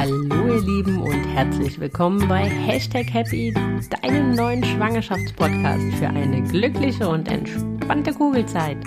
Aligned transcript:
Hallo 0.00 0.46
ihr 0.46 0.62
Lieben 0.62 1.02
und 1.02 1.24
herzlich 1.34 1.78
willkommen 1.78 2.26
bei 2.26 2.48
Hashtag 2.48 3.12
Happy, 3.12 3.52
deinem 4.00 4.34
neuen 4.34 4.64
Schwangerschaftspodcast 4.64 5.92
für 5.98 6.08
eine 6.08 6.42
glückliche 6.42 7.06
und 7.06 7.28
entspannte 7.28 8.14
Kugelzeit. 8.14 8.78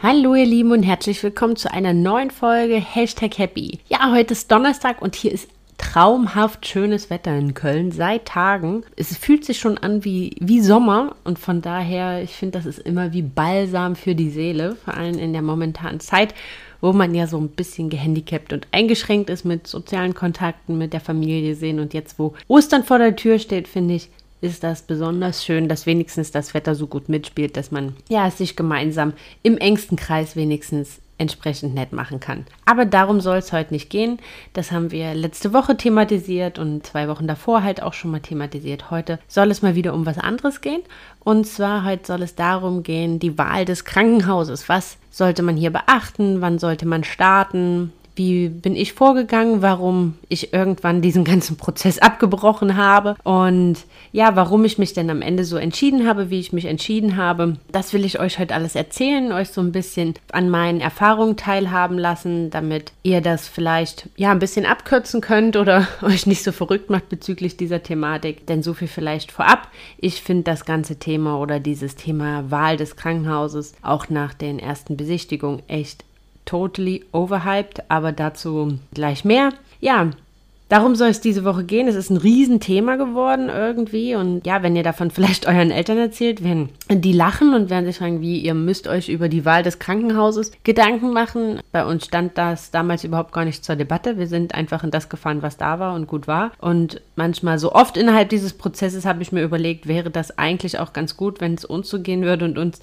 Hallo 0.00 0.36
ihr 0.36 0.46
Lieben 0.46 0.70
und 0.70 0.84
herzlich 0.84 1.20
willkommen 1.24 1.56
zu 1.56 1.68
einer 1.68 1.94
neuen 1.94 2.30
Folge 2.30 2.76
Hashtag 2.76 3.38
Happy. 3.38 3.80
Ja, 3.88 4.12
heute 4.12 4.34
ist 4.34 4.52
Donnerstag 4.52 5.02
und 5.02 5.16
hier 5.16 5.32
ist 5.32 5.48
traumhaft 5.76 6.64
schönes 6.64 7.10
Wetter 7.10 7.36
in 7.36 7.54
Köln 7.54 7.90
seit 7.90 8.26
Tagen. 8.26 8.84
Es 8.94 9.16
fühlt 9.16 9.44
sich 9.44 9.58
schon 9.58 9.78
an 9.78 10.04
wie, 10.04 10.36
wie 10.38 10.60
Sommer 10.60 11.16
und 11.24 11.40
von 11.40 11.60
daher, 11.60 12.22
ich 12.22 12.36
finde, 12.36 12.56
das 12.56 12.66
ist 12.66 12.78
immer 12.78 13.12
wie 13.12 13.22
Balsam 13.22 13.96
für 13.96 14.14
die 14.14 14.30
Seele, 14.30 14.76
vor 14.76 14.94
allem 14.94 15.18
in 15.18 15.32
der 15.32 15.42
momentanen 15.42 15.98
Zeit, 15.98 16.34
wo 16.80 16.92
man 16.92 17.14
ja 17.14 17.26
so 17.26 17.38
ein 17.38 17.48
bisschen 17.48 17.90
gehandicapt 17.90 18.52
und 18.52 18.66
eingeschränkt 18.72 19.30
ist 19.30 19.44
mit 19.44 19.66
sozialen 19.66 20.14
Kontakten, 20.14 20.78
mit 20.78 20.92
der 20.92 21.00
Familie 21.00 21.54
sehen. 21.54 21.80
Und 21.80 21.94
jetzt, 21.94 22.18
wo 22.18 22.34
Ostern 22.48 22.84
vor 22.84 22.98
der 22.98 23.16
Tür 23.16 23.38
steht, 23.38 23.68
finde 23.68 23.94
ich, 23.94 24.08
ist 24.40 24.62
das 24.62 24.82
besonders 24.82 25.44
schön, 25.44 25.68
dass 25.68 25.86
wenigstens 25.86 26.30
das 26.30 26.54
Wetter 26.54 26.74
so 26.74 26.86
gut 26.86 27.08
mitspielt, 27.08 27.56
dass 27.56 27.70
man 27.70 27.96
ja 28.08 28.30
sich 28.30 28.54
gemeinsam 28.56 29.14
im 29.42 29.56
engsten 29.58 29.96
Kreis 29.96 30.36
wenigstens 30.36 31.00
entsprechend 31.18 31.74
nett 31.74 31.92
machen 31.92 32.20
kann. 32.20 32.44
Aber 32.64 32.84
darum 32.84 33.20
soll 33.20 33.38
es 33.38 33.52
heute 33.52 33.72
nicht 33.72 33.90
gehen. 33.90 34.18
Das 34.52 34.70
haben 34.70 34.90
wir 34.90 35.14
letzte 35.14 35.52
Woche 35.52 35.76
thematisiert 35.76 36.58
und 36.58 36.86
zwei 36.86 37.08
Wochen 37.08 37.26
davor 37.26 37.62
halt 37.62 37.82
auch 37.82 37.94
schon 37.94 38.10
mal 38.10 38.20
thematisiert. 38.20 38.90
Heute 38.90 39.18
soll 39.26 39.50
es 39.50 39.62
mal 39.62 39.74
wieder 39.74 39.94
um 39.94 40.04
was 40.04 40.18
anderes 40.18 40.60
gehen. 40.60 40.82
Und 41.20 41.46
zwar 41.46 41.84
heute 41.84 42.06
soll 42.06 42.22
es 42.22 42.34
darum 42.34 42.82
gehen, 42.82 43.18
die 43.18 43.38
Wahl 43.38 43.64
des 43.64 43.84
Krankenhauses. 43.84 44.68
Was 44.68 44.98
sollte 45.10 45.42
man 45.42 45.56
hier 45.56 45.70
beachten? 45.70 46.40
Wann 46.40 46.58
sollte 46.58 46.86
man 46.86 47.02
starten? 47.02 47.92
Wie 48.16 48.48
bin 48.48 48.74
ich 48.74 48.94
vorgegangen, 48.94 49.62
warum 49.62 50.14
ich 50.28 50.52
irgendwann 50.52 51.02
diesen 51.02 51.24
ganzen 51.24 51.56
Prozess 51.56 51.98
abgebrochen 51.98 52.76
habe 52.76 53.16
und 53.22 53.76
ja, 54.12 54.34
warum 54.34 54.64
ich 54.64 54.78
mich 54.78 54.94
denn 54.94 55.10
am 55.10 55.22
Ende 55.22 55.44
so 55.44 55.56
entschieden 55.56 56.06
habe, 56.06 56.30
wie 56.30 56.40
ich 56.40 56.52
mich 56.52 56.64
entschieden 56.64 57.16
habe. 57.16 57.56
Das 57.70 57.92
will 57.92 58.04
ich 58.04 58.18
euch 58.18 58.38
heute 58.38 58.54
alles 58.54 58.74
erzählen, 58.74 59.32
euch 59.32 59.50
so 59.50 59.60
ein 59.60 59.72
bisschen 59.72 60.14
an 60.32 60.48
meinen 60.48 60.80
Erfahrungen 60.80 61.36
teilhaben 61.36 61.98
lassen, 61.98 62.50
damit 62.50 62.92
ihr 63.02 63.20
das 63.20 63.46
vielleicht 63.46 64.08
ja 64.16 64.30
ein 64.30 64.38
bisschen 64.38 64.66
abkürzen 64.66 65.20
könnt 65.20 65.56
oder 65.56 65.86
euch 66.02 66.26
nicht 66.26 66.42
so 66.42 66.52
verrückt 66.52 66.90
macht 66.90 67.08
bezüglich 67.08 67.56
dieser 67.56 67.82
Thematik. 67.82 68.46
Denn 68.46 68.62
so 68.62 68.74
viel 68.74 68.88
vielleicht 68.88 69.32
vorab. 69.32 69.68
Ich 69.98 70.22
finde 70.22 70.44
das 70.44 70.64
ganze 70.64 70.96
Thema 70.96 71.38
oder 71.38 71.60
dieses 71.60 71.96
Thema 71.96 72.50
Wahl 72.50 72.76
des 72.76 72.96
Krankenhauses 72.96 73.74
auch 73.82 74.08
nach 74.08 74.34
den 74.34 74.58
ersten 74.58 74.96
Besichtigungen 74.96 75.62
echt 75.68 76.04
totally 76.46 77.04
overhyped, 77.12 77.90
aber 77.90 78.12
dazu 78.12 78.78
gleich 78.94 79.26
mehr. 79.26 79.50
Ja, 79.80 80.10
Darum 80.68 80.96
soll 80.96 81.10
es 81.10 81.20
diese 81.20 81.44
Woche 81.44 81.62
gehen. 81.62 81.86
Es 81.86 81.94
ist 81.94 82.10
ein 82.10 82.16
Riesenthema 82.16 82.96
geworden 82.96 83.48
irgendwie. 83.48 84.16
Und 84.16 84.44
ja, 84.46 84.64
wenn 84.64 84.74
ihr 84.74 84.82
davon 84.82 85.10
vielleicht 85.12 85.46
euren 85.46 85.70
Eltern 85.70 85.98
erzählt, 85.98 86.42
werden 86.42 86.70
die 86.90 87.12
lachen 87.12 87.54
und 87.54 87.70
werden 87.70 87.86
sich 87.86 87.98
fragen, 87.98 88.20
wie 88.20 88.40
ihr 88.40 88.54
müsst 88.54 88.88
euch 88.88 89.08
über 89.08 89.28
die 89.28 89.44
Wahl 89.44 89.62
des 89.62 89.78
Krankenhauses 89.78 90.50
Gedanken 90.64 91.12
machen. 91.12 91.60
Bei 91.70 91.86
uns 91.86 92.06
stand 92.06 92.36
das 92.36 92.72
damals 92.72 93.04
überhaupt 93.04 93.32
gar 93.32 93.44
nicht 93.44 93.64
zur 93.64 93.76
Debatte. 93.76 94.18
Wir 94.18 94.26
sind 94.26 94.54
einfach 94.56 94.82
in 94.82 94.90
das 94.90 95.08
gefahren, 95.08 95.42
was 95.42 95.56
da 95.56 95.78
war 95.78 95.94
und 95.94 96.08
gut 96.08 96.26
war. 96.26 96.50
Und 96.58 97.00
manchmal 97.14 97.60
so 97.60 97.72
oft 97.72 97.96
innerhalb 97.96 98.28
dieses 98.30 98.52
Prozesses 98.52 99.06
habe 99.06 99.22
ich 99.22 99.30
mir 99.30 99.44
überlegt, 99.44 99.86
wäre 99.86 100.10
das 100.10 100.36
eigentlich 100.36 100.80
auch 100.80 100.92
ganz 100.92 101.16
gut, 101.16 101.40
wenn 101.40 101.54
es 101.54 101.64
uns 101.64 101.88
so 101.88 102.00
gehen 102.00 102.24
würde 102.24 102.44
und 102.44 102.58
uns 102.58 102.80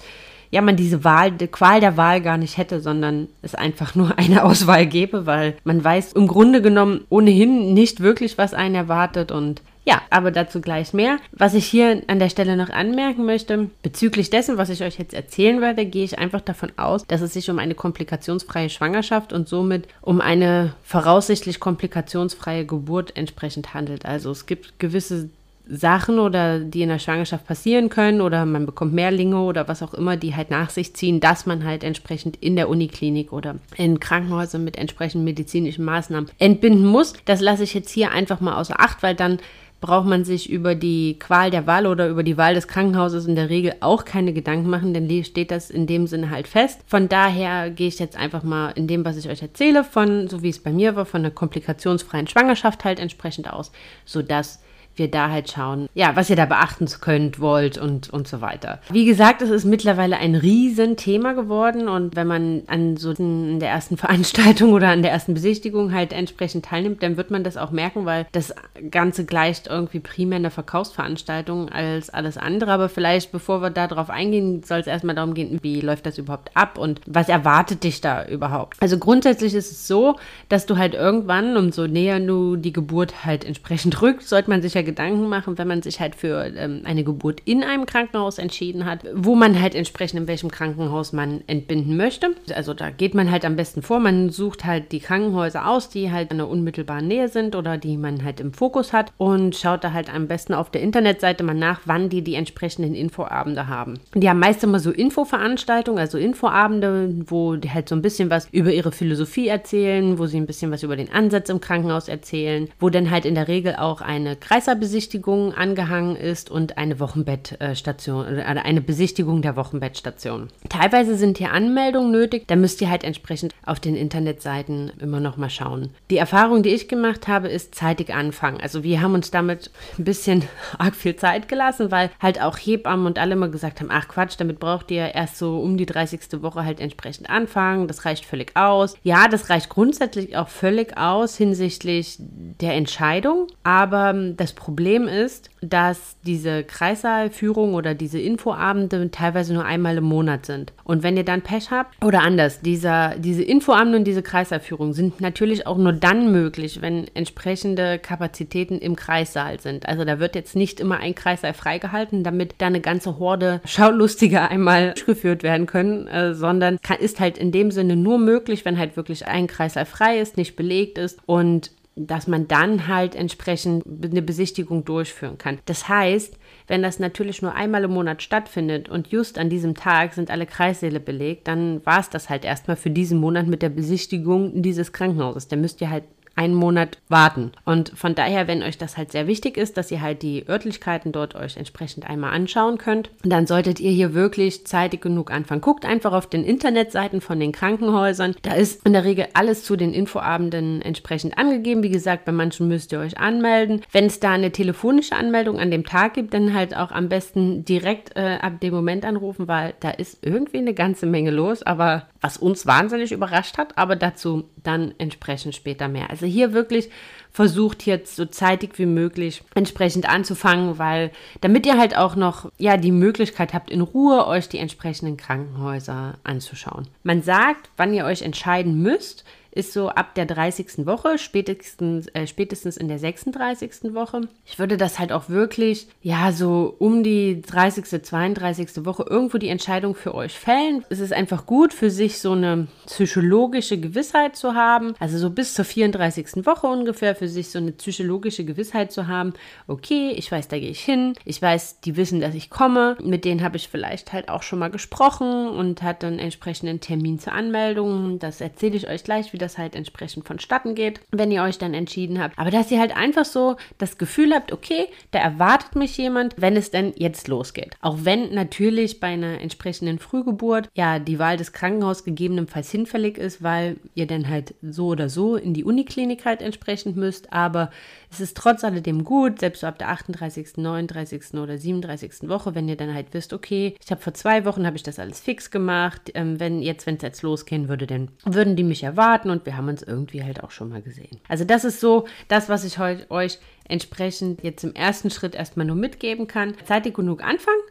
ja, 0.50 0.60
man 0.62 0.76
diese 0.76 1.04
Wahl, 1.04 1.32
die 1.32 1.46
Qual 1.46 1.80
der 1.80 1.96
Wahl 1.96 2.20
gar 2.20 2.36
nicht 2.36 2.56
hätte, 2.56 2.80
sondern 2.80 3.28
es 3.42 3.54
einfach 3.54 3.94
nur 3.94 4.18
eine 4.18 4.44
Auswahl 4.44 4.86
gäbe, 4.86 5.26
weil 5.26 5.56
man 5.64 5.82
weiß 5.82 6.12
im 6.12 6.26
Grunde 6.26 6.62
genommen 6.62 7.04
ohnehin 7.08 7.74
nicht 7.74 8.00
wirklich, 8.00 8.38
was 8.38 8.54
einen 8.54 8.74
erwartet 8.74 9.32
und 9.32 9.62
ja, 9.86 10.00
aber 10.08 10.30
dazu 10.30 10.60
gleich 10.60 10.94
mehr. 10.94 11.18
Was 11.32 11.52
ich 11.52 11.66
hier 11.66 12.02
an 12.06 12.18
der 12.18 12.30
Stelle 12.30 12.56
noch 12.56 12.70
anmerken 12.70 13.26
möchte, 13.26 13.68
bezüglich 13.82 14.30
dessen, 14.30 14.56
was 14.56 14.70
ich 14.70 14.82
euch 14.82 14.98
jetzt 14.98 15.12
erzählen 15.12 15.60
werde, 15.60 15.84
gehe 15.84 16.04
ich 16.04 16.18
einfach 16.18 16.40
davon 16.40 16.72
aus, 16.76 17.06
dass 17.06 17.20
es 17.20 17.34
sich 17.34 17.50
um 17.50 17.58
eine 17.58 17.74
komplikationsfreie 17.74 18.70
Schwangerschaft 18.70 19.32
und 19.32 19.46
somit 19.46 19.86
um 20.00 20.22
eine 20.22 20.72
voraussichtlich 20.82 21.60
komplikationsfreie 21.60 22.64
Geburt 22.64 23.14
entsprechend 23.16 23.74
handelt. 23.74 24.06
Also 24.06 24.30
es 24.30 24.46
gibt 24.46 24.78
gewisse 24.78 25.28
Sachen 25.66 26.18
oder 26.18 26.58
die 26.58 26.82
in 26.82 26.90
der 26.90 26.98
Schwangerschaft 26.98 27.46
passieren 27.46 27.88
können 27.88 28.20
oder 28.20 28.44
man 28.44 28.66
bekommt 28.66 28.92
Mehrlinge 28.92 29.38
oder 29.38 29.66
was 29.66 29.82
auch 29.82 29.94
immer, 29.94 30.16
die 30.16 30.36
halt 30.36 30.50
nach 30.50 30.68
sich 30.68 30.94
ziehen, 30.94 31.20
dass 31.20 31.46
man 31.46 31.64
halt 31.64 31.84
entsprechend 31.84 32.36
in 32.36 32.54
der 32.54 32.68
Uniklinik 32.68 33.32
oder 33.32 33.56
in 33.76 33.98
Krankenhäusern 33.98 34.62
mit 34.62 34.76
entsprechenden 34.76 35.24
medizinischen 35.24 35.84
Maßnahmen 35.84 36.30
entbinden 36.38 36.86
muss. 36.86 37.14
Das 37.24 37.40
lasse 37.40 37.64
ich 37.64 37.72
jetzt 37.72 37.90
hier 37.90 38.10
einfach 38.10 38.40
mal 38.40 38.56
außer 38.56 38.78
Acht, 38.78 39.02
weil 39.02 39.14
dann 39.14 39.38
braucht 39.80 40.06
man 40.06 40.24
sich 40.24 40.50
über 40.50 40.74
die 40.74 41.18
Qual 41.18 41.50
der 41.50 41.66
Wahl 41.66 41.86
oder 41.86 42.08
über 42.08 42.22
die 42.22 42.38
Wahl 42.38 42.54
des 42.54 42.68
Krankenhauses 42.68 43.26
in 43.26 43.34
der 43.34 43.50
Regel 43.50 43.74
auch 43.80 44.06
keine 44.06 44.32
Gedanken 44.32 44.70
machen, 44.70 44.94
denn 44.94 45.24
steht 45.24 45.50
das 45.50 45.70
in 45.70 45.86
dem 45.86 46.06
Sinne 46.06 46.30
halt 46.30 46.48
fest. 46.48 46.80
Von 46.86 47.08
daher 47.08 47.70
gehe 47.70 47.88
ich 47.88 47.98
jetzt 47.98 48.16
einfach 48.16 48.42
mal 48.42 48.70
in 48.70 48.86
dem, 48.86 49.04
was 49.04 49.18
ich 49.18 49.28
euch 49.28 49.42
erzähle, 49.42 49.84
von, 49.84 50.28
so 50.28 50.42
wie 50.42 50.48
es 50.48 50.58
bei 50.58 50.72
mir 50.72 50.96
war, 50.96 51.04
von 51.04 51.20
einer 51.20 51.30
komplikationsfreien 51.30 52.26
Schwangerschaft 52.26 52.84
halt 52.84 52.98
entsprechend 52.98 53.52
aus, 53.52 53.72
sodass 54.06 54.63
wir 54.96 55.10
da 55.10 55.30
halt 55.30 55.50
schauen, 55.50 55.88
ja, 55.94 56.16
was 56.16 56.30
ihr 56.30 56.36
da 56.36 56.46
beachten 56.46 56.86
könnt, 57.00 57.40
wollt 57.40 57.78
und, 57.78 58.10
und 58.10 58.28
so 58.28 58.40
weiter. 58.40 58.80
Wie 58.90 59.04
gesagt, 59.04 59.42
es 59.42 59.50
ist 59.50 59.64
mittlerweile 59.64 60.16
ein 60.18 60.34
Riesenthema 60.34 61.32
geworden 61.32 61.88
und 61.88 62.16
wenn 62.16 62.26
man 62.26 62.62
an 62.66 62.96
so 62.96 63.10
in 63.12 63.60
der 63.60 63.70
ersten 63.70 63.96
Veranstaltung 64.04 64.72
oder 64.72 64.88
an 64.88 65.02
der 65.02 65.12
ersten 65.12 65.34
Besichtigung 65.34 65.92
halt 65.92 66.12
entsprechend 66.12 66.66
teilnimmt, 66.66 67.02
dann 67.02 67.16
wird 67.16 67.30
man 67.30 67.44
das 67.44 67.56
auch 67.56 67.70
merken, 67.70 68.04
weil 68.04 68.26
das 68.32 68.54
Ganze 68.90 69.24
gleicht 69.24 69.66
irgendwie 69.66 70.00
primär 70.00 70.36
eine 70.36 70.50
Verkaufsveranstaltung 70.50 71.68
als 71.68 72.10
alles 72.10 72.36
andere. 72.36 72.72
Aber 72.72 72.88
vielleicht, 72.88 73.32
bevor 73.32 73.62
wir 73.62 73.70
darauf 73.70 74.10
eingehen, 74.10 74.62
soll 74.62 74.78
es 74.78 74.86
erstmal 74.86 75.14
darum 75.14 75.34
gehen, 75.34 75.58
wie 75.62 75.80
läuft 75.80 76.06
das 76.06 76.18
überhaupt 76.18 76.50
ab 76.54 76.78
und 76.78 77.00
was 77.06 77.28
erwartet 77.28 77.84
dich 77.84 78.00
da 78.00 78.24
überhaupt? 78.26 78.76
Also 78.80 78.98
grundsätzlich 78.98 79.54
ist 79.54 79.70
es 79.70 79.86
so, 79.86 80.16
dass 80.48 80.66
du 80.66 80.76
halt 80.76 80.94
irgendwann, 80.94 81.56
umso 81.56 81.86
näher 81.86 82.20
du 82.20 82.56
die 82.56 82.72
Geburt 82.72 83.24
halt 83.24 83.44
entsprechend 83.44 84.00
rückt, 84.02 84.22
sollte 84.22 84.50
man 84.50 84.62
sich 84.62 84.74
ja 84.74 84.82
Gedanken 84.84 85.28
machen, 85.28 85.58
wenn 85.58 85.68
man 85.68 85.82
sich 85.82 86.00
halt 86.00 86.14
für 86.14 86.52
ähm, 86.56 86.82
eine 86.84 87.04
Geburt 87.04 87.40
in 87.44 87.62
einem 87.62 87.86
Krankenhaus 87.86 88.38
entschieden 88.38 88.84
hat, 88.84 89.04
wo 89.14 89.34
man 89.34 89.60
halt 89.60 89.74
entsprechend 89.74 90.20
in 90.20 90.28
welchem 90.28 90.50
Krankenhaus 90.50 91.12
man 91.12 91.42
entbinden 91.46 91.96
möchte. 91.96 92.34
Also 92.54 92.74
da 92.74 92.90
geht 92.90 93.14
man 93.14 93.30
halt 93.30 93.44
am 93.44 93.56
besten 93.56 93.82
vor, 93.82 94.00
man 94.00 94.30
sucht 94.30 94.64
halt 94.64 94.92
die 94.92 95.00
Krankenhäuser 95.00 95.68
aus, 95.68 95.88
die 95.88 96.12
halt 96.12 96.30
in 96.30 96.38
der 96.38 96.48
unmittelbaren 96.48 97.08
Nähe 97.08 97.28
sind 97.28 97.56
oder 97.56 97.78
die 97.78 97.96
man 97.96 98.24
halt 98.24 98.40
im 98.40 98.52
Fokus 98.52 98.92
hat 98.92 99.12
und 99.16 99.56
schaut 99.56 99.84
da 99.84 99.92
halt 99.92 100.12
am 100.12 100.28
besten 100.28 100.54
auf 100.54 100.70
der 100.70 100.82
Internetseite 100.82 101.44
mal 101.44 101.54
nach, 101.54 101.80
wann 101.84 102.08
die 102.08 102.22
die 102.22 102.34
entsprechenden 102.34 102.94
Infoabende 102.94 103.68
haben. 103.68 103.98
Die 104.14 104.28
haben 104.28 104.38
meist 104.38 104.62
immer 104.62 104.80
so 104.80 104.90
Infoveranstaltungen, 104.90 105.98
also 105.98 106.18
Infoabende, 106.18 107.14
wo 107.26 107.56
die 107.56 107.70
halt 107.70 107.88
so 107.88 107.94
ein 107.94 108.02
bisschen 108.02 108.30
was 108.30 108.48
über 108.52 108.72
ihre 108.72 108.92
Philosophie 108.92 109.48
erzählen, 109.48 110.18
wo 110.18 110.26
sie 110.26 110.36
ein 110.36 110.46
bisschen 110.46 110.70
was 110.70 110.82
über 110.82 110.96
den 110.96 111.10
Ansatz 111.12 111.48
im 111.48 111.60
Krankenhaus 111.60 112.08
erzählen, 112.08 112.68
wo 112.78 112.90
dann 112.90 113.10
halt 113.10 113.24
in 113.24 113.34
der 113.34 113.48
Regel 113.48 113.76
auch 113.76 114.00
eine 114.00 114.36
Kreislauf 114.36 114.73
Kreislaufbesichtigung 114.74 115.54
angehangen 115.54 116.16
ist 116.16 116.50
und 116.50 116.78
eine 116.78 116.98
Wochenbettstation 116.98 118.26
oder 118.26 118.46
eine 118.46 118.80
Besichtigung 118.80 119.40
der 119.40 119.56
Wochenbettstation. 119.56 120.48
Teilweise 120.68 121.16
sind 121.16 121.38
hier 121.38 121.52
Anmeldungen 121.52 122.10
nötig, 122.10 122.48
da 122.48 122.56
müsst 122.56 122.80
ihr 122.80 122.90
halt 122.90 123.04
entsprechend 123.04 123.54
auf 123.64 123.78
den 123.78 123.94
Internetseiten 123.94 124.92
immer 125.00 125.20
noch 125.20 125.36
mal 125.36 125.50
schauen. 125.50 125.90
Die 126.10 126.16
Erfahrung, 126.16 126.62
die 126.62 126.70
ich 126.70 126.88
gemacht 126.88 127.28
habe, 127.28 127.48
ist 127.48 127.74
zeitig 127.74 128.12
anfangen. 128.12 128.60
Also 128.60 128.82
wir 128.82 129.00
haben 129.00 129.14
uns 129.14 129.30
damit 129.30 129.70
ein 129.98 130.04
bisschen 130.04 130.44
arg 130.78 130.96
viel 130.96 131.16
Zeit 131.16 131.48
gelassen, 131.48 131.90
weil 131.90 132.10
halt 132.20 132.40
auch 132.42 132.56
Hebammen 132.56 133.06
und 133.06 133.18
alle 133.18 133.34
immer 133.34 133.48
gesagt 133.48 133.80
haben, 133.80 133.90
ach 133.90 134.08
Quatsch, 134.08 134.34
damit 134.38 134.58
braucht 134.58 134.90
ihr 134.90 135.14
erst 135.14 135.38
so 135.38 135.60
um 135.60 135.76
die 135.76 135.86
30. 135.86 136.42
Woche 136.42 136.64
halt 136.64 136.80
entsprechend 136.80 137.30
anfangen. 137.30 137.86
Das 137.86 138.04
reicht 138.04 138.24
völlig 138.24 138.56
aus. 138.56 138.96
Ja, 139.02 139.28
das 139.28 139.50
reicht 139.50 139.68
grundsätzlich 139.68 140.36
auch 140.36 140.48
völlig 140.48 140.96
aus 140.96 141.36
hinsichtlich 141.36 142.16
der 142.18 142.74
Entscheidung, 142.74 143.46
aber 143.62 144.12
das 144.36 144.52
Problem 144.52 144.63
Problem 144.64 145.08
ist, 145.08 145.50
dass 145.60 146.16
diese 146.22 146.64
Kreissaalführung 146.64 147.74
oder 147.74 147.94
diese 147.94 148.18
Infoabende 148.18 149.10
teilweise 149.10 149.52
nur 149.52 149.66
einmal 149.66 149.98
im 149.98 150.04
Monat 150.04 150.46
sind. 150.46 150.72
Und 150.84 151.02
wenn 151.02 151.18
ihr 151.18 151.24
dann 151.24 151.42
Pech 151.42 151.70
habt, 151.70 152.02
oder 152.02 152.22
anders, 152.22 152.62
dieser, 152.62 153.14
diese 153.18 153.42
Infoabende 153.42 153.98
und 153.98 154.04
diese 154.04 154.22
Kreissaalführung 154.22 154.94
sind 154.94 155.20
natürlich 155.20 155.66
auch 155.66 155.76
nur 155.76 155.92
dann 155.92 156.32
möglich, 156.32 156.80
wenn 156.80 157.06
entsprechende 157.12 157.98
Kapazitäten 157.98 158.78
im 158.78 158.96
Kreissaal 158.96 159.60
sind. 159.60 159.86
Also 159.86 160.06
da 160.06 160.18
wird 160.18 160.34
jetzt 160.34 160.56
nicht 160.56 160.80
immer 160.80 160.96
ein 160.96 161.14
Kreissaal 161.14 161.52
freigehalten, 161.52 162.24
damit 162.24 162.54
da 162.56 162.68
eine 162.68 162.80
ganze 162.80 163.18
Horde 163.18 163.60
Schaulustiger 163.66 164.50
einmal 164.50 164.94
geführt 165.04 165.42
werden 165.42 165.66
können, 165.66 166.06
äh, 166.06 166.32
sondern 166.32 166.78
kann, 166.80 167.00
ist 167.00 167.20
halt 167.20 167.36
in 167.36 167.52
dem 167.52 167.70
Sinne 167.70 167.96
nur 167.96 168.16
möglich, 168.16 168.64
wenn 168.64 168.78
halt 168.78 168.96
wirklich 168.96 169.26
ein 169.26 169.46
Kreissaal 169.46 169.84
frei 169.84 170.20
ist, 170.20 170.38
nicht 170.38 170.56
belegt 170.56 170.96
ist 170.96 171.18
und 171.26 171.70
dass 171.96 172.26
man 172.26 172.48
dann 172.48 172.88
halt 172.88 173.14
entsprechend 173.14 173.84
eine 174.02 174.22
Besichtigung 174.22 174.84
durchführen 174.84 175.38
kann. 175.38 175.58
Das 175.66 175.88
heißt, 175.88 176.36
wenn 176.66 176.82
das 176.82 176.98
natürlich 176.98 177.40
nur 177.40 177.54
einmal 177.54 177.84
im 177.84 177.92
Monat 177.92 178.22
stattfindet 178.22 178.88
und 178.88 179.08
just 179.08 179.38
an 179.38 179.48
diesem 179.48 179.74
Tag 179.74 180.14
sind 180.14 180.30
alle 180.30 180.46
Kreissäle 180.46 180.98
belegt, 180.98 181.46
dann 181.46 181.84
war 181.86 182.00
es 182.00 182.10
das 182.10 182.28
halt 182.30 182.44
erstmal 182.44 182.76
für 182.76 182.90
diesen 182.90 183.18
Monat 183.18 183.46
mit 183.46 183.62
der 183.62 183.68
Besichtigung 183.68 184.62
dieses 184.62 184.92
Krankenhauses. 184.92 185.48
Der 185.48 185.58
müsst 185.58 185.80
ihr 185.80 185.90
halt 185.90 186.04
einen 186.36 186.54
Monat 186.54 186.98
warten. 187.08 187.52
Und 187.64 187.92
von 187.94 188.14
daher, 188.14 188.48
wenn 188.48 188.62
euch 188.62 188.78
das 188.78 188.96
halt 188.96 189.12
sehr 189.12 189.26
wichtig 189.26 189.56
ist, 189.56 189.76
dass 189.76 189.90
ihr 189.90 190.00
halt 190.00 190.22
die 190.22 190.48
Örtlichkeiten 190.48 191.12
dort 191.12 191.34
euch 191.34 191.56
entsprechend 191.56 192.08
einmal 192.08 192.32
anschauen 192.32 192.78
könnt, 192.78 193.10
dann 193.22 193.46
solltet 193.46 193.80
ihr 193.80 193.90
hier 193.90 194.14
wirklich 194.14 194.66
zeitig 194.66 195.00
genug 195.00 195.30
anfangen. 195.30 195.60
Guckt 195.60 195.84
einfach 195.84 196.12
auf 196.12 196.28
den 196.28 196.44
Internetseiten 196.44 197.20
von 197.20 197.38
den 197.38 197.52
Krankenhäusern. 197.52 198.34
Da 198.42 198.54
ist 198.54 198.84
in 198.86 198.92
der 198.92 199.04
Regel 199.04 199.28
alles 199.34 199.64
zu 199.64 199.76
den 199.76 199.94
Infoabenden 199.94 200.82
entsprechend 200.82 201.38
angegeben. 201.38 201.82
Wie 201.82 201.90
gesagt, 201.90 202.24
bei 202.24 202.32
manchen 202.32 202.68
müsst 202.68 202.92
ihr 202.92 203.00
euch 203.00 203.18
anmelden. 203.18 203.82
Wenn 203.92 204.06
es 204.06 204.20
da 204.20 204.32
eine 204.32 204.52
telefonische 204.52 205.16
Anmeldung 205.16 205.58
an 205.58 205.70
dem 205.70 205.84
Tag 205.84 206.14
gibt, 206.14 206.34
dann 206.34 206.54
halt 206.54 206.76
auch 206.76 206.90
am 206.90 207.08
besten 207.08 207.64
direkt 207.64 208.16
äh, 208.16 208.38
ab 208.40 208.60
dem 208.60 208.74
Moment 208.74 209.04
anrufen, 209.04 209.48
weil 209.48 209.74
da 209.80 209.90
ist 209.90 210.18
irgendwie 210.22 210.58
eine 210.58 210.74
ganze 210.74 211.06
Menge 211.06 211.30
los. 211.30 211.62
Aber 211.62 212.08
was 212.20 212.36
uns 212.36 212.66
wahnsinnig 212.66 213.12
überrascht 213.12 213.58
hat, 213.58 213.76
aber 213.78 213.96
dazu 213.96 214.44
dann 214.62 214.94
entsprechend 214.98 215.54
später 215.54 215.88
mehr. 215.88 216.10
Also 216.10 216.23
hier 216.26 216.52
wirklich 216.52 216.90
versucht 217.34 217.84
jetzt 217.84 218.14
so 218.14 218.26
zeitig 218.26 218.78
wie 218.78 218.86
möglich 218.86 219.42
entsprechend 219.56 220.08
anzufangen, 220.08 220.78
weil 220.78 221.10
damit 221.40 221.66
ihr 221.66 221.76
halt 221.76 221.96
auch 221.96 222.14
noch 222.14 222.50
ja 222.58 222.76
die 222.76 222.92
Möglichkeit 222.92 223.52
habt 223.52 223.70
in 223.70 223.80
Ruhe 223.80 224.26
euch 224.28 224.48
die 224.48 224.58
entsprechenden 224.58 225.16
Krankenhäuser 225.16 226.14
anzuschauen. 226.22 226.86
Man 227.02 227.22
sagt, 227.22 227.70
wann 227.76 227.92
ihr 227.92 228.04
euch 228.04 228.22
entscheiden 228.22 228.80
müsst, 228.80 229.24
ist 229.54 229.72
so 229.72 229.88
ab 229.88 230.14
der 230.14 230.26
30. 230.26 230.86
Woche, 230.86 231.18
spätestens, 231.18 232.08
äh, 232.08 232.26
spätestens 232.26 232.76
in 232.76 232.88
der 232.88 232.98
36. 232.98 233.94
Woche. 233.94 234.22
Ich 234.44 234.58
würde 234.58 234.76
das 234.76 234.98
halt 234.98 235.12
auch 235.12 235.28
wirklich, 235.28 235.86
ja, 236.02 236.32
so 236.32 236.74
um 236.78 237.02
die 237.02 237.40
30., 237.40 238.02
32. 238.02 238.84
Woche 238.84 239.04
irgendwo 239.08 239.38
die 239.38 239.48
Entscheidung 239.48 239.94
für 239.94 240.14
euch 240.14 240.32
fällen. 240.32 240.84
Es 240.90 241.00
ist 241.00 241.12
einfach 241.12 241.46
gut 241.46 241.72
für 241.72 241.90
sich 241.90 242.18
so 242.18 242.32
eine 242.32 242.66
psychologische 242.86 243.78
Gewissheit 243.78 244.36
zu 244.36 244.54
haben, 244.54 244.94
also 244.98 245.18
so 245.18 245.30
bis 245.30 245.54
zur 245.54 245.64
34. 245.64 246.44
Woche 246.46 246.66
ungefähr 246.66 247.14
für 247.14 247.28
sich 247.28 247.50
so 247.50 247.58
eine 247.58 247.72
psychologische 247.72 248.44
Gewissheit 248.44 248.92
zu 248.92 249.06
haben, 249.06 249.34
okay, 249.66 250.10
ich 250.16 250.30
weiß, 250.30 250.48
da 250.48 250.58
gehe 250.58 250.70
ich 250.70 250.80
hin, 250.80 251.14
ich 251.24 251.40
weiß, 251.40 251.80
die 251.80 251.96
wissen, 251.96 252.20
dass 252.20 252.34
ich 252.34 252.50
komme, 252.50 252.96
mit 253.02 253.24
denen 253.24 253.42
habe 253.42 253.56
ich 253.56 253.68
vielleicht 253.68 254.12
halt 254.12 254.28
auch 254.28 254.42
schon 254.42 254.58
mal 254.58 254.70
gesprochen 254.70 255.48
und 255.48 255.82
hat 255.82 256.02
dann 256.02 256.18
entsprechend 256.18 256.68
einen 256.68 256.80
Termin 256.80 257.18
zur 257.18 257.32
Anmeldung. 257.32 258.18
Das 258.18 258.40
erzähle 258.40 258.76
ich 258.76 258.88
euch 258.88 259.04
gleich, 259.04 259.32
wie 259.32 259.38
das 259.44 259.58
halt 259.58 259.74
entsprechend 259.76 260.26
vonstatten 260.26 260.74
geht, 260.74 261.00
wenn 261.10 261.30
ihr 261.30 261.42
euch 261.42 261.58
dann 261.58 261.74
entschieden 261.74 262.20
habt. 262.20 262.38
Aber 262.38 262.50
dass 262.50 262.70
ihr 262.70 262.80
halt 262.80 262.96
einfach 262.96 263.24
so 263.24 263.56
das 263.78 263.98
Gefühl 263.98 264.32
habt, 264.34 264.52
okay, 264.52 264.86
da 265.10 265.20
erwartet 265.20 265.76
mich 265.76 265.96
jemand, 265.96 266.34
wenn 266.38 266.56
es 266.56 266.70
denn 266.70 266.92
jetzt 266.96 267.28
losgeht. 267.28 267.76
Auch 267.80 267.98
wenn 268.02 268.34
natürlich 268.34 269.00
bei 269.00 269.08
einer 269.08 269.40
entsprechenden 269.40 269.98
Frühgeburt 269.98 270.68
ja 270.74 270.98
die 270.98 271.18
Wahl 271.18 271.36
des 271.36 271.52
Krankenhauses 271.52 272.04
gegebenenfalls 272.04 272.70
hinfällig 272.70 273.18
ist, 273.18 273.42
weil 273.42 273.76
ihr 273.94 274.06
dann 274.06 274.28
halt 274.28 274.54
so 274.62 274.88
oder 274.88 275.08
so 275.08 275.36
in 275.36 275.54
die 275.54 275.64
Uniklinik 275.64 276.24
halt 276.24 276.42
entsprechend 276.42 276.96
müsst. 276.96 277.32
Aber 277.32 277.70
es 278.14 278.20
ist 278.20 278.36
trotz 278.36 278.64
alledem 278.64 279.04
gut, 279.04 279.40
selbst 279.40 279.60
so 279.60 279.66
ab 279.66 279.78
der 279.78 279.88
38., 279.90 280.56
39. 280.56 281.34
oder 281.34 281.58
37. 281.58 282.28
Woche, 282.28 282.54
wenn 282.54 282.68
ihr 282.68 282.76
dann 282.76 282.94
halt 282.94 283.12
wisst, 283.12 283.32
okay, 283.32 283.74
ich 283.82 283.90
habe 283.90 284.00
vor 284.00 284.14
zwei 284.14 284.44
Wochen 284.44 284.66
habe 284.66 284.76
ich 284.76 284.82
das 284.82 284.98
alles 284.98 285.20
fix 285.20 285.50
gemacht. 285.50 286.12
Ähm, 286.14 286.38
wenn 286.38 286.62
jetzt, 286.62 286.86
wenn 286.86 286.96
es 286.96 287.02
jetzt 287.02 287.22
losgehen 287.22 287.68
würde, 287.68 287.86
dann 287.86 288.10
würden 288.24 288.56
die 288.56 288.62
mich 288.62 288.82
erwarten 288.82 289.30
und 289.30 289.46
wir 289.46 289.56
haben 289.56 289.68
uns 289.68 289.82
irgendwie 289.82 290.22
halt 290.22 290.42
auch 290.42 290.50
schon 290.50 290.68
mal 290.68 290.82
gesehen. 290.82 291.20
Also 291.28 291.44
das 291.44 291.64
ist 291.64 291.80
so 291.80 292.06
das, 292.28 292.48
was 292.48 292.64
ich 292.64 292.78
heute 292.78 293.10
euch 293.10 293.38
entsprechend 293.68 294.42
jetzt 294.42 294.62
im 294.62 294.74
ersten 294.74 295.10
Schritt 295.10 295.34
erstmal 295.34 295.66
nur 295.66 295.76
mitgeben 295.76 296.26
kann. 296.26 296.54
Zeitig 296.64 296.94
genug 296.94 297.22
anfangen 297.22 297.62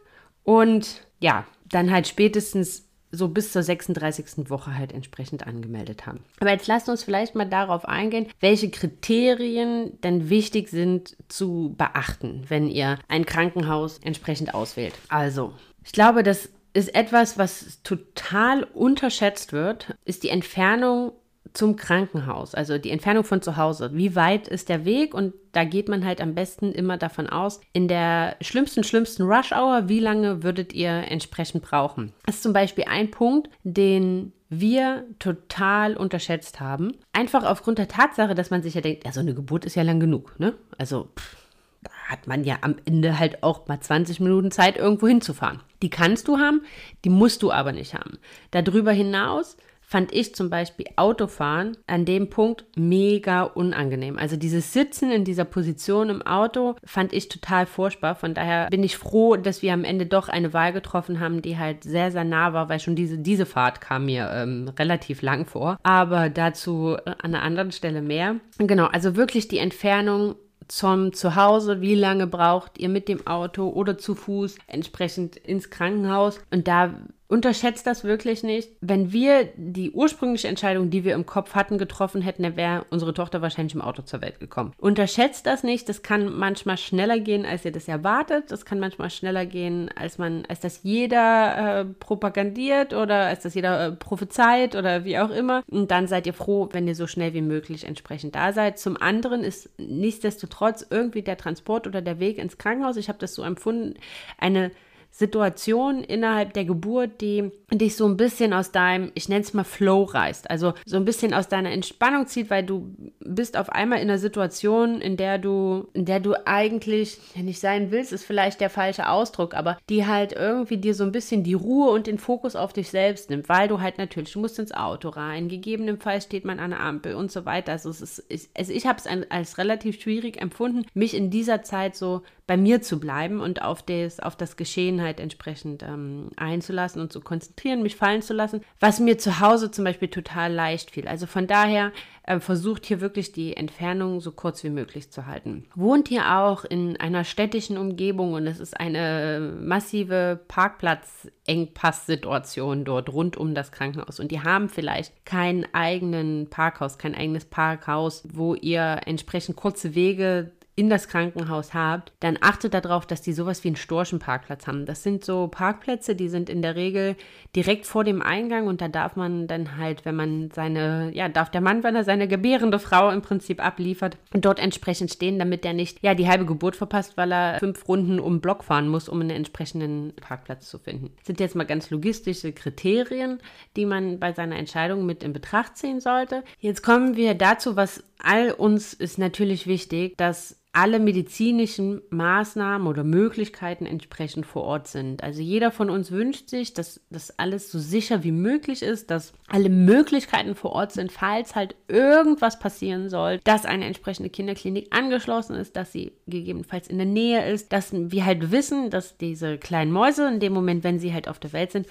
und 0.43 1.05
ja, 1.19 1.45
dann 1.69 1.91
halt 1.91 2.07
spätestens 2.07 2.85
so 3.13 3.27
bis 3.27 3.51
zur 3.51 3.63
36. 3.63 4.49
Woche 4.49 4.75
halt 4.75 4.91
entsprechend 4.91 5.45
angemeldet 5.45 6.05
haben. 6.05 6.19
Aber 6.39 6.51
jetzt 6.51 6.67
lasst 6.67 6.89
uns 6.89 7.03
vielleicht 7.03 7.35
mal 7.35 7.47
darauf 7.47 7.85
eingehen, 7.85 8.27
welche 8.39 8.69
Kriterien 8.69 10.01
denn 10.01 10.29
wichtig 10.29 10.69
sind 10.69 11.15
zu 11.29 11.75
beachten, 11.77 12.43
wenn 12.49 12.67
ihr 12.67 12.97
ein 13.07 13.25
Krankenhaus 13.25 13.99
entsprechend 13.99 14.53
auswählt. 14.53 14.95
Also, 15.09 15.53
ich 15.85 15.91
glaube, 15.91 16.23
das 16.23 16.49
ist 16.73 16.95
etwas, 16.95 17.37
was 17.37 17.81
total 17.83 18.63
unterschätzt 18.63 19.53
wird, 19.53 19.95
ist 20.05 20.23
die 20.23 20.29
Entfernung 20.29 21.11
zum 21.53 21.75
Krankenhaus, 21.75 22.55
also 22.55 22.77
die 22.77 22.89
Entfernung 22.89 23.23
von 23.23 23.41
zu 23.41 23.57
Hause. 23.57 23.91
Wie 23.93 24.15
weit 24.15 24.47
ist 24.47 24.69
der 24.69 24.85
Weg? 24.85 25.13
Und 25.13 25.33
da 25.51 25.63
geht 25.63 25.87
man 25.87 26.03
halt 26.03 26.19
am 26.19 26.33
besten 26.33 26.71
immer 26.71 26.97
davon 26.97 27.27
aus, 27.27 27.61
in 27.73 27.87
der 27.87 28.35
schlimmsten, 28.41 28.83
schlimmsten 28.83 29.23
Rush-Hour, 29.23 29.87
wie 29.87 29.99
lange 29.99 30.43
würdet 30.43 30.73
ihr 30.73 30.89
entsprechend 30.89 31.63
brauchen? 31.63 32.11
Das 32.25 32.35
ist 32.35 32.43
zum 32.43 32.53
Beispiel 32.53 32.85
ein 32.87 33.11
Punkt, 33.11 33.49
den 33.63 34.33
wir 34.49 35.05
total 35.19 35.95
unterschätzt 35.95 36.59
haben. 36.59 36.93
Einfach 37.11 37.43
aufgrund 37.43 37.77
der 37.77 37.87
Tatsache, 37.87 38.35
dass 38.35 38.49
man 38.49 38.63
sich 38.63 38.73
ja 38.73 38.81
denkt, 38.81 39.05
ja, 39.05 39.11
so 39.11 39.19
eine 39.19 39.33
Geburt 39.33 39.65
ist 39.65 39.75
ja 39.75 39.83
lang 39.83 39.99
genug, 39.99 40.39
ne? 40.39 40.53
Also, 40.77 41.09
pff, 41.17 41.37
da 41.83 41.91
hat 42.07 42.27
man 42.27 42.43
ja 42.43 42.57
am 42.61 42.75
Ende 42.85 43.19
halt 43.19 43.43
auch 43.43 43.67
mal 43.67 43.79
20 43.79 44.19
Minuten 44.19 44.51
Zeit, 44.51 44.77
irgendwo 44.77 45.07
hinzufahren. 45.07 45.61
Die 45.81 45.89
kannst 45.89 46.27
du 46.27 46.37
haben, 46.37 46.61
die 47.03 47.09
musst 47.09 47.43
du 47.43 47.51
aber 47.51 47.71
nicht 47.71 47.93
haben. 47.93 48.17
Darüber 48.51 48.91
hinaus 48.91 49.57
fand 49.93 50.11
ich 50.11 50.33
zum 50.33 50.49
Beispiel 50.49 50.87
Autofahren 50.95 51.77
an 51.85 52.03
dem 52.03 52.31
Punkt 52.31 52.65
mega 52.75 53.43
unangenehm. 53.43 54.17
Also 54.17 54.37
dieses 54.37 54.73
Sitzen 54.73 55.11
in 55.11 55.23
dieser 55.23 55.45
Position 55.45 56.09
im 56.09 56.23
Auto 56.23 56.75
fand 56.83 57.13
ich 57.13 57.29
total 57.29 57.67
furchtbar. 57.67 58.15
Von 58.15 58.33
daher 58.33 58.71
bin 58.71 58.83
ich 58.83 58.97
froh, 58.97 59.35
dass 59.35 59.61
wir 59.61 59.71
am 59.71 59.83
Ende 59.83 60.07
doch 60.07 60.29
eine 60.29 60.51
Wahl 60.51 60.73
getroffen 60.73 61.19
haben, 61.19 61.43
die 61.43 61.59
halt 61.59 61.83
sehr, 61.83 62.11
sehr 62.11 62.23
nah 62.23 62.53
war, 62.53 62.69
weil 62.69 62.79
schon 62.79 62.95
diese, 62.95 63.19
diese 63.19 63.45
Fahrt 63.45 63.81
kam 63.81 64.05
mir 64.05 64.31
ähm, 64.33 64.71
relativ 64.79 65.21
lang 65.21 65.45
vor. 65.45 65.77
Aber 65.83 66.31
dazu 66.31 66.97
an 67.05 67.13
einer 67.21 67.43
anderen 67.43 67.71
Stelle 67.71 68.01
mehr. 68.01 68.37
Genau, 68.57 68.87
also 68.87 69.15
wirklich 69.15 69.47
die 69.47 69.59
Entfernung 69.59 70.33
zum 70.67 71.13
Zuhause, 71.13 71.81
wie 71.81 71.93
lange 71.93 72.25
braucht 72.25 72.79
ihr 72.79 72.89
mit 72.89 73.07
dem 73.07 73.27
Auto 73.27 73.69
oder 73.69 73.99
zu 73.99 74.15
Fuß 74.15 74.55
entsprechend 74.65 75.35
ins 75.35 75.69
Krankenhaus. 75.69 76.39
Und 76.49 76.67
da 76.67 76.95
unterschätzt 77.27 77.87
das 77.87 78.03
wirklich 78.03 78.43
nicht. 78.43 78.71
Wenn 78.81 79.11
wir 79.11 79.49
die 79.55 79.91
ursprüngliche 79.91 80.47
Entscheidung, 80.47 80.89
die 80.89 81.03
wir 81.03 81.13
im 81.15 81.25
Kopf 81.25 81.55
hatten, 81.55 81.77
getroffen 81.77 82.21
hätten, 82.21 82.43
dann 82.43 82.55
wäre 82.55 82.85
unsere 82.89 83.13
Tochter 83.13 83.41
wahrscheinlich 83.41 83.73
im 83.73 83.81
Auto 83.81 84.01
zur 84.03 84.21
Welt 84.21 84.39
gekommen. 84.39 84.73
Unterschätzt 84.77 85.45
das 85.45 85.63
nicht. 85.63 85.89
Das 85.89 86.03
kann 86.03 86.31
manchmal 86.37 86.77
schneller 86.77 87.19
gehen, 87.19 87.45
als 87.45 87.65
ihr 87.65 87.71
das 87.71 87.87
erwartet. 87.87 88.51
Das 88.51 88.65
kann 88.65 88.79
manchmal 88.79 89.09
schneller 89.09 89.45
gehen, 89.45 89.89
als 89.95 90.17
man, 90.17 90.45
als 90.47 90.59
das 90.59 90.81
jeder 90.83 91.79
äh, 91.79 91.85
propagandiert 91.85 92.93
oder 92.93 93.25
als 93.27 93.43
das 93.43 93.55
jeder 93.55 93.87
äh, 93.87 93.91
prophezeit 93.93 94.75
oder 94.75 95.05
wie 95.05 95.17
auch 95.17 95.31
immer. 95.31 95.63
Und 95.69 95.91
dann 95.91 96.07
seid 96.07 96.27
ihr 96.27 96.33
froh, 96.33 96.69
wenn 96.71 96.87
ihr 96.87 96.95
so 96.95 97.07
schnell 97.07 97.33
wie 97.33 97.41
möglich 97.41 97.85
entsprechend 97.85 98.35
da 98.35 98.53
seid. 98.53 98.77
Zum 98.77 99.01
anderen 99.01 99.43
ist 99.43 99.69
nichtsdestotrotz 99.77 100.85
irgendwie 100.89 101.21
der 101.21 101.37
Transport 101.37 101.87
oder 101.87 102.01
der 102.01 102.19
Weg 102.19 102.37
ins 102.37 102.57
Krankenhaus, 102.57 102.97
ich 102.97 103.09
habe 103.09 103.19
das 103.19 103.33
so 103.33 103.43
empfunden, 103.43 103.95
eine 104.37 104.71
Situation 105.15 106.03
innerhalb 106.03 106.53
der 106.53 106.65
Geburt, 106.65 107.21
die 107.21 107.51
dich 107.71 107.95
so 107.95 108.07
ein 108.07 108.17
bisschen 108.17 108.51
aus 108.51 108.71
deinem, 108.71 109.11
ich 109.13 109.29
nenne 109.29 109.41
es 109.41 109.53
mal 109.53 109.63
Flow 109.63 110.05
reißt, 110.05 110.49
also 110.49 110.73
so 110.87 110.97
ein 110.97 111.05
bisschen 111.05 111.35
aus 111.35 111.47
deiner 111.47 111.69
Entspannung 111.69 112.25
zieht, 112.25 112.49
weil 112.49 112.63
du 112.63 112.95
bist 113.19 113.55
auf 113.55 113.69
einmal 113.69 113.99
in 113.99 114.09
einer 114.09 114.17
Situation, 114.17 115.01
in 115.01 115.15
der 115.15 115.37
du, 115.37 115.87
in 115.93 116.05
der 116.05 116.19
du 116.19 116.33
eigentlich 116.47 117.19
nicht 117.35 117.59
sein 117.59 117.91
willst, 117.91 118.11
ist 118.11 118.25
vielleicht 118.25 118.59
der 118.59 118.71
falsche 118.71 119.07
Ausdruck, 119.07 119.53
aber 119.53 119.77
die 119.87 120.07
halt 120.07 120.33
irgendwie 120.33 120.77
dir 120.77 120.95
so 120.95 121.03
ein 121.03 121.11
bisschen 121.11 121.43
die 121.43 121.53
Ruhe 121.53 121.91
und 121.91 122.07
den 122.07 122.17
Fokus 122.17 122.55
auf 122.55 122.73
dich 122.73 122.89
selbst 122.89 123.29
nimmt, 123.29 123.49
weil 123.49 123.67
du 123.67 123.81
halt 123.81 123.99
natürlich, 123.99 124.33
du 124.33 124.39
musst 124.39 124.57
ins 124.57 124.71
Auto 124.71 125.09
rein, 125.09 125.47
gegebenenfalls 125.47 126.23
steht 126.23 126.43
man 126.43 126.59
an 126.59 126.71
der 126.71 126.79
Ampel 126.79 127.13
und 127.13 127.31
so 127.31 127.45
weiter. 127.45 127.73
Also 127.73 127.91
es 127.91 128.01
ist, 128.01 128.25
ich, 128.29 128.49
also 128.57 128.73
ich 128.73 128.87
habe 128.87 128.97
es 128.97 129.05
als 129.29 129.59
relativ 129.59 130.01
schwierig 130.01 130.41
empfunden, 130.41 130.87
mich 130.95 131.13
in 131.13 131.29
dieser 131.29 131.61
Zeit 131.61 131.95
so 131.95 132.23
bei 132.45 132.57
mir 132.57 132.81
zu 132.81 132.99
bleiben 132.99 133.39
und 133.39 133.61
auf 133.61 133.83
das, 133.83 134.19
auf 134.19 134.35
das 134.35 134.57
Geschehen 134.57 135.01
halt 135.01 135.21
entsprechend 135.21 135.81
ähm, 135.81 136.29
einzulassen 136.35 137.01
und 137.01 137.13
zu 137.13 137.21
konzentrieren, 137.21 137.81
mich 137.81 137.95
fallen 137.95 138.21
zu 138.21 138.33
lassen, 138.33 138.59
was 138.81 138.99
mir 138.99 139.17
zu 139.17 139.39
Hause 139.39 139.71
zum 139.71 139.85
Beispiel 139.85 140.09
total 140.09 140.51
leicht 140.51 140.91
fiel. 140.91 141.07
Also 141.07 141.25
von 141.25 141.47
daher 141.47 141.93
äh, 142.23 142.41
versucht 142.41 142.85
hier 142.85 142.99
wirklich 142.99 143.31
die 143.31 143.55
Entfernung 143.55 144.19
so 144.19 144.33
kurz 144.33 144.61
wie 144.65 144.69
möglich 144.69 145.09
zu 145.09 145.25
halten. 145.25 145.67
Wohnt 145.73 146.11
ihr 146.11 146.37
auch 146.37 146.65
in 146.65 146.99
einer 146.99 147.23
städtischen 147.23 147.77
Umgebung 147.77 148.33
und 148.33 148.45
es 148.45 148.59
ist 148.59 148.77
eine 148.77 149.53
massive 149.61 150.41
Parkplatzengpass-Situation 150.49 152.83
dort 152.83 153.07
rund 153.07 153.37
um 153.37 153.55
das 153.55 153.71
Krankenhaus 153.71 154.19
und 154.19 154.31
die 154.31 154.41
haben 154.41 154.67
vielleicht 154.67 155.25
keinen 155.25 155.65
eigenen 155.73 156.49
Parkhaus, 156.49 156.97
kein 156.97 157.15
eigenes 157.15 157.45
Parkhaus, 157.45 158.27
wo 158.29 158.53
ihr 158.53 158.99
entsprechend 159.05 159.55
kurze 159.55 159.95
Wege 159.95 160.51
in 160.75 160.89
das 160.89 161.07
Krankenhaus 161.07 161.73
habt, 161.73 162.11
dann 162.19 162.37
achtet 162.41 162.73
darauf, 162.73 163.05
dass 163.05 163.21
die 163.21 163.33
sowas 163.33 163.63
wie 163.63 163.67
einen 163.69 163.75
Storchenparkplatz 163.75 164.65
haben. 164.65 164.85
Das 164.85 165.03
sind 165.03 165.23
so 165.23 165.47
Parkplätze, 165.47 166.15
die 166.15 166.29
sind 166.29 166.49
in 166.49 166.63
der 166.63 166.75
Regel 166.75 167.15
direkt 167.55 167.85
vor 167.85 168.03
dem 168.03 168.23
Eingang 168.23 168.65
und 168.65 168.81
da 168.81 168.87
darf 168.87 169.15
man 169.15 169.45
dann 169.45 169.77
halt, 169.77 170.03
wenn 170.03 170.15
man 170.15 170.49
seine, 170.51 171.11
ja, 171.13 171.29
darf 171.29 171.51
der 171.51 171.61
Mann, 171.61 171.83
wenn 171.83 171.95
er 171.95 172.03
seine 172.03 172.27
gebärende 172.27 172.79
Frau 172.79 173.11
im 173.11 173.21
Prinzip 173.21 173.63
abliefert, 173.63 174.17
dort 174.31 174.57
entsprechend 174.57 175.13
stehen, 175.13 175.37
damit 175.37 175.63
der 175.63 175.73
nicht, 175.73 175.99
ja, 176.01 176.15
die 176.15 176.27
halbe 176.27 176.45
Geburt 176.45 176.75
verpasst, 176.75 177.17
weil 177.17 177.31
er 177.31 177.59
fünf 177.59 177.87
Runden 177.87 178.19
um 178.19 178.35
den 178.35 178.41
Block 178.41 178.63
fahren 178.63 178.87
muss, 178.87 179.09
um 179.09 179.21
einen 179.21 179.29
entsprechenden 179.29 180.13
Parkplatz 180.15 180.67
zu 180.69 180.79
finden. 180.79 181.11
Das 181.17 181.27
sind 181.27 181.39
jetzt 181.39 181.55
mal 181.55 181.65
ganz 181.65 181.91
logistische 181.91 182.51
Kriterien, 182.51 183.39
die 183.75 183.85
man 183.85 184.19
bei 184.19 184.33
seiner 184.33 184.57
Entscheidung 184.57 185.05
mit 185.05 185.23
in 185.23 185.33
Betracht 185.33 185.77
ziehen 185.77 185.99
sollte. 185.99 186.43
Jetzt 186.59 186.81
kommen 186.81 187.15
wir 187.15 187.35
dazu, 187.35 187.75
was 187.75 188.03
all 188.17 188.51
uns 188.51 188.93
ist 188.93 189.19
natürlich 189.19 189.67
wichtig, 189.67 190.17
dass 190.17 190.62
alle 190.73 190.99
medizinischen 190.99 192.01
Maßnahmen 192.09 192.87
oder 192.87 193.03
Möglichkeiten 193.03 193.85
entsprechend 193.85 194.47
vor 194.47 194.63
Ort 194.63 194.87
sind. 194.87 195.23
Also 195.23 195.39
jeder 195.39 195.69
von 195.69 195.91
uns 195.91 196.09
wünscht 196.09 196.49
sich, 196.49 196.73
dass 196.73 196.99
das 197.11 197.37
alles 197.37 197.71
so 197.71 197.77
sicher 197.77 198.23
wie 198.23 198.31
möglich 198.31 198.81
ist, 198.81 199.11
dass 199.11 199.33
alle 199.47 199.69
Möglichkeiten 199.69 200.55
vor 200.55 200.71
Ort 200.71 200.91
sind, 200.91 201.11
falls 201.11 201.55
halt 201.55 201.75
irgendwas 201.87 202.57
passieren 202.57 203.09
soll, 203.09 203.39
dass 203.43 203.65
eine 203.65 203.85
entsprechende 203.85 204.31
Kinderklinik 204.31 204.87
angeschlossen 204.89 205.55
ist, 205.55 205.75
dass 205.75 205.91
sie 205.91 206.11
gegebenenfalls 206.25 206.87
in 206.87 206.97
der 206.97 207.05
Nähe 207.05 207.47
ist, 207.51 207.71
dass 207.71 207.91
wir 207.93 208.25
halt 208.25 208.51
wissen, 208.51 208.89
dass 208.89 209.17
diese 209.17 209.59
kleinen 209.59 209.91
Mäuse 209.91 210.27
in 210.27 210.39
dem 210.39 210.53
Moment, 210.53 210.83
wenn 210.83 210.97
sie 210.97 211.13
halt 211.13 211.27
auf 211.27 211.37
der 211.37 211.53
Welt 211.53 211.71
sind, 211.71 211.85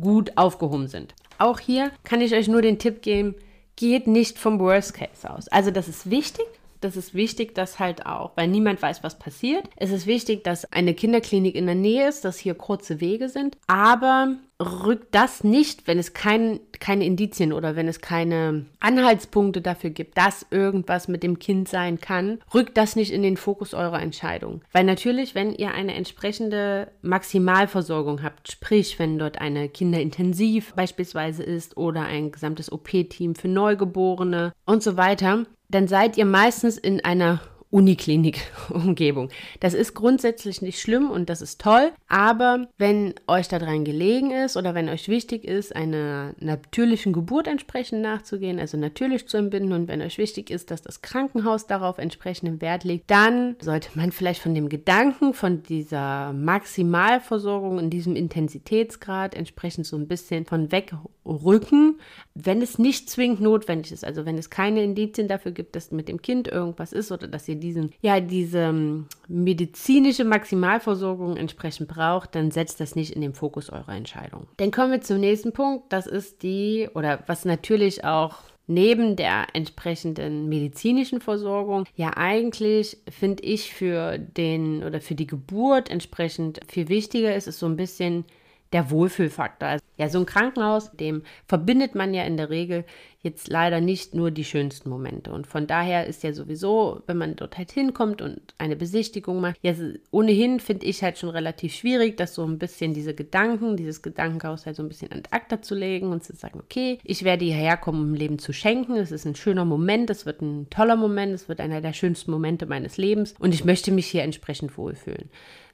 gut 0.00 0.36
aufgehoben 0.36 0.86
sind. 0.86 1.16
Auch 1.38 1.58
hier 1.58 1.90
kann 2.04 2.20
ich 2.20 2.32
euch 2.32 2.46
nur 2.46 2.62
den 2.62 2.78
Tipp 2.78 3.02
geben, 3.02 3.34
geht 3.74 4.06
nicht 4.06 4.38
vom 4.38 4.60
Worst 4.60 4.94
Case 4.94 5.28
aus. 5.28 5.48
Also 5.48 5.72
das 5.72 5.88
ist 5.88 6.10
wichtig, 6.10 6.44
das 6.80 6.96
ist 6.96 7.14
wichtig, 7.14 7.54
dass 7.54 7.78
halt 7.78 8.06
auch, 8.06 8.32
weil 8.36 8.48
niemand 8.48 8.80
weiß, 8.80 9.02
was 9.02 9.18
passiert. 9.18 9.68
Es 9.76 9.90
ist 9.90 10.06
wichtig, 10.06 10.44
dass 10.44 10.70
eine 10.72 10.94
Kinderklinik 10.94 11.54
in 11.54 11.66
der 11.66 11.74
Nähe 11.74 12.08
ist, 12.08 12.24
dass 12.24 12.38
hier 12.38 12.54
kurze 12.54 13.00
Wege 13.00 13.28
sind. 13.28 13.56
Aber 13.66 14.36
rückt 14.60 15.14
das 15.14 15.42
nicht, 15.42 15.86
wenn 15.86 15.98
es 15.98 16.12
kein, 16.12 16.60
keine 16.78 17.04
Indizien 17.06 17.52
oder 17.52 17.76
wenn 17.76 17.88
es 17.88 18.00
keine 18.00 18.66
Anhaltspunkte 18.78 19.60
dafür 19.62 19.90
gibt, 19.90 20.18
dass 20.18 20.46
irgendwas 20.50 21.08
mit 21.08 21.22
dem 21.22 21.38
Kind 21.38 21.68
sein 21.68 22.00
kann, 22.00 22.38
rückt 22.52 22.76
das 22.76 22.96
nicht 22.96 23.12
in 23.12 23.22
den 23.22 23.36
Fokus 23.36 23.74
eurer 23.74 24.02
Entscheidung. 24.02 24.62
Weil 24.72 24.84
natürlich, 24.84 25.34
wenn 25.34 25.54
ihr 25.54 25.72
eine 25.72 25.94
entsprechende 25.94 26.88
Maximalversorgung 27.02 28.22
habt, 28.22 28.52
sprich, 28.52 28.98
wenn 28.98 29.18
dort 29.18 29.40
eine 29.40 29.68
Kinderintensiv 29.68 30.74
beispielsweise 30.74 31.42
ist 31.42 31.76
oder 31.76 32.02
ein 32.02 32.30
gesamtes 32.30 32.70
OP-Team 32.70 33.34
für 33.34 33.48
Neugeborene 33.48 34.52
und 34.66 34.82
so 34.82 34.96
weiter, 34.96 35.46
dann 35.70 35.88
seid 35.88 36.16
ihr 36.16 36.24
meistens 36.26 36.76
in 36.78 37.04
einer 37.04 37.40
Uniklinik-Umgebung. 37.70 39.30
Das 39.60 39.74
ist 39.74 39.94
grundsätzlich 39.94 40.60
nicht 40.60 40.80
schlimm 40.80 41.08
und 41.10 41.30
das 41.30 41.40
ist 41.40 41.60
toll, 41.60 41.92
aber 42.08 42.66
wenn 42.78 43.14
euch 43.28 43.46
daran 43.46 43.84
gelegen 43.84 44.32
ist 44.32 44.56
oder 44.56 44.74
wenn 44.74 44.88
euch 44.88 45.08
wichtig 45.08 45.44
ist, 45.44 45.74
einer 45.74 46.34
natürlichen 46.40 47.12
Geburt 47.12 47.46
entsprechend 47.46 48.02
nachzugehen, 48.02 48.58
also 48.58 48.76
natürlich 48.76 49.28
zu 49.28 49.36
entbinden 49.36 49.72
und 49.72 49.88
wenn 49.88 50.02
euch 50.02 50.18
wichtig 50.18 50.50
ist, 50.50 50.72
dass 50.72 50.82
das 50.82 51.00
Krankenhaus 51.00 51.68
darauf 51.68 51.98
entsprechenden 51.98 52.60
Wert 52.60 52.82
legt, 52.82 53.08
dann 53.10 53.54
sollte 53.60 53.90
man 53.94 54.10
vielleicht 54.10 54.42
von 54.42 54.54
dem 54.54 54.68
Gedanken, 54.68 55.32
von 55.32 55.62
dieser 55.62 56.32
Maximalversorgung 56.32 57.78
in 57.78 57.90
diesem 57.90 58.16
Intensitätsgrad 58.16 59.36
entsprechend 59.36 59.86
so 59.86 59.96
ein 59.96 60.08
bisschen 60.08 60.44
von 60.44 60.72
wegrücken, 60.72 62.00
wenn 62.34 62.62
es 62.62 62.78
nicht 62.78 63.08
zwingend 63.08 63.40
notwendig 63.40 63.92
ist, 63.92 64.04
also 64.04 64.26
wenn 64.26 64.38
es 64.38 64.50
keine 64.50 64.82
Indizien 64.82 65.28
dafür 65.28 65.52
gibt, 65.52 65.76
dass 65.76 65.92
mit 65.92 66.08
dem 66.08 66.20
Kind 66.20 66.48
irgendwas 66.48 66.92
ist 66.92 67.12
oder 67.12 67.28
dass 67.28 67.46
ihr 67.48 67.59
diesen, 67.60 67.92
ja, 68.00 68.20
diese 68.20 68.58
ähm, 68.58 69.06
medizinische 69.28 70.24
Maximalversorgung 70.24 71.36
entsprechend 71.36 71.88
braucht, 71.88 72.34
dann 72.34 72.50
setzt 72.50 72.80
das 72.80 72.96
nicht 72.96 73.12
in 73.12 73.20
den 73.20 73.34
Fokus 73.34 73.70
eurer 73.70 73.94
Entscheidung. 73.94 74.46
Dann 74.56 74.70
kommen 74.70 74.92
wir 74.92 75.00
zum 75.00 75.20
nächsten 75.20 75.52
Punkt. 75.52 75.92
Das 75.92 76.06
ist 76.06 76.42
die, 76.42 76.88
oder 76.94 77.22
was 77.26 77.44
natürlich 77.44 78.04
auch 78.04 78.38
neben 78.70 79.16
der 79.16 79.48
entsprechenden 79.52 80.48
medizinischen 80.48 81.20
Versorgung 81.20 81.84
ja 81.96 82.16
eigentlich 82.16 82.98
finde 83.10 83.42
ich 83.42 83.74
für 83.74 84.16
den 84.16 84.84
oder 84.84 85.00
für 85.00 85.16
die 85.16 85.26
Geburt 85.26 85.90
entsprechend 85.90 86.60
viel 86.68 86.88
wichtiger 86.88 87.34
ist, 87.34 87.48
ist 87.48 87.58
so 87.58 87.66
ein 87.66 87.76
bisschen 87.76 88.24
der 88.72 88.90
Wohlfühlfaktor. 88.90 89.68
Also, 89.68 89.84
ja, 89.96 90.08
so 90.08 90.18
ein 90.18 90.26
Krankenhaus, 90.26 90.92
dem 90.92 91.22
verbindet 91.46 91.94
man 91.94 92.14
ja 92.14 92.24
in 92.24 92.36
der 92.36 92.50
Regel 92.50 92.84
jetzt 93.22 93.48
leider 93.48 93.80
nicht 93.80 94.14
nur 94.14 94.30
die 94.30 94.44
schönsten 94.44 94.88
Momente. 94.88 95.30
Und 95.30 95.46
von 95.46 95.66
daher 95.66 96.06
ist 96.06 96.22
ja 96.22 96.32
sowieso, 96.32 97.02
wenn 97.06 97.18
man 97.18 97.36
dort 97.36 97.58
halt 97.58 97.70
hinkommt 97.70 98.22
und 98.22 98.40
eine 98.56 98.76
Besichtigung 98.76 99.40
macht, 99.40 99.58
ja, 99.62 99.74
ohnehin 100.10 100.58
finde 100.60 100.86
ich 100.86 101.02
halt 101.02 101.18
schon 101.18 101.28
relativ 101.28 101.74
schwierig, 101.74 102.16
das 102.16 102.34
so 102.34 102.44
ein 102.44 102.58
bisschen 102.58 102.94
diese 102.94 103.14
Gedanken, 103.14 103.76
dieses 103.76 104.00
Gedankenhaus 104.00 104.64
halt 104.64 104.76
so 104.76 104.82
ein 104.82 104.88
bisschen 104.88 105.12
an 105.12 105.22
Akta 105.30 105.60
zu 105.60 105.74
legen 105.74 106.12
und 106.12 106.24
zu 106.24 106.34
sagen, 106.34 106.60
okay, 106.60 106.98
ich 107.04 107.24
werde 107.24 107.44
hierher 107.44 107.76
kommen, 107.76 108.00
um 108.00 108.14
Leben 108.14 108.38
zu 108.38 108.52
schenken. 108.52 108.96
Es 108.96 109.12
ist 109.12 109.26
ein 109.26 109.36
schöner 109.36 109.66
Moment, 109.66 110.08
es 110.08 110.24
wird 110.24 110.40
ein 110.40 110.70
toller 110.70 110.96
Moment, 110.96 111.34
es 111.34 111.48
wird 111.48 111.60
einer 111.60 111.82
der 111.82 111.92
schönsten 111.92 112.30
Momente 112.30 112.64
meines 112.64 112.96
Lebens 112.96 113.34
und 113.38 113.52
ich 113.52 113.64
möchte 113.64 113.92
mich 113.92 114.06
hier 114.06 114.22
entsprechend 114.22 114.78
wohlfühlen. 114.78 115.28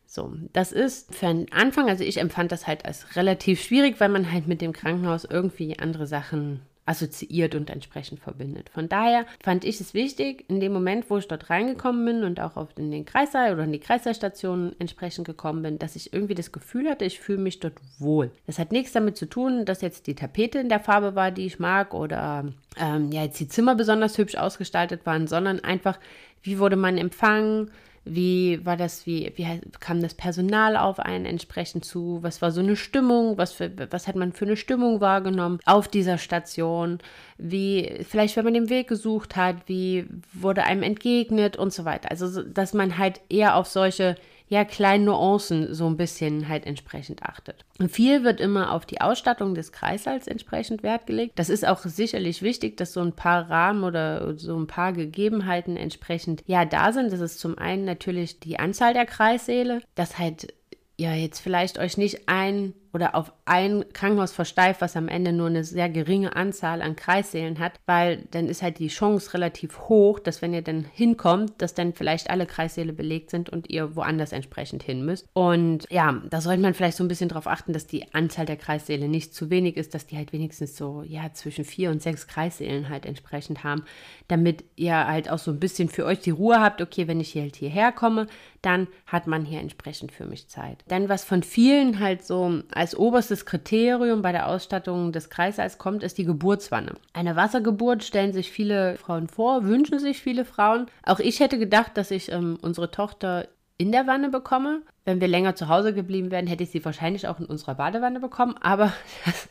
So, 0.06 0.34
das 0.52 0.72
ist 0.72 1.14
für 1.14 1.26
einen 1.26 1.50
Anfang, 1.52 1.88
also 1.88 2.04
ich 2.04 2.18
empfand 2.18 2.52
das 2.52 2.66
halt 2.66 2.84
als 2.84 3.16
relativ 3.16 3.60
schwierig, 3.60 3.98
weil 3.98 4.08
man 4.08 4.32
halt 4.32 4.46
mit 4.46 4.60
dem 4.60 4.72
Krankenhaus 4.72 5.24
irgendwie 5.24 5.78
andere 5.78 6.06
Sachen 6.06 6.60
assoziiert 6.86 7.54
und 7.54 7.68
entsprechend 7.68 8.20
verbindet. 8.20 8.70
Von 8.70 8.88
daher 8.88 9.26
fand 9.42 9.64
ich 9.64 9.80
es 9.80 9.92
wichtig, 9.92 10.44
in 10.48 10.60
dem 10.60 10.72
Moment, 10.72 11.10
wo 11.10 11.18
ich 11.18 11.26
dort 11.26 11.50
reingekommen 11.50 12.04
bin 12.04 12.24
und 12.24 12.40
auch 12.40 12.56
auf 12.56 12.68
in 12.76 12.90
den 12.90 13.04
Kreissaal 13.04 13.52
oder 13.52 13.64
in 13.64 13.72
die 13.72 13.80
Kreissaal-Station 13.80 14.76
entsprechend 14.78 15.26
gekommen 15.26 15.62
bin, 15.62 15.78
dass 15.78 15.96
ich 15.96 16.12
irgendwie 16.12 16.34
das 16.34 16.52
Gefühl 16.52 16.88
hatte, 16.88 17.04
ich 17.04 17.18
fühle 17.18 17.38
mich 17.38 17.58
dort 17.58 17.74
wohl. 17.98 18.30
Das 18.46 18.58
hat 18.58 18.72
nichts 18.72 18.92
damit 18.92 19.16
zu 19.16 19.26
tun, 19.26 19.64
dass 19.64 19.82
jetzt 19.82 20.06
die 20.06 20.14
Tapete 20.14 20.60
in 20.60 20.68
der 20.68 20.80
Farbe 20.80 21.16
war, 21.16 21.32
die 21.32 21.46
ich 21.46 21.58
mag 21.58 21.92
oder 21.92 22.46
ähm, 22.80 23.10
ja, 23.10 23.24
jetzt 23.24 23.40
die 23.40 23.48
Zimmer 23.48 23.74
besonders 23.74 24.16
hübsch 24.16 24.36
ausgestaltet 24.36 25.04
waren, 25.04 25.26
sondern 25.26 25.60
einfach, 25.60 25.98
wie 26.42 26.60
wurde 26.60 26.76
man 26.76 26.98
empfangen, 26.98 27.72
wie 28.06 28.64
war 28.64 28.76
das, 28.76 29.04
wie, 29.04 29.32
wie 29.34 29.60
kam 29.80 30.00
das 30.00 30.14
Personal 30.14 30.76
auf 30.76 31.00
einen 31.00 31.26
entsprechend 31.26 31.84
zu? 31.84 32.20
Was 32.22 32.40
war 32.40 32.52
so 32.52 32.60
eine 32.60 32.76
Stimmung? 32.76 33.36
Was, 33.36 33.52
für, 33.52 33.70
was 33.90 34.06
hat 34.06 34.14
man 34.14 34.32
für 34.32 34.44
eine 34.44 34.56
Stimmung 34.56 35.00
wahrgenommen 35.00 35.58
auf 35.66 35.88
dieser 35.88 36.16
Station? 36.16 36.98
Wie, 37.36 37.98
vielleicht, 38.08 38.36
wenn 38.36 38.44
man 38.44 38.54
den 38.54 38.70
Weg 38.70 38.88
gesucht 38.88 39.34
hat, 39.34 39.56
wie 39.66 40.06
wurde 40.32 40.62
einem 40.62 40.84
entgegnet 40.84 41.56
und 41.56 41.72
so 41.72 41.84
weiter. 41.84 42.10
Also, 42.10 42.42
dass 42.42 42.74
man 42.74 42.96
halt 42.96 43.20
eher 43.28 43.56
auf 43.56 43.66
solche 43.66 44.14
ja, 44.48 44.64
kleinen 44.64 45.04
Nuancen 45.04 45.74
so 45.74 45.86
ein 45.86 45.96
bisschen 45.96 46.48
halt 46.48 46.66
entsprechend 46.66 47.22
achtet. 47.22 47.64
Viel 47.88 48.22
wird 48.22 48.40
immer 48.40 48.72
auf 48.72 48.86
die 48.86 49.00
Ausstattung 49.00 49.54
des 49.54 49.72
Kreißsaals 49.72 50.28
entsprechend 50.28 50.82
Wert 50.82 51.06
gelegt. 51.06 51.38
Das 51.38 51.48
ist 51.48 51.66
auch 51.66 51.80
sicherlich 51.80 52.42
wichtig, 52.42 52.76
dass 52.76 52.92
so 52.92 53.00
ein 53.00 53.12
paar 53.12 53.50
Rahmen 53.50 53.82
oder 53.82 54.36
so 54.38 54.56
ein 54.56 54.66
paar 54.66 54.92
Gegebenheiten 54.92 55.76
entsprechend 55.76 56.42
ja 56.46 56.64
da 56.64 56.92
sind. 56.92 57.12
Das 57.12 57.20
ist 57.20 57.40
zum 57.40 57.58
einen 57.58 57.84
natürlich 57.84 58.38
die 58.38 58.58
Anzahl 58.58 58.94
der 58.94 59.06
Kreissäle, 59.06 59.82
dass 59.94 60.18
halt 60.18 60.54
ja 60.96 61.12
jetzt 61.12 61.40
vielleicht 61.40 61.78
euch 61.78 61.98
nicht 61.98 62.28
ein 62.28 62.72
oder 62.96 63.14
auf 63.14 63.30
ein 63.44 63.84
Krankenhaus 63.92 64.32
versteift, 64.32 64.80
was 64.80 64.96
am 64.96 65.08
Ende 65.08 65.30
nur 65.30 65.48
eine 65.48 65.64
sehr 65.64 65.90
geringe 65.90 66.34
Anzahl 66.34 66.80
an 66.80 66.96
Kreissälen 66.96 67.58
hat, 67.58 67.78
weil 67.84 68.26
dann 68.30 68.48
ist 68.48 68.62
halt 68.62 68.78
die 68.78 68.88
Chance 68.88 69.34
relativ 69.34 69.80
hoch, 69.80 70.18
dass 70.18 70.40
wenn 70.40 70.54
ihr 70.54 70.62
dann 70.62 70.86
hinkommt, 70.94 71.52
dass 71.58 71.74
dann 71.74 71.92
vielleicht 71.92 72.30
alle 72.30 72.46
Kreissäle 72.46 72.94
belegt 72.94 73.28
sind 73.28 73.50
und 73.50 73.68
ihr 73.68 73.96
woanders 73.96 74.32
entsprechend 74.32 74.82
hin 74.82 75.04
müsst. 75.04 75.26
Und 75.34 75.84
ja, 75.90 76.22
da 76.30 76.40
sollte 76.40 76.62
man 76.62 76.72
vielleicht 76.72 76.96
so 76.96 77.04
ein 77.04 77.08
bisschen 77.08 77.28
darauf 77.28 77.46
achten, 77.46 77.74
dass 77.74 77.86
die 77.86 78.14
Anzahl 78.14 78.46
der 78.46 78.56
Kreissäle 78.56 79.08
nicht 79.08 79.34
zu 79.34 79.50
wenig 79.50 79.76
ist, 79.76 79.92
dass 79.92 80.06
die 80.06 80.16
halt 80.16 80.32
wenigstens 80.32 80.74
so, 80.74 81.02
ja, 81.06 81.30
zwischen 81.34 81.66
vier 81.66 81.90
und 81.90 82.00
sechs 82.00 82.26
Kreissälen 82.26 82.88
halt 82.88 83.04
entsprechend 83.04 83.62
haben, 83.62 83.84
damit 84.26 84.64
ihr 84.76 85.06
halt 85.06 85.30
auch 85.30 85.38
so 85.38 85.50
ein 85.50 85.60
bisschen 85.60 85.90
für 85.90 86.06
euch 86.06 86.20
die 86.20 86.30
Ruhe 86.30 86.60
habt, 86.60 86.80
okay, 86.80 87.08
wenn 87.08 87.20
ich 87.20 87.32
hier 87.32 87.42
halt 87.42 87.56
hierher 87.56 87.92
komme, 87.92 88.26
dann 88.62 88.88
hat 89.06 89.26
man 89.26 89.44
hier 89.44 89.60
entsprechend 89.60 90.12
für 90.12 90.24
mich 90.24 90.48
Zeit. 90.48 90.82
Dann 90.88 91.10
was 91.10 91.24
von 91.24 91.42
vielen 91.42 92.00
halt 92.00 92.24
so 92.24 92.62
als 92.72 92.85
als 92.86 92.96
oberstes 92.96 93.44
Kriterium 93.46 94.22
bei 94.22 94.30
der 94.30 94.46
Ausstattung 94.46 95.10
des 95.10 95.28
Kreißsaals 95.28 95.76
kommt, 95.76 96.04
ist 96.04 96.18
die 96.18 96.24
Geburtswanne. 96.24 96.92
Eine 97.12 97.34
Wassergeburt 97.34 98.04
stellen 98.04 98.32
sich 98.32 98.52
viele 98.52 98.96
Frauen 98.96 99.26
vor, 99.26 99.64
wünschen 99.64 99.98
sich 99.98 100.22
viele 100.22 100.44
Frauen. 100.44 100.86
Auch 101.04 101.18
ich 101.18 101.40
hätte 101.40 101.58
gedacht, 101.58 101.96
dass 101.96 102.12
ich 102.12 102.30
ähm, 102.30 102.56
unsere 102.62 102.92
Tochter 102.92 103.48
in 103.76 103.90
der 103.90 104.06
Wanne 104.06 104.28
bekomme. 104.28 104.82
Wenn 105.04 105.20
wir 105.20 105.26
länger 105.26 105.56
zu 105.56 105.66
Hause 105.66 105.94
geblieben 105.94 106.30
wären, 106.30 106.46
hätte 106.46 106.62
ich 106.62 106.70
sie 106.70 106.84
wahrscheinlich 106.84 107.26
auch 107.26 107.40
in 107.40 107.46
unserer 107.46 107.74
Badewanne 107.74 108.20
bekommen. 108.20 108.54
Aber 108.60 108.92
das 109.24 109.48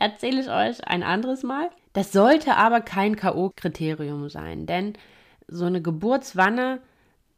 erzähle 0.00 0.40
ich 0.40 0.50
euch 0.50 0.84
ein 0.88 1.04
anderes 1.04 1.44
Mal. 1.44 1.70
Das 1.92 2.10
sollte 2.10 2.56
aber 2.56 2.80
kein 2.80 3.14
K.O.-Kriterium 3.14 4.28
sein, 4.28 4.66
denn 4.66 4.94
so 5.46 5.66
eine 5.66 5.80
Geburtswanne 5.80 6.80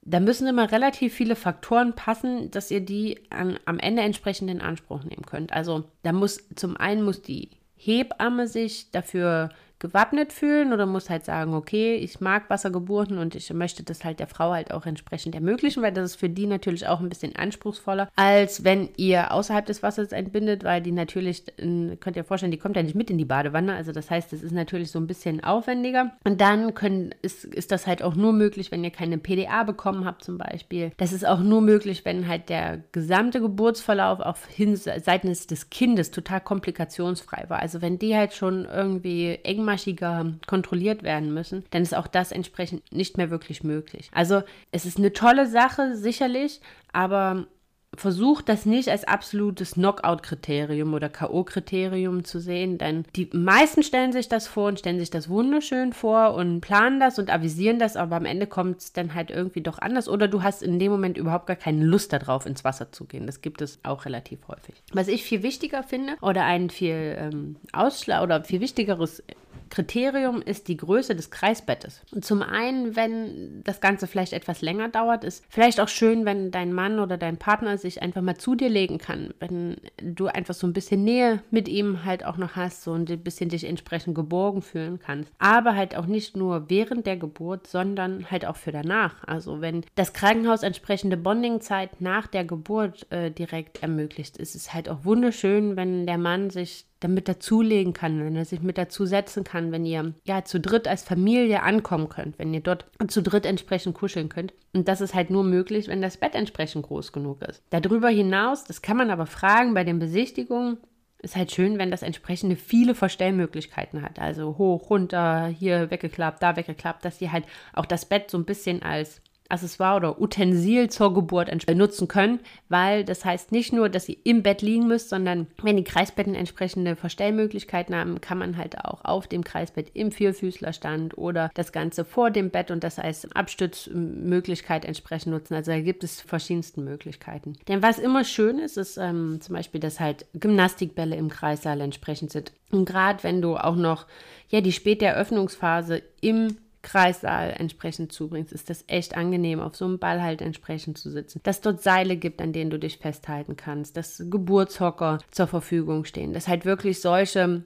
da 0.04 0.20
müssen 0.20 0.48
immer 0.48 0.70
relativ 0.72 1.14
viele 1.14 1.36
Faktoren 1.36 1.94
passen, 1.94 2.50
dass 2.50 2.70
ihr 2.70 2.80
die 2.80 3.20
an, 3.30 3.58
am 3.64 3.78
Ende 3.78 4.02
entsprechend 4.02 4.50
in 4.50 4.60
Anspruch 4.60 5.04
nehmen 5.04 5.24
könnt. 5.24 5.52
Also 5.52 5.84
da 6.02 6.12
muss 6.12 6.48
zum 6.56 6.76
einen 6.76 7.04
muss 7.04 7.22
die 7.22 7.50
Hebamme 7.76 8.48
sich 8.48 8.90
dafür 8.90 9.50
gewappnet 9.82 10.32
fühlen 10.32 10.72
oder 10.72 10.86
muss 10.86 11.10
halt 11.10 11.24
sagen, 11.24 11.54
okay, 11.54 11.96
ich 11.96 12.20
mag 12.20 12.48
Wassergeburten 12.48 13.18
und 13.18 13.34
ich 13.34 13.52
möchte 13.52 13.82
das 13.82 14.04
halt 14.04 14.20
der 14.20 14.28
Frau 14.28 14.52
halt 14.52 14.72
auch 14.72 14.86
entsprechend 14.86 15.34
ermöglichen, 15.34 15.82
weil 15.82 15.92
das 15.92 16.12
ist 16.12 16.16
für 16.16 16.28
die 16.28 16.46
natürlich 16.46 16.86
auch 16.86 17.00
ein 17.00 17.08
bisschen 17.08 17.34
anspruchsvoller, 17.34 18.08
als 18.14 18.62
wenn 18.62 18.88
ihr 18.96 19.32
außerhalb 19.32 19.66
des 19.66 19.82
Wassers 19.82 20.12
entbindet, 20.12 20.62
weil 20.62 20.80
die 20.80 20.92
natürlich, 20.92 21.44
könnt 21.56 22.16
ihr 22.16 22.24
vorstellen, 22.24 22.52
die 22.52 22.58
kommt 22.58 22.76
ja 22.76 22.82
nicht 22.82 22.94
mit 22.94 23.10
in 23.10 23.18
die 23.18 23.24
Badewanne. 23.24 23.74
Also 23.74 23.90
das 23.90 24.08
heißt, 24.08 24.32
es 24.32 24.44
ist 24.44 24.52
natürlich 24.52 24.92
so 24.92 25.00
ein 25.00 25.08
bisschen 25.08 25.42
aufwendiger. 25.42 26.12
Und 26.24 26.40
dann 26.40 26.74
können, 26.74 27.12
ist, 27.20 27.44
ist 27.44 27.72
das 27.72 27.88
halt 27.88 28.04
auch 28.04 28.14
nur 28.14 28.32
möglich, 28.32 28.70
wenn 28.70 28.84
ihr 28.84 28.90
keine 28.90 29.18
PDA 29.18 29.64
bekommen 29.64 30.04
habt 30.04 30.22
zum 30.22 30.38
Beispiel. 30.38 30.92
Das 30.96 31.12
ist 31.12 31.26
auch 31.26 31.40
nur 31.40 31.60
möglich, 31.60 32.04
wenn 32.04 32.28
halt 32.28 32.48
der 32.48 32.84
gesamte 32.92 33.40
Geburtsverlauf 33.40 34.20
auf 34.20 34.46
hin, 34.46 34.76
seitens 34.76 35.48
des 35.48 35.70
Kindes 35.70 36.12
total 36.12 36.40
komplikationsfrei 36.40 37.46
war. 37.48 37.58
Also 37.58 37.82
wenn 37.82 37.98
die 37.98 38.14
halt 38.14 38.32
schon 38.32 38.64
irgendwie 38.64 39.40
engmaschiger 39.72 40.34
kontrolliert 40.46 41.02
werden 41.02 41.32
müssen, 41.32 41.64
dann 41.70 41.82
ist 41.82 41.94
auch 41.94 42.06
das 42.06 42.32
entsprechend 42.32 42.92
nicht 42.92 43.16
mehr 43.16 43.30
wirklich 43.30 43.64
möglich. 43.64 44.10
Also 44.12 44.42
es 44.70 44.86
ist 44.86 44.98
eine 44.98 45.12
tolle 45.12 45.46
Sache, 45.46 45.96
sicherlich, 45.96 46.60
aber 46.92 47.46
versucht 47.94 48.48
das 48.48 48.64
nicht 48.64 48.88
als 48.88 49.04
absolutes 49.04 49.72
Knockout-Kriterium 49.72 50.94
oder 50.94 51.10
K.O.-Kriterium 51.10 52.24
zu 52.24 52.40
sehen, 52.40 52.78
denn 52.78 53.04
die 53.16 53.28
meisten 53.34 53.82
stellen 53.82 54.12
sich 54.12 54.28
das 54.28 54.46
vor 54.46 54.68
und 54.68 54.78
stellen 54.78 54.98
sich 54.98 55.10
das 55.10 55.28
wunderschön 55.28 55.92
vor 55.92 56.34
und 56.34 56.62
planen 56.62 57.00
das 57.00 57.18
und 57.18 57.30
avisieren 57.30 57.78
das, 57.78 57.96
aber 57.96 58.16
am 58.16 58.24
Ende 58.24 58.46
kommt 58.46 58.78
es 58.80 58.92
dann 58.94 59.14
halt 59.14 59.30
irgendwie 59.30 59.60
doch 59.60 59.78
anders 59.78 60.08
oder 60.08 60.26
du 60.26 60.42
hast 60.42 60.62
in 60.62 60.78
dem 60.78 60.90
Moment 60.90 61.18
überhaupt 61.18 61.46
gar 61.46 61.56
keine 61.56 61.84
Lust 61.84 62.14
darauf, 62.14 62.46
ins 62.46 62.64
Wasser 62.64 62.92
zu 62.92 63.04
gehen. 63.04 63.26
Das 63.26 63.42
gibt 63.42 63.60
es 63.60 63.78
auch 63.82 64.06
relativ 64.06 64.48
häufig. 64.48 64.82
Was 64.94 65.08
ich 65.08 65.22
viel 65.22 65.42
wichtiger 65.42 65.82
finde 65.82 66.14
oder 66.22 66.44
ein 66.44 66.70
viel 66.70 67.16
ähm, 67.18 67.56
Ausschlag 67.72 68.22
oder 68.22 68.42
viel 68.42 68.60
wichtigeres 68.60 69.22
Kriterium 69.70 70.42
ist 70.42 70.68
die 70.68 70.76
Größe 70.76 71.16
des 71.16 71.30
Kreisbettes. 71.30 72.02
Und 72.12 72.24
zum 72.24 72.42
einen, 72.42 72.94
wenn 72.94 73.62
das 73.64 73.80
Ganze 73.80 74.06
vielleicht 74.06 74.34
etwas 74.34 74.60
länger 74.60 74.88
dauert, 74.88 75.24
ist 75.24 75.44
vielleicht 75.48 75.80
auch 75.80 75.88
schön, 75.88 76.26
wenn 76.26 76.50
dein 76.50 76.74
Mann 76.74 76.98
oder 76.98 77.16
dein 77.16 77.38
Partner 77.38 77.78
sich 77.78 78.02
einfach 78.02 78.20
mal 78.20 78.36
zu 78.36 78.54
dir 78.54 78.68
legen 78.68 78.98
kann, 78.98 79.32
wenn 79.40 79.76
du 79.96 80.26
einfach 80.26 80.52
so 80.52 80.66
ein 80.66 80.74
bisschen 80.74 81.04
Nähe 81.04 81.42
mit 81.50 81.68
ihm 81.68 82.04
halt 82.04 82.24
auch 82.24 82.36
noch 82.36 82.54
hast 82.54 82.82
so 82.82 82.92
ein 82.92 83.04
bisschen 83.06 83.48
dich 83.48 83.64
entsprechend 83.64 84.14
geborgen 84.14 84.60
fühlen 84.60 84.98
kannst. 84.98 85.32
Aber 85.38 85.74
halt 85.74 85.96
auch 85.96 86.06
nicht 86.06 86.36
nur 86.36 86.68
während 86.68 87.06
der 87.06 87.16
Geburt, 87.16 87.66
sondern 87.66 88.30
halt 88.30 88.44
auch 88.44 88.56
für 88.56 88.72
danach. 88.72 89.24
Also 89.26 89.62
wenn 89.62 89.84
das 89.94 90.12
Krankenhaus 90.12 90.62
entsprechende 90.62 91.16
Bondingzeit 91.16 92.00
nach 92.00 92.26
der 92.26 92.44
Geburt 92.44 93.10
äh, 93.10 93.30
direkt 93.30 93.82
ermöglicht, 93.82 94.36
ist 94.36 94.54
es 94.54 94.74
halt 94.74 94.90
auch 94.90 95.04
wunderschön, 95.04 95.76
wenn 95.76 96.06
der 96.06 96.18
Mann 96.18 96.50
sich 96.50 96.84
damit 97.04 97.28
dazulegen 97.28 97.92
kann, 97.92 98.24
wenn 98.24 98.36
er 98.36 98.44
sich 98.44 98.62
mit 98.62 98.78
dazu 98.78 99.06
setzen 99.06 99.44
kann, 99.44 99.72
wenn 99.72 99.84
ihr 99.84 100.14
ja 100.24 100.44
zu 100.44 100.60
dritt 100.60 100.88
als 100.88 101.02
Familie 101.02 101.62
ankommen 101.62 102.08
könnt, 102.08 102.38
wenn 102.38 102.54
ihr 102.54 102.60
dort 102.60 102.86
zu 103.08 103.22
dritt 103.22 103.46
entsprechend 103.46 103.94
kuscheln 103.94 104.28
könnt. 104.28 104.54
Und 104.72 104.88
das 104.88 105.00
ist 105.00 105.14
halt 105.14 105.30
nur 105.30 105.44
möglich, 105.44 105.88
wenn 105.88 106.02
das 106.02 106.16
Bett 106.16 106.34
entsprechend 106.34 106.86
groß 106.86 107.12
genug 107.12 107.42
ist. 107.42 107.62
Darüber 107.70 108.08
hinaus, 108.08 108.64
das 108.64 108.82
kann 108.82 108.96
man 108.96 109.10
aber 109.10 109.26
fragen 109.26 109.74
bei 109.74 109.84
den 109.84 109.98
Besichtigungen, 109.98 110.78
ist 111.22 111.36
halt 111.36 111.52
schön, 111.52 111.78
wenn 111.78 111.90
das 111.90 112.02
entsprechende 112.02 112.56
viele 112.56 112.94
Verstellmöglichkeiten 112.94 114.02
hat. 114.02 114.18
Also 114.18 114.58
hoch, 114.58 114.90
runter, 114.90 115.46
hier 115.46 115.90
weggeklappt, 115.90 116.42
da 116.42 116.56
weggeklappt, 116.56 117.04
dass 117.04 117.20
ihr 117.20 117.32
halt 117.32 117.44
auch 117.72 117.86
das 117.86 118.04
Bett 118.04 118.30
so 118.30 118.38
ein 118.38 118.44
bisschen 118.44 118.82
als 118.82 119.22
Accessoire 119.52 119.96
oder 119.96 120.20
Utensil 120.20 120.88
zur 120.88 121.12
Geburt 121.14 121.50
nutzen 121.68 122.08
können, 122.08 122.40
weil 122.68 123.04
das 123.04 123.24
heißt 123.24 123.52
nicht 123.52 123.72
nur, 123.72 123.88
dass 123.88 124.08
ihr 124.08 124.16
im 124.24 124.42
Bett 124.42 124.62
liegen 124.62 124.86
müsst, 124.86 125.10
sondern 125.10 125.46
wenn 125.62 125.76
die 125.76 125.84
Kreisbetten 125.84 126.34
entsprechende 126.34 126.96
Verstellmöglichkeiten 126.96 127.94
haben, 127.94 128.20
kann 128.20 128.38
man 128.38 128.56
halt 128.56 128.78
auch 128.84 129.04
auf 129.04 129.26
dem 129.26 129.44
Kreisbett 129.44 129.90
im 129.94 130.10
Vierfüßlerstand 130.12 131.18
oder 131.18 131.50
das 131.54 131.72
Ganze 131.72 132.04
vor 132.04 132.30
dem 132.30 132.50
Bett 132.50 132.70
und 132.70 132.82
das 132.82 132.98
als 132.98 133.30
Abstützmöglichkeit 133.32 134.84
entsprechend 134.84 135.32
nutzen. 135.32 135.54
Also 135.54 135.72
da 135.72 135.80
gibt 135.80 136.04
es 136.04 136.20
verschiedenste 136.20 136.80
Möglichkeiten. 136.80 137.56
Denn 137.68 137.82
was 137.82 137.98
immer 137.98 138.24
schön 138.24 138.58
ist, 138.58 138.78
ist 138.78 138.96
ähm, 138.96 139.40
zum 139.40 139.54
Beispiel, 139.54 139.80
dass 139.80 140.00
halt 140.00 140.26
Gymnastikbälle 140.34 141.16
im 141.16 141.28
Kreissaal 141.28 141.80
entsprechend 141.80 142.32
sind. 142.32 142.52
Und 142.70 142.86
gerade 142.86 143.22
wenn 143.22 143.42
du 143.42 143.56
auch 143.56 143.76
noch 143.76 144.06
ja 144.48 144.60
die 144.60 144.72
späte 144.72 145.04
Eröffnungsphase 145.04 146.02
im 146.20 146.56
Kreissaal 146.82 147.54
entsprechend 147.56 148.12
zubringst, 148.12 148.52
ist 148.52 148.68
das 148.68 148.84
echt 148.88 149.16
angenehm, 149.16 149.60
auf 149.60 149.76
so 149.76 149.84
einem 149.84 149.98
Ball 149.98 150.20
halt 150.22 150.42
entsprechend 150.42 150.98
zu 150.98 151.10
sitzen. 151.10 151.40
Dass 151.44 151.60
dort 151.60 151.82
Seile 151.82 152.16
gibt, 152.16 152.42
an 152.42 152.52
denen 152.52 152.70
du 152.70 152.78
dich 152.78 152.98
festhalten 152.98 153.56
kannst, 153.56 153.96
dass 153.96 154.22
Geburtshocker 154.28 155.18
zur 155.30 155.46
Verfügung 155.46 156.04
stehen, 156.04 156.32
dass 156.32 156.48
halt 156.48 156.64
wirklich 156.64 157.00
solche 157.00 157.62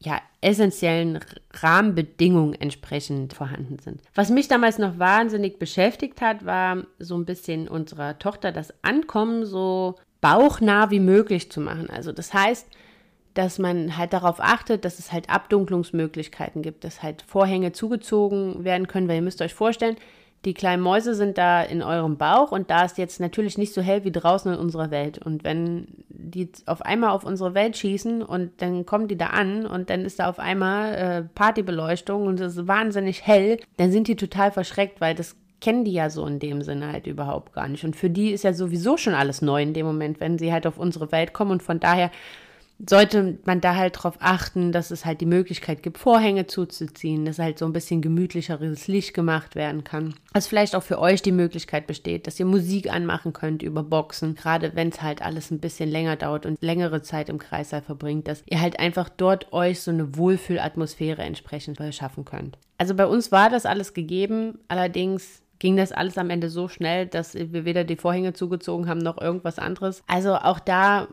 ja, 0.00 0.20
essentiellen 0.40 1.20
Rahmenbedingungen 1.52 2.54
entsprechend 2.54 3.32
vorhanden 3.32 3.78
sind. 3.78 4.02
Was 4.14 4.30
mich 4.30 4.48
damals 4.48 4.78
noch 4.78 4.98
wahnsinnig 4.98 5.58
beschäftigt 5.58 6.20
hat, 6.20 6.44
war 6.44 6.84
so 6.98 7.16
ein 7.16 7.24
bisschen 7.24 7.68
unserer 7.68 8.18
Tochter 8.18 8.52
das 8.52 8.72
Ankommen 8.82 9.46
so 9.46 9.96
bauchnah 10.20 10.90
wie 10.90 11.00
möglich 11.00 11.50
zu 11.50 11.60
machen. 11.60 11.88
Also 11.90 12.12
das 12.12 12.34
heißt, 12.34 12.66
dass 13.34 13.58
man 13.58 13.96
halt 13.96 14.12
darauf 14.12 14.40
achtet, 14.40 14.84
dass 14.84 14.98
es 14.98 15.12
halt 15.12 15.28
Abdunklungsmöglichkeiten 15.28 16.62
gibt, 16.62 16.84
dass 16.84 17.02
halt 17.02 17.22
Vorhänge 17.22 17.72
zugezogen 17.72 18.64
werden 18.64 18.86
können, 18.86 19.08
weil 19.08 19.16
ihr 19.16 19.22
müsst 19.22 19.42
euch 19.42 19.54
vorstellen, 19.54 19.96
die 20.44 20.54
kleinen 20.54 20.82
Mäuse 20.82 21.14
sind 21.14 21.38
da 21.38 21.62
in 21.62 21.82
eurem 21.82 22.16
Bauch 22.18 22.52
und 22.52 22.70
da 22.70 22.84
ist 22.84 22.98
jetzt 22.98 23.18
natürlich 23.18 23.56
nicht 23.56 23.72
so 23.72 23.80
hell 23.80 24.04
wie 24.04 24.12
draußen 24.12 24.52
in 24.52 24.58
unserer 24.58 24.90
Welt. 24.90 25.18
Und 25.18 25.42
wenn 25.42 25.86
die 26.08 26.50
auf 26.66 26.82
einmal 26.82 27.10
auf 27.10 27.24
unsere 27.24 27.54
Welt 27.54 27.76
schießen 27.76 28.22
und 28.22 28.50
dann 28.58 28.84
kommen 28.84 29.08
die 29.08 29.16
da 29.16 29.28
an 29.28 29.66
und 29.66 29.88
dann 29.88 30.04
ist 30.04 30.18
da 30.18 30.28
auf 30.28 30.38
einmal 30.38 30.94
äh, 30.94 31.22
Partybeleuchtung 31.34 32.26
und 32.26 32.40
es 32.40 32.56
ist 32.56 32.68
wahnsinnig 32.68 33.26
hell, 33.26 33.58
dann 33.78 33.90
sind 33.90 34.06
die 34.06 34.16
total 34.16 34.52
verschreckt, 34.52 35.00
weil 35.00 35.14
das 35.14 35.34
kennen 35.60 35.84
die 35.84 35.94
ja 35.94 36.10
so 36.10 36.26
in 36.26 36.40
dem 36.40 36.60
Sinne 36.60 36.92
halt 36.92 37.06
überhaupt 37.06 37.54
gar 37.54 37.68
nicht. 37.68 37.84
Und 37.84 37.96
für 37.96 38.10
die 38.10 38.32
ist 38.32 38.44
ja 38.44 38.52
sowieso 38.52 38.98
schon 38.98 39.14
alles 39.14 39.40
neu 39.40 39.62
in 39.62 39.72
dem 39.72 39.86
Moment, 39.86 40.20
wenn 40.20 40.38
sie 40.38 40.52
halt 40.52 40.66
auf 40.66 40.76
unsere 40.76 41.10
Welt 41.10 41.32
kommen. 41.32 41.52
Und 41.52 41.62
von 41.62 41.80
daher 41.80 42.10
sollte 42.78 43.38
man 43.44 43.60
da 43.60 43.76
halt 43.76 44.02
drauf 44.02 44.16
achten, 44.20 44.72
dass 44.72 44.90
es 44.90 45.04
halt 45.04 45.20
die 45.20 45.26
Möglichkeit 45.26 45.82
gibt, 45.82 45.98
Vorhänge 45.98 46.46
zuzuziehen, 46.46 47.24
dass 47.24 47.38
halt 47.38 47.58
so 47.58 47.64
ein 47.64 47.72
bisschen 47.72 48.02
gemütlicheres 48.02 48.88
Licht 48.88 49.14
gemacht 49.14 49.54
werden 49.54 49.84
kann. 49.84 50.14
Also 50.32 50.48
vielleicht 50.48 50.74
auch 50.74 50.82
für 50.82 50.98
euch 50.98 51.22
die 51.22 51.32
Möglichkeit 51.32 51.86
besteht, 51.86 52.26
dass 52.26 52.40
ihr 52.40 52.46
Musik 52.46 52.92
anmachen 52.92 53.32
könnt 53.32 53.62
über 53.62 53.82
Boxen, 53.82 54.34
gerade 54.34 54.74
wenn 54.74 54.88
es 54.88 55.02
halt 55.02 55.22
alles 55.22 55.50
ein 55.50 55.60
bisschen 55.60 55.88
länger 55.88 56.16
dauert 56.16 56.46
und 56.46 56.60
längere 56.62 57.02
Zeit 57.02 57.28
im 57.28 57.38
Kreißsaal 57.38 57.82
verbringt, 57.82 58.28
dass 58.28 58.42
ihr 58.46 58.60
halt 58.60 58.78
einfach 58.78 59.08
dort 59.08 59.52
euch 59.52 59.80
so 59.80 59.90
eine 59.90 60.16
Wohlfühlatmosphäre 60.16 61.22
entsprechend 61.22 61.78
schaffen 61.94 62.24
könnt. 62.24 62.58
Also 62.78 62.94
bei 62.94 63.06
uns 63.06 63.30
war 63.30 63.50
das 63.50 63.66
alles 63.66 63.94
gegeben, 63.94 64.58
allerdings 64.68 65.42
ging 65.58 65.76
das 65.76 65.92
alles 65.92 66.18
am 66.18 66.30
Ende 66.30 66.50
so 66.50 66.68
schnell, 66.68 67.06
dass 67.06 67.34
wir 67.34 67.64
weder 67.64 67.84
die 67.84 67.96
Vorhänge 67.96 68.32
zugezogen 68.32 68.88
haben 68.88 68.98
noch 68.98 69.20
irgendwas 69.20 69.58
anderes. 69.58 70.02
Also 70.06 70.34
auch 70.34 70.58
da 70.58 71.08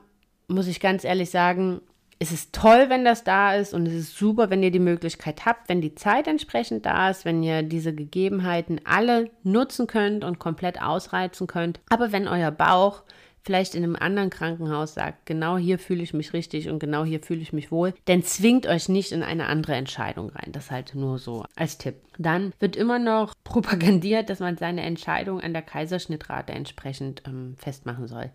muss 0.51 0.67
ich 0.67 0.79
ganz 0.79 1.03
ehrlich 1.03 1.29
sagen, 1.29 1.81
es 2.19 2.31
ist 2.31 2.53
toll, 2.53 2.85
wenn 2.89 3.03
das 3.03 3.23
da 3.23 3.55
ist 3.55 3.73
und 3.73 3.87
es 3.87 3.95
ist 3.95 4.15
super, 4.15 4.51
wenn 4.51 4.61
ihr 4.61 4.69
die 4.69 4.77
Möglichkeit 4.77 5.43
habt, 5.45 5.69
wenn 5.69 5.81
die 5.81 5.95
Zeit 5.95 6.27
entsprechend 6.27 6.85
da 6.85 7.09
ist, 7.09 7.25
wenn 7.25 7.41
ihr 7.41 7.63
diese 7.63 7.95
Gegebenheiten 7.95 8.79
alle 8.83 9.31
nutzen 9.41 9.87
könnt 9.87 10.23
und 10.23 10.37
komplett 10.37 10.79
ausreizen 10.79 11.47
könnt. 11.47 11.79
Aber 11.89 12.11
wenn 12.11 12.27
euer 12.27 12.51
Bauch 12.51 13.01
vielleicht 13.43 13.73
in 13.73 13.83
einem 13.83 13.95
anderen 13.95 14.29
Krankenhaus 14.29 14.93
sagt, 14.93 15.25
genau 15.25 15.57
hier 15.57 15.79
fühle 15.79 16.03
ich 16.03 16.13
mich 16.13 16.33
richtig 16.33 16.69
und 16.69 16.77
genau 16.77 17.03
hier 17.03 17.21
fühle 17.21 17.41
ich 17.41 17.53
mich 17.53 17.71
wohl, 17.71 17.93
dann 18.05 18.21
zwingt 18.21 18.67
euch 18.67 18.87
nicht 18.87 19.11
in 19.11 19.23
eine 19.23 19.47
andere 19.47 19.73
Entscheidung 19.73 20.29
rein. 20.29 20.51
Das 20.51 20.69
halt 20.69 20.93
nur 20.93 21.17
so 21.17 21.45
als 21.55 21.79
Tipp. 21.79 21.95
Dann 22.19 22.53
wird 22.59 22.75
immer 22.75 22.99
noch 22.99 23.33
propagandiert, 23.43 24.29
dass 24.29 24.39
man 24.39 24.57
seine 24.57 24.83
Entscheidung 24.83 25.41
an 25.41 25.53
der 25.53 25.63
Kaiserschnittrate 25.63 26.53
entsprechend 26.53 27.23
ähm, 27.25 27.55
festmachen 27.57 28.07
soll. 28.07 28.29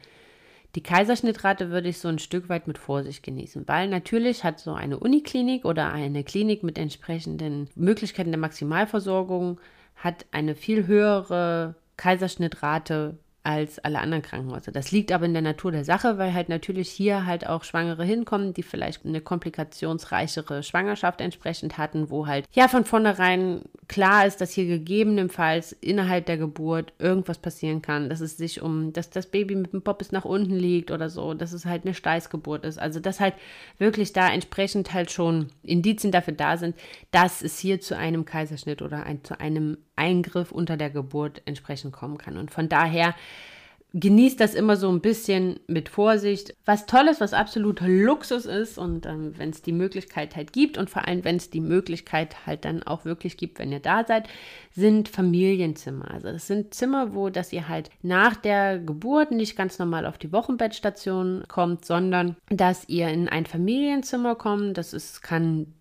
Die 0.74 0.83
Kaiserschnittrate 0.83 1.70
würde 1.70 1.88
ich 1.88 1.98
so 1.98 2.09
ein 2.09 2.18
Stück 2.18 2.48
weit 2.48 2.66
mit 2.66 2.76
Vorsicht 2.79 3.22
genießen, 3.22 3.66
weil 3.66 3.88
natürlich 3.88 4.44
hat 4.44 4.59
so 4.61 4.74
eine 4.74 4.98
Uniklinik 4.98 5.64
oder 5.64 5.92
eine 5.92 6.24
Klinik 6.24 6.62
mit 6.62 6.76
entsprechenden 6.79 7.68
Möglichkeiten 7.74 8.31
der 8.31 8.40
Maximalversorgung 8.40 9.59
hat 9.96 10.26
eine 10.31 10.55
viel 10.55 10.87
höhere 10.87 11.76
Kaiserschnittrate 11.96 13.16
als 13.46 13.78
alle 13.78 14.00
anderen 14.00 14.24
Krankenhäuser. 14.24 14.72
Das 14.72 14.90
liegt 14.90 15.12
aber 15.12 15.24
in 15.24 15.32
der 15.32 15.40
Natur 15.40 15.70
der 15.70 15.85
Sache, 15.85 16.18
weil 16.18 16.35
halt 16.35 16.48
natürlich 16.48 16.90
hier 16.90 17.26
halt 17.26 17.46
auch 17.46 17.62
Schwangere 17.62 18.02
hinkommen, 18.02 18.52
die 18.52 18.64
vielleicht 18.64 19.06
eine 19.06 19.20
komplikationsreichere 19.20 20.64
Schwangerschaft 20.64 21.20
entsprechend 21.20 21.78
hatten, 21.78 22.11
wo 22.11 22.26
halt 22.26 22.44
ja 22.52 22.66
von 22.66 22.85
vornherein 22.85 23.62
klar 23.87 24.26
ist, 24.26 24.40
dass 24.40 24.50
hier 24.50 24.66
gegebenenfalls 24.66 25.70
innerhalb 25.70 26.26
der 26.26 26.38
Geburt 26.38 26.92
irgendwas 26.98 27.38
passieren 27.38 27.82
kann, 27.82 28.11
dass 28.11 28.20
es 28.20 28.37
sich 28.37 28.62
um, 28.62 28.92
dass 28.92 29.11
das 29.11 29.26
Baby 29.26 29.54
mit 29.54 29.72
dem 29.72 29.82
Poppes 29.82 30.11
nach 30.11 30.24
unten 30.24 30.56
liegt 30.56 30.90
oder 30.90 31.09
so, 31.09 31.32
dass 31.32 31.52
es 31.52 31.66
halt 31.66 31.85
eine 31.85 31.94
Steißgeburt 31.94 32.64
ist. 32.64 32.80
Also 32.80 32.98
dass 32.98 33.20
halt 33.20 33.35
wirklich 33.78 34.12
da 34.12 34.28
entsprechend 34.28 34.92
halt 34.92 35.12
schon 35.12 35.50
Indizien 35.62 36.11
dafür 36.11 36.35
da 36.35 36.56
sind, 36.56 36.74
dass 37.12 37.42
es 37.42 37.61
hier 37.61 37.80
zu 37.80 37.96
einem 37.96 38.24
Kaiserschnitt 38.24 38.82
oder 38.82 39.04
ein, 39.04 39.22
zu 39.22 39.38
einem 39.38 39.78
Eingriff 39.96 40.52
unter 40.52 40.76
der 40.76 40.90
Geburt 40.90 41.42
entsprechend 41.44 41.92
kommen 41.92 42.18
kann. 42.18 42.37
Und 42.37 42.50
von 42.50 42.68
daher 42.68 43.14
genießt 43.98 44.38
das 44.38 44.54
immer 44.54 44.76
so 44.76 44.90
ein 44.90 45.00
bisschen 45.00 45.59
mit 45.68 45.88
Vorsicht. 45.88 46.54
Was 46.66 46.87
toll 46.87 47.09
ist, 47.09 47.20
was 47.20 47.32
absoluter 47.32 47.88
Luxus 47.88 48.44
ist 48.44 48.76
und 48.78 49.06
ähm, 49.06 49.32
wenn 49.38 49.50
es 49.50 49.62
die 49.62 49.72
Möglichkeit 49.72 50.37
halt 50.37 50.52
gibt 50.52 50.76
und 50.76 50.90
vor 50.90 51.09
allem, 51.09 51.24
wenn 51.24 51.37
es 51.37 51.48
die 51.48 51.61
Möglichkeit 51.61 52.46
halt 52.46 52.64
dann 52.66 52.82
auch 52.82 53.04
wirklich 53.06 53.38
gibt, 53.38 53.59
wenn 53.59 53.72
ihr 53.72 53.80
da 53.80 54.04
seid, 54.04 54.28
sind 54.74 55.09
Familienzimmer. 55.09 56.11
Also 56.11 56.30
das 56.30 56.46
sind 56.46 56.74
Zimmer, 56.74 57.14
wo 57.14 57.30
dass 57.30 57.52
ihr 57.52 57.68
halt 57.68 57.90
nach 58.02 58.37
der 58.37 58.78
Geburt 58.78 59.30
nicht 59.30 59.56
ganz 59.56 59.78
normal 59.78 60.04
auf 60.04 60.18
die 60.18 60.32
Wochenbettstation 60.32 61.44
kommt, 61.48 61.87
sondern 61.87 62.37
dass 62.50 62.88
ihr 62.88 63.09
in 63.09 63.28
ein 63.28 63.46
Familienzimmer 63.46 64.35
kommt. 64.35 64.76
Das 64.76 64.92
ist, 64.92 65.22
kann 65.22 65.72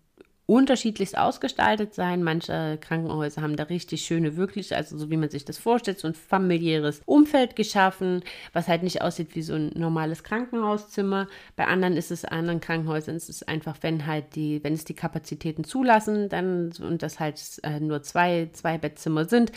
unterschiedlichst 0.46 1.18
ausgestaltet 1.18 1.94
sein. 1.94 2.22
Manche 2.22 2.78
Krankenhäuser 2.80 3.42
haben 3.42 3.56
da 3.56 3.64
richtig 3.64 4.04
schöne, 4.04 4.36
wirklich, 4.36 4.74
also 4.74 4.96
so 4.96 5.10
wie 5.10 5.16
man 5.16 5.28
sich 5.28 5.44
das 5.44 5.58
vorstellt, 5.58 5.98
so 5.98 6.06
ein 6.06 6.14
familiäres 6.14 7.02
Umfeld 7.04 7.56
geschaffen, 7.56 8.22
was 8.52 8.68
halt 8.68 8.84
nicht 8.84 9.02
aussieht 9.02 9.34
wie 9.34 9.42
so 9.42 9.54
ein 9.54 9.72
normales 9.74 10.22
Krankenhauszimmer. 10.22 11.26
Bei 11.56 11.66
anderen 11.66 11.96
ist 11.96 12.12
es, 12.12 12.24
anderen 12.24 12.60
Krankenhäusern 12.60 13.16
ist 13.16 13.28
es 13.28 13.42
einfach, 13.42 13.78
wenn 13.80 14.06
halt 14.06 14.36
die, 14.36 14.62
wenn 14.62 14.74
es 14.74 14.84
die 14.84 14.94
Kapazitäten 14.94 15.64
zulassen, 15.64 16.28
dann 16.28 16.72
und 16.80 17.02
das 17.02 17.18
halt 17.18 17.40
äh, 17.64 17.80
nur 17.80 18.02
zwei, 18.02 18.48
zwei 18.52 18.78
Bettzimmer 18.78 19.24
sind, 19.24 19.50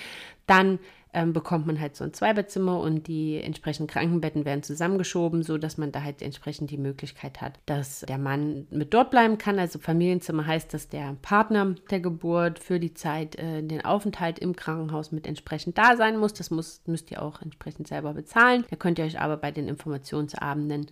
dann 0.47 0.79
ähm, 1.11 1.33
bekommt 1.33 1.65
man 1.65 1.79
halt 1.79 1.95
so 1.95 2.03
ein 2.03 2.13
Zweibettzimmer 2.13 2.79
und 2.79 3.07
die 3.07 3.41
entsprechenden 3.41 3.87
Krankenbetten 3.87 4.45
werden 4.45 4.61
zusammengeschoben, 4.61 5.41
so 5.41 5.57
dass 5.57 5.77
man 5.77 5.91
da 5.91 6.03
halt 6.03 6.21
entsprechend 6.21 6.69
die 6.69 6.77
Möglichkeit 6.77 7.41
hat, 7.41 7.59
dass 7.65 8.01
der 8.01 8.19
Mann 8.19 8.67
mit 8.69 8.93
dort 8.93 9.09
bleiben 9.09 9.39
kann. 9.39 9.57
Also 9.57 9.79
Familienzimmer 9.79 10.45
heißt, 10.45 10.71
dass 10.73 10.87
der 10.87 11.15
Partner 11.21 11.75
der 11.89 11.99
Geburt 11.99 12.59
für 12.59 12.79
die 12.79 12.93
Zeit 12.93 13.35
äh, 13.37 13.63
den 13.63 13.83
Aufenthalt 13.83 14.37
im 14.37 14.55
Krankenhaus 14.55 15.11
mit 15.11 15.25
entsprechend 15.25 15.79
da 15.79 15.97
sein 15.97 16.17
muss. 16.17 16.33
Das 16.33 16.51
muss, 16.51 16.81
müsst 16.85 17.09
ihr 17.09 17.23
auch 17.23 17.41
entsprechend 17.41 17.87
selber 17.87 18.13
bezahlen. 18.13 18.65
Da 18.69 18.75
könnt 18.75 18.99
ihr 18.99 19.05
euch 19.05 19.19
aber 19.19 19.37
bei 19.37 19.51
den 19.51 19.67
Informationsabenden 19.67 20.87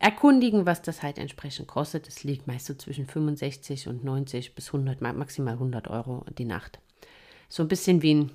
erkundigen, 0.00 0.66
was 0.66 0.82
das 0.82 1.04
halt 1.04 1.18
entsprechend 1.18 1.68
kostet. 1.68 2.08
Es 2.08 2.24
liegt 2.24 2.48
meist 2.48 2.66
so 2.66 2.74
zwischen 2.74 3.06
65 3.06 3.86
und 3.86 4.02
90 4.02 4.56
bis 4.56 4.74
100, 4.74 5.00
maximal 5.00 5.54
100 5.54 5.86
Euro 5.86 6.24
die 6.36 6.44
Nacht. 6.46 6.80
So 7.48 7.62
ein 7.62 7.68
bisschen 7.68 8.02
wie 8.02 8.14
ein 8.14 8.30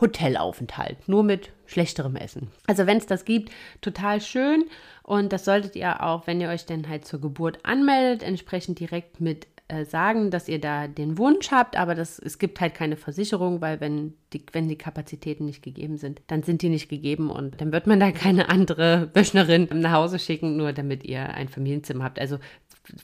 Hotelaufenthalt, 0.00 1.08
nur 1.08 1.22
mit 1.22 1.50
schlechterem 1.66 2.16
Essen. 2.16 2.48
Also 2.66 2.86
wenn 2.86 2.98
es 2.98 3.06
das 3.06 3.24
gibt, 3.24 3.50
total 3.80 4.20
schön 4.20 4.64
und 5.02 5.32
das 5.32 5.44
solltet 5.44 5.76
ihr 5.76 6.02
auch, 6.02 6.26
wenn 6.26 6.40
ihr 6.40 6.48
euch 6.48 6.66
dann 6.66 6.88
halt 6.88 7.04
zur 7.04 7.20
Geburt 7.20 7.58
anmeldet, 7.64 8.22
entsprechend 8.22 8.80
direkt 8.80 9.20
mit 9.20 9.46
äh, 9.70 9.84
sagen, 9.84 10.30
dass 10.30 10.48
ihr 10.48 10.60
da 10.60 10.88
den 10.88 11.16
Wunsch 11.16 11.52
habt, 11.52 11.76
aber 11.76 11.94
das, 11.94 12.18
es 12.18 12.38
gibt 12.38 12.60
halt 12.60 12.74
keine 12.74 12.96
Versicherung, 12.96 13.60
weil 13.60 13.80
wenn 13.80 14.14
die, 14.32 14.44
wenn 14.52 14.68
die 14.68 14.78
Kapazitäten 14.78 15.44
nicht 15.44 15.62
gegeben 15.62 15.96
sind, 15.96 16.20
dann 16.26 16.42
sind 16.42 16.62
die 16.62 16.68
nicht 16.68 16.88
gegeben 16.88 17.30
und 17.30 17.60
dann 17.60 17.70
wird 17.70 17.86
man 17.86 18.00
da 18.00 18.10
keine 18.10 18.48
andere 18.48 19.10
Wöchnerin 19.14 19.68
nach 19.74 19.92
Hause 19.92 20.18
schicken, 20.18 20.56
nur 20.56 20.72
damit 20.72 21.04
ihr 21.04 21.34
ein 21.34 21.48
Familienzimmer 21.48 22.02
habt. 22.02 22.18
Also 22.18 22.38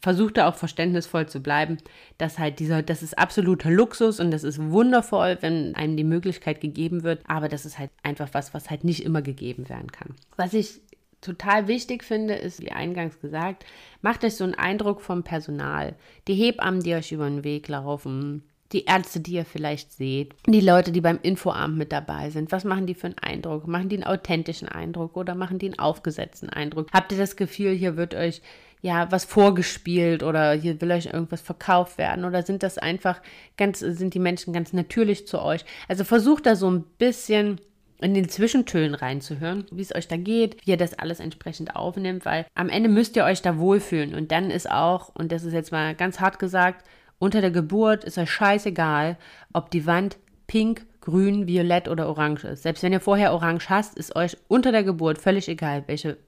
versucht 0.01 0.37
da 0.37 0.49
auch 0.49 0.55
verständnisvoll 0.55 1.27
zu 1.27 1.41
bleiben, 1.41 1.79
dass 2.19 2.39
halt 2.39 2.59
dieser, 2.59 2.83
das 2.83 3.03
ist 3.03 3.19
absoluter 3.19 3.71
Luxus 3.71 4.21
und 4.21 4.31
das 4.31 4.45
ist 4.45 4.59
wundervoll, 4.59 5.39
wenn 5.41 5.75
einem 5.75 5.97
die 5.97 6.05
Möglichkeit 6.05 6.61
gegeben 6.61 7.03
wird, 7.03 7.21
aber 7.27 7.49
das 7.49 7.65
ist 7.65 7.79
halt 7.79 7.91
einfach 8.03 8.29
was, 8.33 8.55
was 8.55 8.71
halt 8.71 8.85
nicht 8.85 9.05
immer 9.05 9.23
gegeben 9.23 9.69
werden 9.69 9.91
kann. 9.93 10.15
Was 10.37 10.55
ich 10.55 10.81
total 11.21 11.69
wichtig 11.69 12.05
finde, 12.05 12.35
ist, 12.35 12.61
wie 12.63 12.73
eingangs 12.73 13.21
gesagt, 13.21 13.65
macht 14.03 14.25
euch 14.25 14.37
so 14.37 14.45
einen 14.45 14.55
Eindruck 14.55 15.01
vom 15.01 15.23
Personal. 15.23 15.97
Die 16.29 16.35
Hebammen, 16.35 16.83
die 16.83 16.95
euch 16.95 17.13
über 17.13 17.29
den 17.29 17.45
Weg 17.45 17.69
laufen, 17.69 18.43
die 18.73 18.85
Ärzte, 18.85 19.21
die 19.21 19.35
ihr 19.35 19.45
vielleicht 19.45 19.93
seht, 19.93 20.35
die 20.47 20.61
Leute, 20.61 20.91
die 20.93 21.01
beim 21.01 21.21
Infoamt 21.23 21.77
mit 21.77 21.93
dabei 21.93 22.31
sind, 22.31 22.51
was 22.51 22.65
machen 22.65 22.87
die 22.87 22.95
für 22.95 23.07
einen 23.07 23.19
Eindruck? 23.19 23.67
Machen 23.69 23.89
die 23.89 23.97
einen 23.97 24.05
authentischen 24.05 24.69
Eindruck 24.69 25.17
oder 25.17 25.35
machen 25.35 25.59
die 25.59 25.67
einen 25.67 25.79
aufgesetzten 25.79 26.51
Eindruck? 26.51 26.89
Habt 26.93 27.13
ihr 27.13 27.19
das 27.19 27.37
Gefühl, 27.37 27.73
hier 27.73 27.97
wird 27.97 28.15
euch 28.15 28.43
ja 28.83 29.11
was 29.11 29.25
vorgespielt 29.25 30.23
oder 30.23 30.53
hier 30.53 30.81
will 30.81 30.93
euch 30.93 31.07
irgendwas 31.07 31.41
verkauft 31.41 31.99
werden 31.99 32.25
oder 32.25 32.43
sind 32.43 32.63
das 32.63 32.79
einfach 32.79 33.21
ganz, 33.57 33.81
sind 33.81 34.15
die 34.15 34.19
Menschen 34.19 34.53
ganz 34.53 34.73
natürlich 34.73 35.27
zu 35.27 35.41
euch? 35.43 35.65
Also 35.89 36.05
versucht 36.05 36.47
da 36.47 36.57
so 36.57 36.71
ein 36.71 36.85
bisschen 36.99 37.61
in 38.01 38.15
den 38.15 38.29
Zwischentönen 38.29 38.95
reinzuhören, 38.95 39.67
wie 39.71 39.83
es 39.83 39.95
euch 39.95 40.07
da 40.07 40.17
geht, 40.17 40.65
wie 40.65 40.73
ihr 40.73 40.77
das 40.77 40.99
alles 40.99 41.21
entsprechend 41.21 41.77
aufnimmt, 41.77 42.25
weil 42.25 42.47
am 42.55 42.69
Ende 42.69 42.89
müsst 42.89 43.17
ihr 43.17 43.25
euch 43.25 43.43
da 43.43 43.59
wohlfühlen 43.59 44.15
und 44.15 44.33
dann 44.33 44.51
ist 44.51 44.71
auch, 44.71 45.11
und 45.15 45.33
das 45.33 45.45
ist 45.45 45.55
jetzt 45.55 45.73
mal 45.73 45.95
ganz 45.95 46.21
hart 46.21 46.39
gesagt, 46.39 46.85
unter 47.19 47.41
der 47.41 47.51
Geburt 47.51 48.05
ist 48.05 48.19
euch 48.19 48.31
scheißegal, 48.31 49.17
ob 49.55 49.71
die 49.71 49.87
Wand 49.87 50.19
pink, 50.47 50.85
grün, 51.01 51.47
violett 51.47 51.89
oder 51.89 52.09
orange 52.09 52.45
ist. 52.45 52.63
Selbst 52.65 52.83
wenn 52.83 52.93
ihr 52.93 53.01
vorher 53.01 53.33
orange 53.33 53.71
hast, 53.71 53.97
ist 53.97 54.15
euch 54.15 54.37
unter 54.49 54.73
der 54.73 54.85
Geburt 54.85 55.19
völlig 55.19 55.49
egal, 55.49 55.85
welche 55.87 56.19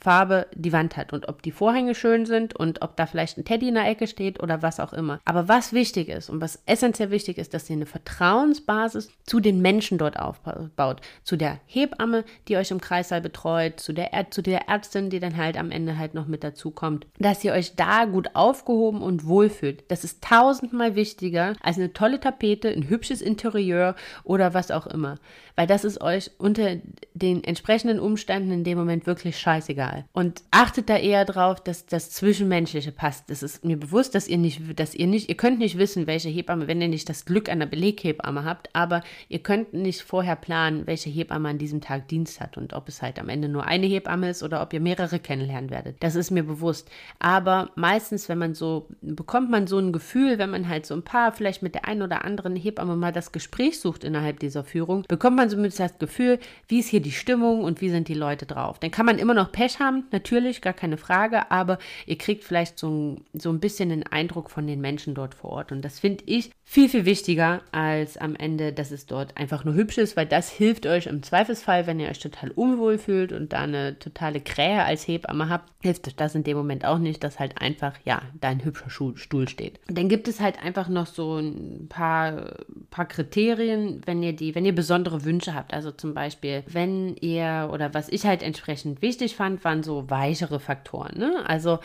Farbe 0.00 0.46
die 0.54 0.72
Wand 0.72 0.96
hat 0.96 1.12
und 1.12 1.28
ob 1.28 1.42
die 1.42 1.50
Vorhänge 1.50 1.94
schön 1.94 2.24
sind 2.24 2.54
und 2.54 2.82
ob 2.82 2.96
da 2.96 3.06
vielleicht 3.06 3.36
ein 3.36 3.44
Teddy 3.44 3.68
in 3.68 3.74
der 3.74 3.88
Ecke 3.88 4.06
steht 4.06 4.40
oder 4.40 4.62
was 4.62 4.78
auch 4.78 4.92
immer. 4.92 5.20
Aber 5.24 5.48
was 5.48 5.72
wichtig 5.72 6.08
ist 6.08 6.30
und 6.30 6.40
was 6.40 6.62
essentiell 6.66 7.10
wichtig 7.10 7.38
ist, 7.38 7.52
dass 7.52 7.68
ihr 7.68 7.76
eine 7.76 7.86
Vertrauensbasis 7.86 9.10
zu 9.26 9.40
den 9.40 9.60
Menschen 9.60 9.98
dort 9.98 10.18
aufbaut. 10.18 11.00
Zu 11.24 11.36
der 11.36 11.58
Hebamme, 11.66 12.24
die 12.46 12.56
euch 12.56 12.70
im 12.70 12.80
Kreissaal 12.80 13.20
betreut, 13.20 13.80
zu 13.80 13.92
der, 13.92 14.30
zu 14.30 14.42
der 14.42 14.68
Ärztin, 14.68 15.10
die 15.10 15.20
dann 15.20 15.36
halt 15.36 15.56
am 15.56 15.70
Ende 15.70 15.98
halt 15.98 16.14
noch 16.14 16.26
mit 16.26 16.44
dazu 16.44 16.70
kommt. 16.70 17.06
Dass 17.18 17.42
ihr 17.42 17.52
euch 17.52 17.74
da 17.74 18.04
gut 18.04 18.30
aufgehoben 18.34 19.02
und 19.02 19.26
wohlfühlt. 19.26 19.84
Das 19.88 20.04
ist 20.04 20.22
tausendmal 20.22 20.94
wichtiger 20.94 21.54
als 21.60 21.76
eine 21.76 21.92
tolle 21.92 22.20
Tapete, 22.20 22.68
ein 22.68 22.88
hübsches 22.88 23.20
Interieur 23.20 23.96
oder 24.22 24.54
was 24.54 24.70
auch 24.70 24.86
immer. 24.86 25.16
Weil 25.56 25.66
das 25.66 25.84
ist 25.84 26.00
euch 26.00 26.30
unter 26.38 26.76
den 27.18 27.42
entsprechenden 27.42 28.00
Umständen 28.00 28.52
in 28.52 28.64
dem 28.64 28.78
Moment 28.78 29.06
wirklich 29.06 29.38
scheißegal 29.38 29.78
egal. 29.78 30.04
Und 30.12 30.42
achtet 30.50 30.88
da 30.88 30.96
eher 30.96 31.24
drauf, 31.24 31.62
dass 31.62 31.86
das 31.86 32.10
Zwischenmenschliche 32.10 32.92
passt. 32.92 33.30
Es 33.30 33.42
ist 33.42 33.64
mir 33.64 33.78
bewusst, 33.78 34.14
dass 34.14 34.28
ihr 34.28 34.38
nicht, 34.38 34.78
dass 34.78 34.94
ihr 34.94 35.06
nicht, 35.06 35.28
ihr 35.28 35.36
könnt 35.36 35.58
nicht 35.58 35.78
wissen, 35.78 36.06
welche 36.06 36.28
Hebamme, 36.28 36.66
wenn 36.66 36.80
ihr 36.80 36.88
nicht 36.88 37.08
das 37.08 37.24
Glück 37.24 37.48
einer 37.48 37.66
Beleghebamme 37.66 38.44
habt, 38.44 38.74
aber 38.74 39.02
ihr 39.28 39.38
könnt 39.40 39.72
nicht 39.72 40.02
vorher 40.02 40.36
planen, 40.36 40.86
welche 40.86 41.10
Hebamme 41.10 41.48
an 41.48 41.58
diesem 41.58 41.80
Tag 41.80 42.08
Dienst 42.08 42.40
hat 42.40 42.56
und 42.56 42.72
ob 42.72 42.88
es 42.88 43.02
halt 43.02 43.18
am 43.18 43.28
Ende 43.28 43.48
nur 43.48 43.64
eine 43.64 43.86
Hebamme 43.86 44.30
ist 44.30 44.42
oder 44.42 44.62
ob 44.62 44.72
ihr 44.72 44.80
mehrere 44.80 45.18
kennenlernen 45.18 45.70
werdet. 45.70 45.96
Das 46.00 46.14
ist 46.14 46.30
mir 46.30 46.42
bewusst. 46.42 46.90
Aber 47.18 47.70
meistens, 47.76 48.28
wenn 48.28 48.38
man 48.38 48.54
so, 48.54 48.88
bekommt 49.00 49.50
man 49.50 49.66
so 49.66 49.78
ein 49.78 49.92
Gefühl, 49.92 50.38
wenn 50.38 50.50
man 50.50 50.68
halt 50.68 50.86
so 50.86 50.94
ein 50.94 51.02
paar, 51.02 51.32
vielleicht 51.32 51.62
mit 51.62 51.74
der 51.74 51.86
einen 51.86 52.02
oder 52.02 52.24
anderen 52.24 52.56
Hebamme 52.56 52.96
mal 52.96 53.12
das 53.12 53.32
Gespräch 53.32 53.80
sucht 53.80 54.04
innerhalb 54.04 54.40
dieser 54.40 54.64
Führung, 54.64 55.04
bekommt 55.08 55.36
man 55.36 55.50
so 55.50 55.56
das 55.58 55.98
Gefühl, 55.98 56.38
wie 56.68 56.80
ist 56.80 56.88
hier 56.88 57.00
die 57.00 57.07
Stimmung 57.12 57.62
und 57.62 57.80
wie 57.80 57.90
sind 57.90 58.08
die 58.08 58.14
Leute 58.14 58.46
drauf. 58.46 58.78
Dann 58.78 58.90
kann 58.90 59.06
man 59.06 59.18
immer 59.18 59.34
noch 59.34 59.52
Pech 59.52 59.80
haben, 59.80 60.04
natürlich, 60.10 60.60
gar 60.60 60.72
keine 60.72 60.96
Frage, 60.96 61.50
aber 61.50 61.78
ihr 62.06 62.18
kriegt 62.18 62.44
vielleicht 62.44 62.78
so 62.78 62.90
ein, 62.90 63.24
so 63.34 63.50
ein 63.50 63.60
bisschen 63.60 63.88
den 63.88 64.06
Eindruck 64.06 64.50
von 64.50 64.66
den 64.66 64.80
Menschen 64.80 65.14
dort 65.14 65.34
vor 65.34 65.50
Ort. 65.50 65.72
Und 65.72 65.82
das 65.82 65.98
finde 65.98 66.24
ich 66.26 66.50
viel, 66.64 66.88
viel 66.88 67.06
wichtiger 67.06 67.62
als 67.72 68.18
am 68.18 68.36
Ende, 68.36 68.72
dass 68.72 68.90
es 68.90 69.06
dort 69.06 69.36
einfach 69.36 69.64
nur 69.64 69.74
hübsch 69.74 69.96
ist, 69.96 70.16
weil 70.16 70.26
das 70.26 70.50
hilft 70.50 70.86
euch 70.86 71.06
im 71.06 71.22
Zweifelsfall, 71.22 71.86
wenn 71.86 71.98
ihr 71.98 72.08
euch 72.08 72.18
total 72.18 72.50
unwohl 72.50 72.98
fühlt 72.98 73.32
und 73.32 73.52
da 73.52 73.62
eine 73.62 73.98
totale 73.98 74.40
Krähe 74.40 74.84
als 74.84 75.08
Hebamme 75.08 75.48
habt, 75.48 75.72
hilft 75.80 76.06
euch 76.06 76.16
das 76.16 76.34
in 76.34 76.44
dem 76.44 76.56
Moment 76.56 76.84
auch 76.84 76.98
nicht, 76.98 77.24
dass 77.24 77.38
halt 77.38 77.60
einfach, 77.60 77.94
ja, 78.04 78.20
da 78.40 78.48
ein 78.48 78.64
hübscher 78.64 78.90
Stuhl 78.90 79.48
steht. 79.48 79.80
Und 79.88 79.96
dann 79.96 80.08
gibt 80.08 80.28
es 80.28 80.40
halt 80.40 80.62
einfach 80.62 80.88
noch 80.88 81.06
so 81.06 81.38
ein 81.38 81.86
paar, 81.88 82.56
paar 82.90 83.06
Kriterien, 83.06 84.02
wenn 84.04 84.22
ihr 84.22 84.34
die, 84.34 84.54
wenn 84.54 84.66
ihr 84.66 84.74
besondere 84.74 85.24
Wünsche 85.24 85.54
habt. 85.54 85.72
Also 85.72 85.90
zum 85.90 86.12
Beispiel, 86.12 86.64
wenn 86.66 86.97
ihr, 87.20 87.70
oder 87.72 87.94
was 87.94 88.08
ich 88.08 88.26
halt 88.26 88.42
entsprechend 88.42 89.02
wichtig 89.02 89.36
fand, 89.36 89.64
waren 89.64 89.82
so 89.82 90.10
weichere 90.10 90.60
Faktoren. 90.60 91.18
Ne? 91.18 91.44
Also 91.46 91.78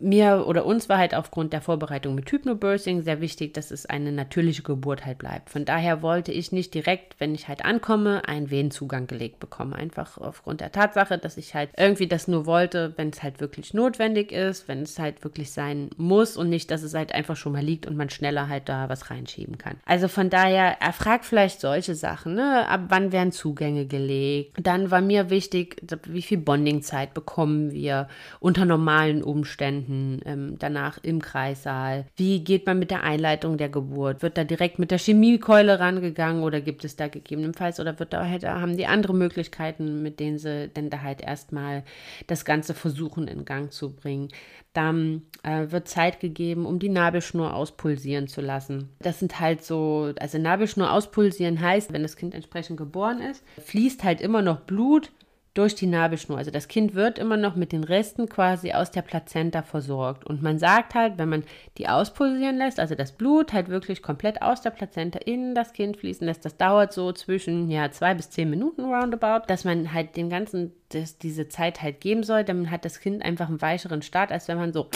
mir 0.00 0.44
oder 0.46 0.64
uns 0.64 0.88
war 0.88 0.98
halt 0.98 1.14
aufgrund 1.14 1.52
der 1.52 1.60
Vorbereitung 1.60 2.14
mit 2.14 2.30
Hypnobirthing 2.30 3.02
sehr 3.02 3.20
wichtig, 3.20 3.54
dass 3.54 3.70
es 3.70 3.86
eine 3.86 4.12
natürliche 4.12 4.62
Geburt 4.62 5.04
halt 5.04 5.18
bleibt. 5.18 5.50
Von 5.50 5.64
daher 5.64 6.02
wollte 6.02 6.30
ich 6.30 6.52
nicht 6.52 6.72
direkt, 6.74 7.18
wenn 7.18 7.34
ich 7.34 7.48
halt 7.48 7.64
ankomme, 7.64 8.26
einen 8.28 8.50
Wehenzugang 8.50 9.08
gelegt 9.08 9.40
bekommen. 9.40 9.72
Einfach 9.72 10.18
aufgrund 10.18 10.60
der 10.60 10.70
Tatsache, 10.70 11.18
dass 11.18 11.36
ich 11.36 11.54
halt 11.54 11.70
irgendwie 11.76 12.06
das 12.06 12.28
nur 12.28 12.46
wollte, 12.46 12.92
wenn 12.96 13.08
es 13.08 13.22
halt 13.22 13.40
wirklich 13.40 13.74
notwendig 13.74 14.30
ist, 14.30 14.68
wenn 14.68 14.82
es 14.82 14.98
halt 15.00 15.24
wirklich 15.24 15.50
sein 15.50 15.90
muss 15.96 16.36
und 16.36 16.48
nicht, 16.48 16.70
dass 16.70 16.82
es 16.82 16.94
halt 16.94 17.12
einfach 17.12 17.36
schon 17.36 17.52
mal 17.52 17.62
liegt 17.62 17.86
und 17.86 17.96
man 17.96 18.10
schneller 18.10 18.48
halt 18.48 18.68
da 18.68 18.88
was 18.88 19.10
reinschieben 19.10 19.58
kann. 19.58 19.78
Also 19.84 20.06
von 20.06 20.30
daher, 20.30 20.80
er 20.80 20.92
fragt 20.92 21.24
vielleicht 21.24 21.60
solche 21.60 21.96
Sachen, 21.96 22.34
ne? 22.34 22.68
Ab 22.68 22.82
wann 22.88 23.10
werden 23.10 23.32
Zugänge 23.32 23.86
gelegt? 23.86 24.56
Dann 24.62 24.92
war 24.92 25.00
mir 25.00 25.30
wichtig, 25.30 25.82
wie 26.06 26.22
viel 26.22 26.38
Bondingzeit 26.38 27.14
bekommen 27.14 27.72
wir 27.72 28.08
unter 28.38 28.64
normalen 28.64 29.24
Umständen? 29.24 29.87
Patienten, 29.88 30.20
ähm, 30.24 30.56
danach 30.58 30.98
im 31.02 31.20
Kreissaal. 31.20 32.04
Wie 32.16 32.44
geht 32.44 32.66
man 32.66 32.78
mit 32.78 32.90
der 32.90 33.02
Einleitung 33.02 33.56
der 33.56 33.68
Geburt? 33.68 34.22
Wird 34.22 34.36
da 34.36 34.44
direkt 34.44 34.78
mit 34.78 34.90
der 34.90 34.98
Chemiekeule 34.98 35.80
rangegangen 35.80 36.42
oder 36.42 36.60
gibt 36.60 36.84
es 36.84 36.96
da 36.96 37.08
gegebenenfalls 37.08 37.80
oder 37.80 37.98
wird 37.98 38.12
da 38.12 38.26
halt, 38.26 38.44
haben 38.44 38.76
die 38.76 38.86
andere 38.86 39.14
Möglichkeiten, 39.14 40.02
mit 40.02 40.20
denen 40.20 40.38
sie 40.38 40.68
denn 40.68 40.90
da 40.90 41.02
halt 41.02 41.20
erstmal 41.20 41.84
das 42.26 42.44
Ganze 42.44 42.74
versuchen 42.74 43.28
in 43.28 43.44
Gang 43.44 43.72
zu 43.72 43.94
bringen? 43.94 44.28
Dann 44.74 45.22
äh, 45.42 45.70
wird 45.70 45.88
Zeit 45.88 46.20
gegeben, 46.20 46.66
um 46.66 46.78
die 46.78 46.90
Nabelschnur 46.90 47.54
auspulsieren 47.54 48.28
zu 48.28 48.40
lassen. 48.40 48.90
Das 49.00 49.18
sind 49.18 49.40
halt 49.40 49.64
so, 49.64 50.12
also 50.20 50.38
Nabelschnur 50.38 50.92
auspulsieren 50.92 51.60
heißt, 51.60 51.92
wenn 51.92 52.02
das 52.02 52.16
Kind 52.16 52.34
entsprechend 52.34 52.76
geboren 52.76 53.20
ist, 53.20 53.42
fließt 53.64 54.04
halt 54.04 54.20
immer 54.20 54.42
noch 54.42 54.60
Blut 54.60 55.10
durch 55.58 55.74
die 55.74 55.88
Nabelschnur. 55.88 56.38
Also 56.38 56.52
das 56.52 56.68
Kind 56.68 56.94
wird 56.94 57.18
immer 57.18 57.36
noch 57.36 57.56
mit 57.56 57.72
den 57.72 57.82
Resten 57.82 58.28
quasi 58.28 58.72
aus 58.72 58.92
der 58.92 59.02
Plazenta 59.02 59.62
versorgt. 59.62 60.24
Und 60.24 60.40
man 60.40 60.60
sagt 60.60 60.94
halt, 60.94 61.18
wenn 61.18 61.28
man 61.28 61.42
die 61.78 61.88
auspulsieren 61.88 62.58
lässt, 62.58 62.78
also 62.78 62.94
das 62.94 63.10
Blut 63.10 63.52
halt 63.52 63.68
wirklich 63.68 64.00
komplett 64.00 64.40
aus 64.40 64.62
der 64.62 64.70
Plazenta 64.70 65.18
in 65.18 65.56
das 65.56 65.72
Kind 65.72 65.96
fließen 65.96 66.24
lässt, 66.24 66.44
das 66.44 66.56
dauert 66.56 66.92
so 66.92 67.10
zwischen 67.10 67.68
ja 67.70 67.90
zwei 67.90 68.14
bis 68.14 68.30
zehn 68.30 68.48
Minuten 68.48 68.84
roundabout, 68.84 69.46
dass 69.48 69.64
man 69.64 69.92
halt 69.92 70.16
den 70.16 70.30
ganzen 70.30 70.72
das, 70.90 71.18
diese 71.18 71.48
Zeit 71.48 71.82
halt 71.82 72.00
geben 72.00 72.22
soll, 72.22 72.44
dann 72.44 72.70
hat 72.70 72.84
das 72.84 73.00
Kind 73.00 73.24
einfach 73.24 73.48
einen 73.48 73.60
weicheren 73.60 74.02
Start, 74.02 74.30
als 74.30 74.46
wenn 74.46 74.58
man 74.58 74.72
so 74.72 74.86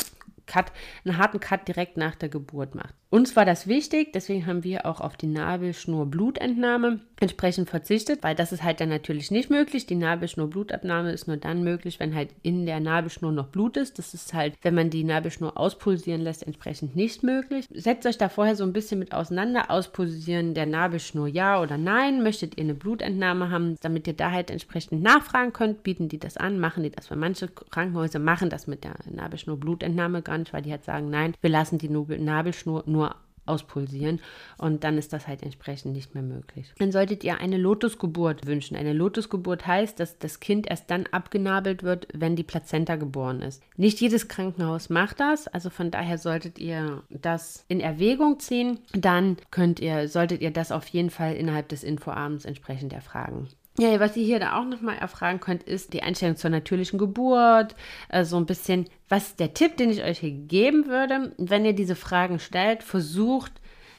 Cut, 0.46 0.72
einen 1.05 1.18
harten 1.18 1.40
Cut 1.40 1.68
direkt 1.68 1.96
nach 1.96 2.14
der 2.14 2.28
Geburt 2.28 2.74
macht. 2.74 2.94
Uns 3.11 3.37
war 3.37 3.44
das 3.44 3.66
wichtig, 3.66 4.12
deswegen 4.14 4.46
haben 4.46 4.64
wir 4.64 4.87
auch 4.87 5.02
auf 5.02 5.18
die 5.18 5.26
Nabelschnur 5.26 6.07
Blutentnahme 6.07 7.00
entsprechend 7.20 7.68
verzichtet, 7.68 8.22
weil 8.22 8.35
das 8.35 8.52
ist 8.52 8.62
halt 8.62 8.81
dann 8.81 8.88
natürlich 8.88 9.31
nicht 9.31 9.50
möglich. 9.50 9.85
Die 9.85 9.94
Nabelschnur 9.94 10.48
Blutabnahme 10.48 11.12
ist 11.12 11.28
nur 11.28 11.37
dann 11.37 11.62
möglich, 11.62 12.00
wenn 12.00 12.14
halt 12.14 12.31
in 12.42 12.64
der 12.64 12.81
Nabelschnur 12.81 13.31
noch 13.31 13.48
Blut 13.48 13.76
ist. 13.76 13.98
Das 13.98 14.14
ist 14.14 14.33
halt, 14.33 14.55
wenn 14.62 14.74
man 14.74 14.88
die 14.88 15.05
Nabelschnur 15.05 15.59
auspulsieren 15.59 16.22
lässt, 16.22 16.42
entsprechend 16.42 16.96
nicht 16.96 17.22
möglich. 17.22 17.66
Setzt 17.70 18.07
euch 18.07 18.16
da 18.16 18.31
vorher 18.31 18.57
so 18.57 18.64
ein 18.64 18.72
bisschen 18.72 18.98
mit 18.98 19.12
auseinander. 19.12 19.70
Auspulsieren 19.70 20.55
der 20.55 20.66
Nabelschnur 20.66 21.28
ja 21.28 21.61
oder 21.61 21.76
nein. 21.76 22.22
Möchtet 22.22 22.57
ihr 22.57 22.64
eine 22.64 22.74
Blutentnahme 22.74 23.50
haben, 23.50 23.76
damit 23.83 24.07
ihr 24.07 24.14
da 24.14 24.31
halt 24.31 24.50
entsprechend 24.50 25.02
nachfragen 25.02 25.52
könnt, 25.52 25.83
bieten 25.83 26.09
die 26.09 26.18
das 26.18 26.38
an, 26.38 26.59
machen 26.59 26.83
die 26.83 26.90
das, 26.90 27.11
weil 27.11 27.18
manche 27.18 27.48
Krankenhäuser 27.48 28.18
machen 28.18 28.48
das 28.48 28.66
mit 28.66 28.85
der 28.85 28.94
Nabelschnur 29.11 29.59
Blutentnahme 29.59 30.22
gar 30.22 30.32
nicht, 30.38 30.53
weil 30.53 30.62
die 30.62 30.71
halt 30.71 30.85
sagen, 30.85 31.11
nein, 31.11 31.35
wir 31.40 31.51
lassen 31.51 31.79
die 31.79 31.88
Nabelschnur 31.88 32.85
nur 32.87 33.16
auspulsieren 33.47 34.21
und 34.59 34.85
dann 34.85 34.99
ist 34.99 35.12
das 35.12 35.27
halt 35.27 35.42
entsprechend 35.42 35.92
nicht 35.92 36.14
mehr 36.14 36.23
möglich. 36.23 36.73
Dann 36.79 36.92
solltet 36.92 37.25
ihr 37.25 37.38
eine 37.38 37.57
Lotusgeburt 37.57 38.47
wünschen. 38.47 38.77
Eine 38.77 38.92
Lotusgeburt 38.92 39.66
heißt, 39.66 39.99
dass 39.99 40.18
das 40.18 40.40
Kind 40.40 40.68
erst 40.71 40.90
dann 40.90 41.07
abgenabelt 41.11 41.83
wird, 41.83 42.07
wenn 42.14 42.37
die 42.37 42.45
Plazenta 42.45 42.97
geboren 42.97 43.42
ist. 43.42 43.62
Nicht 43.77 44.01
jedes 44.01 44.29
Krankenhaus 44.29 44.90
macht 44.90 45.21
das, 45.21 45.49
also 45.49 45.71
von 45.71 45.90
daher 45.90 46.18
solltet 46.18 46.59
ihr 46.59 47.03
das 47.11 47.64
in 47.68 47.81
Erwägung 47.81 48.38
ziehen. 48.38 48.79
Dann 48.92 49.37
könnt 49.51 49.81
ihr, 49.81 50.09
solltet 50.09 50.40
ihr 50.40 50.53
das 50.53 50.71
auf 50.71 50.87
jeden 50.88 51.11
Fall 51.11 51.35
innerhalb 51.35 51.68
des 51.68 51.83
Infoabends 51.83 52.45
entsprechend 52.45 52.92
erfragen. 52.92 53.49
Ja, 53.78 53.98
was 54.00 54.16
ihr 54.16 54.24
hier 54.24 54.38
da 54.38 54.61
auch 54.61 54.66
nochmal 54.66 54.98
erfragen 54.98 55.40
könnt, 55.40 55.62
ist 55.62 55.94
die 55.94 56.02
Einstellung 56.02 56.37
zur 56.37 56.50
natürlichen 56.50 56.98
Geburt. 56.98 57.74
Äh, 58.11 58.24
so 58.24 58.37
ein 58.37 58.46
bisschen, 58.46 58.87
was 59.08 59.37
der 59.37 59.54
Tipp, 59.54 59.78
den 59.78 59.90
ich 59.90 60.02
euch 60.02 60.18
hier 60.18 60.30
geben 60.30 60.87
würde, 60.87 61.32
wenn 61.38 61.64
ihr 61.64 61.72
diese 61.72 61.96
Fragen 61.96 62.38
stellt, 62.38 62.82
versucht, 62.82 63.52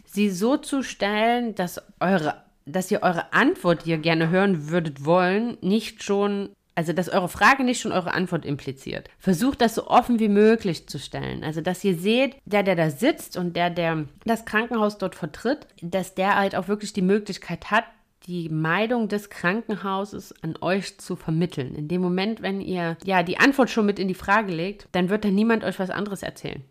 sie 0.06 0.30
so 0.30 0.58
zu 0.58 0.84
stellen, 0.84 1.56
dass 1.56 1.82
eure, 2.00 2.44
dass 2.66 2.92
ihr 2.92 3.02
eure 3.02 3.34
Antwort, 3.34 3.86
die 3.86 3.92
ihr 3.92 3.98
gerne 3.98 4.30
hören 4.30 4.70
würdet 4.70 5.06
wollen, 5.06 5.58
nicht 5.62 6.04
schon 6.04 6.50
also, 6.76 6.92
dass 6.92 7.10
eure 7.10 7.30
Frage 7.30 7.64
nicht 7.64 7.82
schon 7.82 7.92
eure 7.92 8.16
Antwort 8.16 8.46
impliziert. 8.46 9.08
Versucht 9.20 9.62
das 9.62 9.76
so 9.76 9.88
offen 9.88 10.20
wie 10.20 10.28
möglich 10.28 10.88
zu 10.88 10.98
stellen. 10.98 11.44
Also, 11.44 11.62
dass 11.62 11.84
ihr 11.84 11.96
seht, 11.96 12.36
der, 12.46 12.64
der 12.64 12.76
da 12.76 12.90
sitzt 12.90 13.38
und 13.38 13.56
der, 13.56 13.70
der 13.70 14.06
das 14.26 14.46
Krankenhaus 14.46 14.98
dort 14.98 15.14
vertritt, 15.14 15.68
dass 15.82 16.16
der 16.16 16.36
halt 16.36 16.56
auch 16.56 16.68
wirklich 16.68 16.92
die 16.92 17.04
Möglichkeit 17.04 17.70
hat, 17.70 17.84
die 18.28 18.50
Meidung 18.50 19.10
des 19.10 19.30
Krankenhauses 19.30 20.34
an 20.42 20.56
euch 20.62 20.98
zu 20.98 21.16
vermitteln. 21.16 21.76
In 21.76 21.88
dem 21.88 22.02
Moment, 22.02 22.42
wenn 22.42 22.62
ihr 22.62 22.98
ja 23.04 23.24
die 23.24 23.38
Antwort 23.38 23.70
schon 23.70 23.86
mit 23.86 24.00
in 24.00 24.08
die 24.08 24.14
Frage 24.14 24.54
legt, 24.54 24.88
dann 24.94 25.10
wird 25.10 25.26
dann 25.26 25.36
niemand 25.36 25.64
euch 25.64 25.80
was 25.80 25.90
anderes 25.90 26.24
erzählen. 26.24 26.64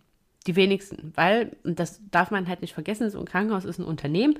Die 0.46 0.56
wenigsten, 0.56 1.12
weil, 1.14 1.56
und 1.62 1.78
das 1.78 2.00
darf 2.10 2.30
man 2.30 2.48
halt 2.48 2.62
nicht 2.62 2.74
vergessen, 2.74 3.10
so 3.10 3.18
ein 3.20 3.26
Krankenhaus 3.26 3.64
ist 3.64 3.78
ein 3.78 3.84
Unternehmen 3.84 4.38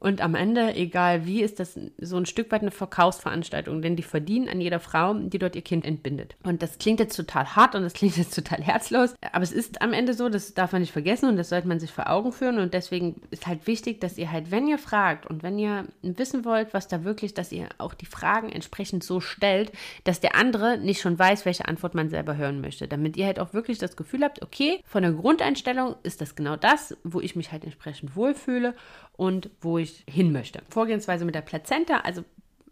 und 0.00 0.20
am 0.20 0.34
Ende, 0.34 0.74
egal 0.74 1.26
wie, 1.26 1.42
ist 1.42 1.58
das 1.60 1.78
so 1.98 2.16
ein 2.16 2.26
Stück 2.26 2.52
weit 2.52 2.62
eine 2.62 2.70
Verkaufsveranstaltung, 2.70 3.82
denn 3.82 3.96
die 3.96 4.02
verdienen 4.02 4.48
an 4.48 4.60
jeder 4.60 4.80
Frau, 4.80 5.14
die 5.14 5.38
dort 5.38 5.56
ihr 5.56 5.62
Kind 5.62 5.84
entbindet. 5.84 6.36
Und 6.44 6.62
das 6.62 6.78
klingt 6.78 7.00
jetzt 7.00 7.16
total 7.16 7.56
hart 7.56 7.74
und 7.74 7.82
das 7.82 7.94
klingt 7.94 8.16
jetzt 8.16 8.34
total 8.34 8.62
herzlos, 8.62 9.14
aber 9.32 9.42
es 9.42 9.52
ist 9.52 9.82
am 9.82 9.92
Ende 9.92 10.14
so, 10.14 10.28
das 10.28 10.54
darf 10.54 10.72
man 10.72 10.82
nicht 10.82 10.92
vergessen 10.92 11.28
und 11.28 11.36
das 11.36 11.48
sollte 11.48 11.68
man 11.68 11.80
sich 11.80 11.90
vor 11.90 12.10
Augen 12.10 12.32
führen 12.32 12.58
und 12.58 12.74
deswegen 12.74 13.20
ist 13.30 13.46
halt 13.46 13.66
wichtig, 13.66 14.00
dass 14.00 14.18
ihr 14.18 14.30
halt, 14.30 14.50
wenn 14.50 14.68
ihr 14.68 14.78
fragt 14.78 15.26
und 15.26 15.42
wenn 15.42 15.58
ihr 15.58 15.86
wissen 16.02 16.44
wollt, 16.44 16.74
was 16.74 16.88
da 16.88 17.04
wirklich, 17.04 17.34
dass 17.34 17.52
ihr 17.52 17.68
auch 17.78 17.94
die 17.94 18.06
Fragen 18.06 18.50
entsprechend 18.50 19.02
so 19.02 19.20
stellt, 19.20 19.72
dass 20.04 20.20
der 20.20 20.36
andere 20.36 20.78
nicht 20.78 21.00
schon 21.00 21.18
weiß, 21.18 21.44
welche 21.46 21.68
Antwort 21.68 21.94
man 21.94 22.08
selber 22.08 22.36
hören 22.36 22.60
möchte, 22.60 22.88
damit 22.88 23.16
ihr 23.16 23.26
halt 23.26 23.38
auch 23.38 23.52
wirklich 23.52 23.78
das 23.78 23.96
Gefühl 23.96 24.22
habt, 24.22 24.42
okay, 24.42 24.80
von 24.84 25.02
der 25.02 25.12
Grundeinstellung 25.12 25.96
ist 26.02 26.20
das 26.20 26.36
genau 26.36 26.56
das, 26.56 26.96
wo 27.04 27.20
ich 27.20 27.36
mich 27.36 27.52
halt 27.52 27.64
entsprechend 27.64 28.16
wohlfühle 28.16 28.74
und 29.16 29.50
wo 29.60 29.78
ich 29.78 29.85
hin 30.08 30.32
möchte. 30.32 30.62
Vorgehensweise 30.68 31.24
mit 31.24 31.34
der 31.34 31.42
Plazenta, 31.42 31.98
also 31.98 32.24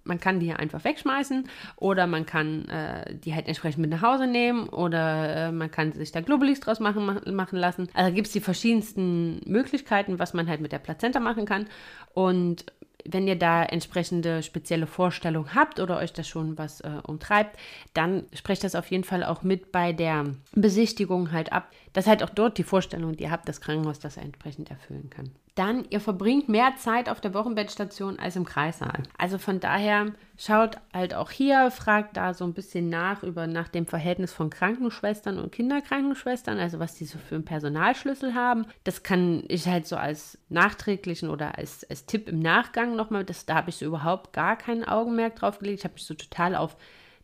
man 0.04 0.20
kann 0.20 0.38
die 0.38 0.46
hier 0.46 0.58
einfach 0.58 0.84
wegschmeißen 0.84 1.48
oder 1.76 2.06
man 2.06 2.26
kann 2.26 2.68
äh, 2.68 3.16
die 3.16 3.34
halt 3.34 3.46
entsprechend 3.46 3.80
mit 3.80 3.90
nach 3.90 4.02
Hause 4.02 4.26
nehmen 4.26 4.68
oder 4.68 5.48
äh, 5.48 5.52
man 5.52 5.70
kann 5.70 5.92
sich 5.92 6.12
da 6.12 6.20
Globulis 6.20 6.60
draus 6.60 6.78
machen, 6.80 7.20
machen 7.34 7.58
lassen. 7.58 7.88
Also 7.94 8.14
gibt 8.14 8.26
es 8.26 8.32
die 8.32 8.40
verschiedensten 8.40 9.40
Möglichkeiten, 9.46 10.18
was 10.18 10.34
man 10.34 10.48
halt 10.48 10.60
mit 10.60 10.72
der 10.72 10.78
Plazenta 10.78 11.20
machen 11.20 11.46
kann. 11.46 11.66
Und 12.12 12.66
wenn 13.06 13.28
ihr 13.28 13.36
da 13.36 13.62
entsprechende 13.62 14.42
spezielle 14.42 14.86
Vorstellungen 14.86 15.54
habt 15.54 15.78
oder 15.78 15.98
euch 15.98 16.12
das 16.12 16.26
schon 16.26 16.56
was 16.56 16.80
äh, 16.80 16.90
umtreibt, 17.06 17.58
dann 17.92 18.24
sprecht 18.32 18.64
das 18.64 18.74
auf 18.74 18.90
jeden 18.90 19.04
Fall 19.04 19.24
auch 19.24 19.42
mit 19.42 19.72
bei 19.72 19.92
der 19.92 20.24
Besichtigung 20.54 21.32
halt 21.32 21.52
ab, 21.52 21.70
dass 21.92 22.06
halt 22.06 22.22
auch 22.22 22.30
dort 22.30 22.56
die 22.56 22.62
Vorstellung, 22.62 23.16
die 23.16 23.24
ihr 23.24 23.30
habt, 23.30 23.48
das 23.48 23.60
Krankenhaus 23.60 23.98
das 23.98 24.16
entsprechend 24.16 24.70
erfüllen 24.70 25.10
kann. 25.10 25.30
Dann, 25.54 25.84
ihr 25.90 26.00
verbringt 26.00 26.48
mehr 26.48 26.74
Zeit 26.76 27.08
auf 27.08 27.20
der 27.20 27.32
Wochenbettstation 27.32 28.18
als 28.18 28.34
im 28.34 28.44
Kreissaal. 28.44 29.04
Also 29.16 29.38
von 29.38 29.60
daher 29.60 30.12
schaut 30.36 30.78
halt 30.92 31.14
auch 31.14 31.30
hier, 31.30 31.70
fragt 31.70 32.16
da 32.16 32.34
so 32.34 32.44
ein 32.44 32.54
bisschen 32.54 32.88
nach 32.88 33.22
über 33.22 33.46
nach 33.46 33.68
dem 33.68 33.86
Verhältnis 33.86 34.32
von 34.32 34.50
Krankenschwestern 34.50 35.38
und 35.38 35.52
Kinderkrankenschwestern, 35.52 36.58
also 36.58 36.80
was 36.80 36.96
die 36.96 37.04
so 37.04 37.18
für 37.18 37.36
einen 37.36 37.44
Personalschlüssel 37.44 38.34
haben. 38.34 38.66
Das 38.82 39.04
kann 39.04 39.44
ich 39.46 39.68
halt 39.68 39.86
so 39.86 39.94
als 39.94 40.38
nachträglichen 40.48 41.30
oder 41.30 41.56
als, 41.56 41.88
als 41.88 42.04
Tipp 42.06 42.28
im 42.28 42.40
Nachgang 42.40 42.96
nochmal, 42.96 43.24
da 43.24 43.54
habe 43.54 43.70
ich 43.70 43.76
so 43.76 43.86
überhaupt 43.86 44.32
gar 44.32 44.56
kein 44.56 44.82
Augenmerk 44.82 45.36
drauf 45.36 45.60
gelegt. 45.60 45.78
Ich 45.78 45.84
habe 45.84 45.94
mich 45.94 46.04
so 46.04 46.14
total 46.14 46.56
auf 46.56 46.76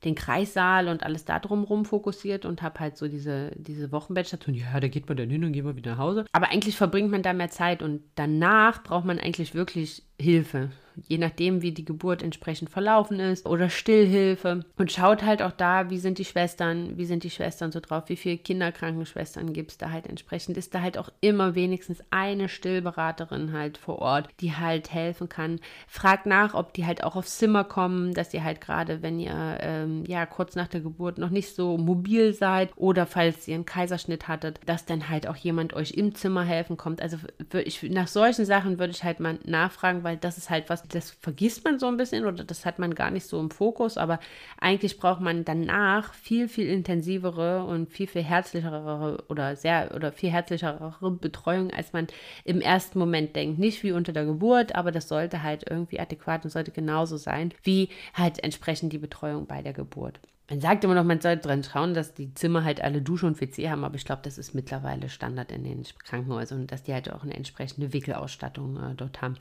den 0.05 0.15
Kreissaal 0.15 0.89
und 0.89 1.03
alles 1.03 1.25
da 1.25 1.39
drumherum 1.39 1.85
fokussiert 1.85 2.45
und 2.45 2.63
habe 2.63 2.81
halt 2.81 2.97
so 2.97 3.09
diese, 3.09 3.53
diese 3.57 3.93
Wochenbettstation, 3.93 4.55
ja, 4.55 4.81
da 4.81 4.89
geht 4.89 5.09
man 5.09 5.17
dann 5.17 5.31
hin 5.31 5.45
und 5.45 5.53
geht 5.53 5.65
man 5.65 5.77
wieder 5.77 5.93
nach 5.93 5.99
Hause. 5.99 6.25
Aber 6.33 6.51
eigentlich 6.51 6.77
verbringt 6.77 7.11
man 7.11 7.23
da 7.23 7.33
mehr 7.33 7.51
Zeit 7.51 7.83
und 7.83 8.03
danach 8.15 8.83
braucht 8.83 9.05
man 9.05 9.19
eigentlich 9.19 9.55
wirklich 9.55 10.05
Hilfe 10.21 10.71
je 11.09 11.19
nachdem, 11.19 11.63
wie 11.63 11.73
die 11.73 11.85
Geburt 11.85 12.23
entsprechend 12.23 12.71
verlaufen 12.71 13.21
ist 13.21 13.47
oder 13.47 13.71
Stillhilfe 13.71 14.65
und 14.77 14.93
schaut 14.93 15.23
halt 15.23 15.43
auch 15.43 15.53
da, 15.53 15.91
wie 15.91 15.99
sind 15.99 16.19
die 16.19 16.25
Schwestern, 16.25 16.97
wie 16.97 17.05
sind 17.05 17.25
die 17.25 17.31
Schwestern 17.31 17.73
so 17.73 17.81
drauf, 17.81 18.05
wie 18.07 18.17
viele 18.17 18.39
Kinderkrankenschwestern 18.39 19.53
gibt 19.53 19.73
es 19.73 19.79
da 19.79 19.91
halt 19.91 20.07
entsprechend. 20.07 20.57
Ist 20.57 20.75
da 20.75 20.83
halt 20.83 20.99
auch 20.99 21.11
immer 21.21 21.55
wenigstens 21.55 22.03
eine 22.11 22.49
Stillberaterin 22.49 23.53
halt 23.53 23.79
vor 23.79 23.99
Ort, 24.01 24.29
die 24.41 24.53
halt 24.53 24.93
helfen 24.93 25.29
kann. 25.29 25.61
Fragt 25.87 26.27
nach, 26.27 26.55
ob 26.55 26.75
die 26.75 26.87
halt 26.87 27.05
auch 27.05 27.17
aufs 27.17 27.39
Zimmer 27.39 27.65
kommen, 27.65 28.15
dass 28.15 28.35
ihr 28.35 28.45
halt 28.45 28.61
gerade, 28.61 29.03
wenn 29.03 29.19
ihr 29.19 29.59
ähm, 29.61 30.05
ja 30.07 30.27
kurz 30.27 30.55
nach 30.55 30.69
der 30.69 30.81
Geburt 30.81 31.19
noch 31.19 31.31
nicht 31.31 31.55
so 31.55 31.79
mobil 31.79 32.33
seid 32.33 32.71
oder 32.77 33.07
falls 33.07 33.49
ihr 33.49 33.55
einen 33.55 33.67
Kaiserschnitt 33.67 34.29
hattet, 34.29 34.61
dass 34.67 34.85
dann 34.85 35.09
halt 35.09 35.27
auch 35.27 35.37
jemand 35.37 35.75
euch 35.75 35.93
im 35.93 36.15
Zimmer 36.15 36.45
helfen 36.45 36.77
kommt. 36.77 37.03
Also 37.03 37.19
ich, 37.65 37.83
nach 37.85 38.09
solchen 38.09 38.45
Sachen 38.45 38.79
würde 38.79 38.93
ich 38.93 39.05
halt 39.05 39.21
mal 39.21 39.39
nachfragen, 39.45 40.05
weil 40.05 40.10
das 40.17 40.39
ist 40.39 40.51
halt 40.51 40.69
was, 40.69 40.83
das 40.89 41.11
vergisst 41.11 41.65
man 41.65 41.79
so 41.79 41.87
ein 41.87 41.97
bisschen 41.97 42.25
oder 42.25 42.45
das 42.45 42.67
hat 42.67 42.79
man 42.79 42.95
gar 42.95 43.11
nicht 43.11 43.27
so 43.27 43.39
im 43.41 43.51
Fokus, 43.51 43.97
aber 43.97 44.21
eigentlich 44.59 44.99
braucht 44.99 45.21
man 45.21 45.45
danach 45.45 46.15
viel, 46.15 46.49
viel 46.49 46.69
intensivere 46.69 47.65
und 47.65 47.91
viel, 47.91 48.07
viel 48.07 48.23
herzlichere 48.23 49.25
oder 49.29 49.57
sehr 49.57 49.93
oder 49.95 50.13
viel 50.13 50.31
herzlichere 50.31 50.95
Betreuung, 51.21 51.71
als 51.73 51.93
man 51.93 52.07
im 52.45 52.61
ersten 52.61 52.99
Moment 52.99 53.37
denkt. 53.37 53.59
Nicht 53.59 53.83
wie 53.83 53.93
unter 53.93 54.13
der 54.13 54.25
Geburt, 54.25 54.75
aber 54.75 54.93
das 54.93 55.09
sollte 55.09 55.43
halt 55.43 55.69
irgendwie 55.69 56.01
adäquat 56.01 56.45
und 56.45 56.51
sollte 56.51 56.71
genauso 56.71 57.17
sein, 57.17 57.53
wie 57.63 57.89
halt 58.15 58.43
entsprechend 58.43 58.93
die 58.93 58.99
Betreuung 58.99 59.47
bei 59.47 59.63
der 59.63 59.73
Geburt. 59.73 60.21
Man 60.51 60.61
sagt 60.61 60.83
immer 60.83 60.97
noch, 60.97 61.05
man 61.05 61.21
sollte 61.21 61.47
dran 61.47 61.63
schauen, 61.63 61.95
dass 61.95 62.13
die 62.13 62.35
Zimmer 62.35 62.65
halt 62.65 62.81
alle 62.81 63.01
Dusche 63.01 63.25
und 63.25 63.41
WC 63.41 63.71
haben, 63.71 63.85
aber 63.85 63.95
ich 63.95 64.05
glaube, 64.05 64.23
das 64.25 64.37
ist 64.37 64.53
mittlerweile 64.53 65.09
Standard 65.09 65.53
in 65.53 65.63
den 65.63 65.85
Krankenhäusern 66.05 66.67
dass 66.67 66.83
die 66.83 66.93
halt 66.93 67.11
auch 67.13 67.23
eine 67.23 67.35
entsprechende 67.35 67.93
Wickelausstattung 67.93 68.77
äh, 68.77 68.95
dort 68.97 69.23
haben. 69.23 69.37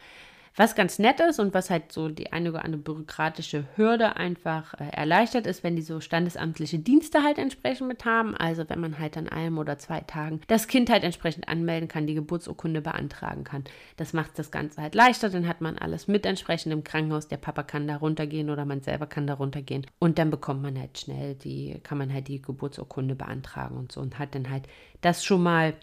Was 0.59 0.75
ganz 0.75 0.99
nett 0.99 1.21
ist 1.21 1.39
und 1.39 1.53
was 1.53 1.69
halt 1.69 1.93
so 1.93 2.09
die 2.09 2.33
eine 2.33 2.49
oder 2.49 2.65
andere 2.65 2.81
bürokratische 2.81 3.63
Hürde 3.77 4.17
einfach 4.17 4.73
äh, 4.73 4.89
erleichtert 4.91 5.47
ist, 5.47 5.63
wenn 5.63 5.77
die 5.77 5.81
so 5.81 6.01
standesamtliche 6.01 6.79
Dienste 6.79 7.23
halt 7.23 7.37
entsprechend 7.37 7.87
mit 7.87 8.03
haben. 8.03 8.35
Also 8.35 8.67
wenn 8.67 8.81
man 8.81 8.99
halt 8.99 9.15
an 9.15 9.29
einem 9.29 9.57
oder 9.57 9.77
zwei 9.77 10.01
Tagen 10.01 10.41
das 10.47 10.67
Kind 10.67 10.89
halt 10.89 11.05
entsprechend 11.05 11.47
anmelden 11.47 11.87
kann, 11.87 12.07
die 12.07 12.13
Geburtsurkunde 12.13 12.81
beantragen 12.81 13.45
kann. 13.45 13.63
Das 13.95 14.11
macht 14.11 14.37
das 14.37 14.51
Ganze 14.51 14.81
halt 14.81 14.95
leichter, 14.95 15.29
dann 15.29 15.47
hat 15.47 15.61
man 15.61 15.77
alles 15.77 16.09
mit 16.09 16.25
entsprechend 16.25 16.73
im 16.73 16.83
Krankenhaus. 16.83 17.29
Der 17.29 17.37
Papa 17.37 17.63
kann 17.63 17.87
da 17.87 17.95
runtergehen 17.95 18.49
oder 18.49 18.65
man 18.65 18.81
selber 18.81 19.07
kann 19.07 19.27
da 19.27 19.35
runtergehen. 19.35 19.87
Und 19.99 20.19
dann 20.19 20.29
bekommt 20.29 20.61
man 20.61 20.77
halt 20.77 20.97
schnell 20.97 21.35
die, 21.35 21.79
kann 21.83 21.97
man 21.97 22.13
halt 22.13 22.27
die 22.27 22.41
Geburtsurkunde 22.41 23.15
beantragen 23.15 23.77
und 23.77 23.93
so 23.93 24.01
und 24.01 24.19
hat 24.19 24.35
dann 24.35 24.49
halt 24.49 24.67
das 24.99 25.23
schon 25.23 25.41
mal 25.41 25.73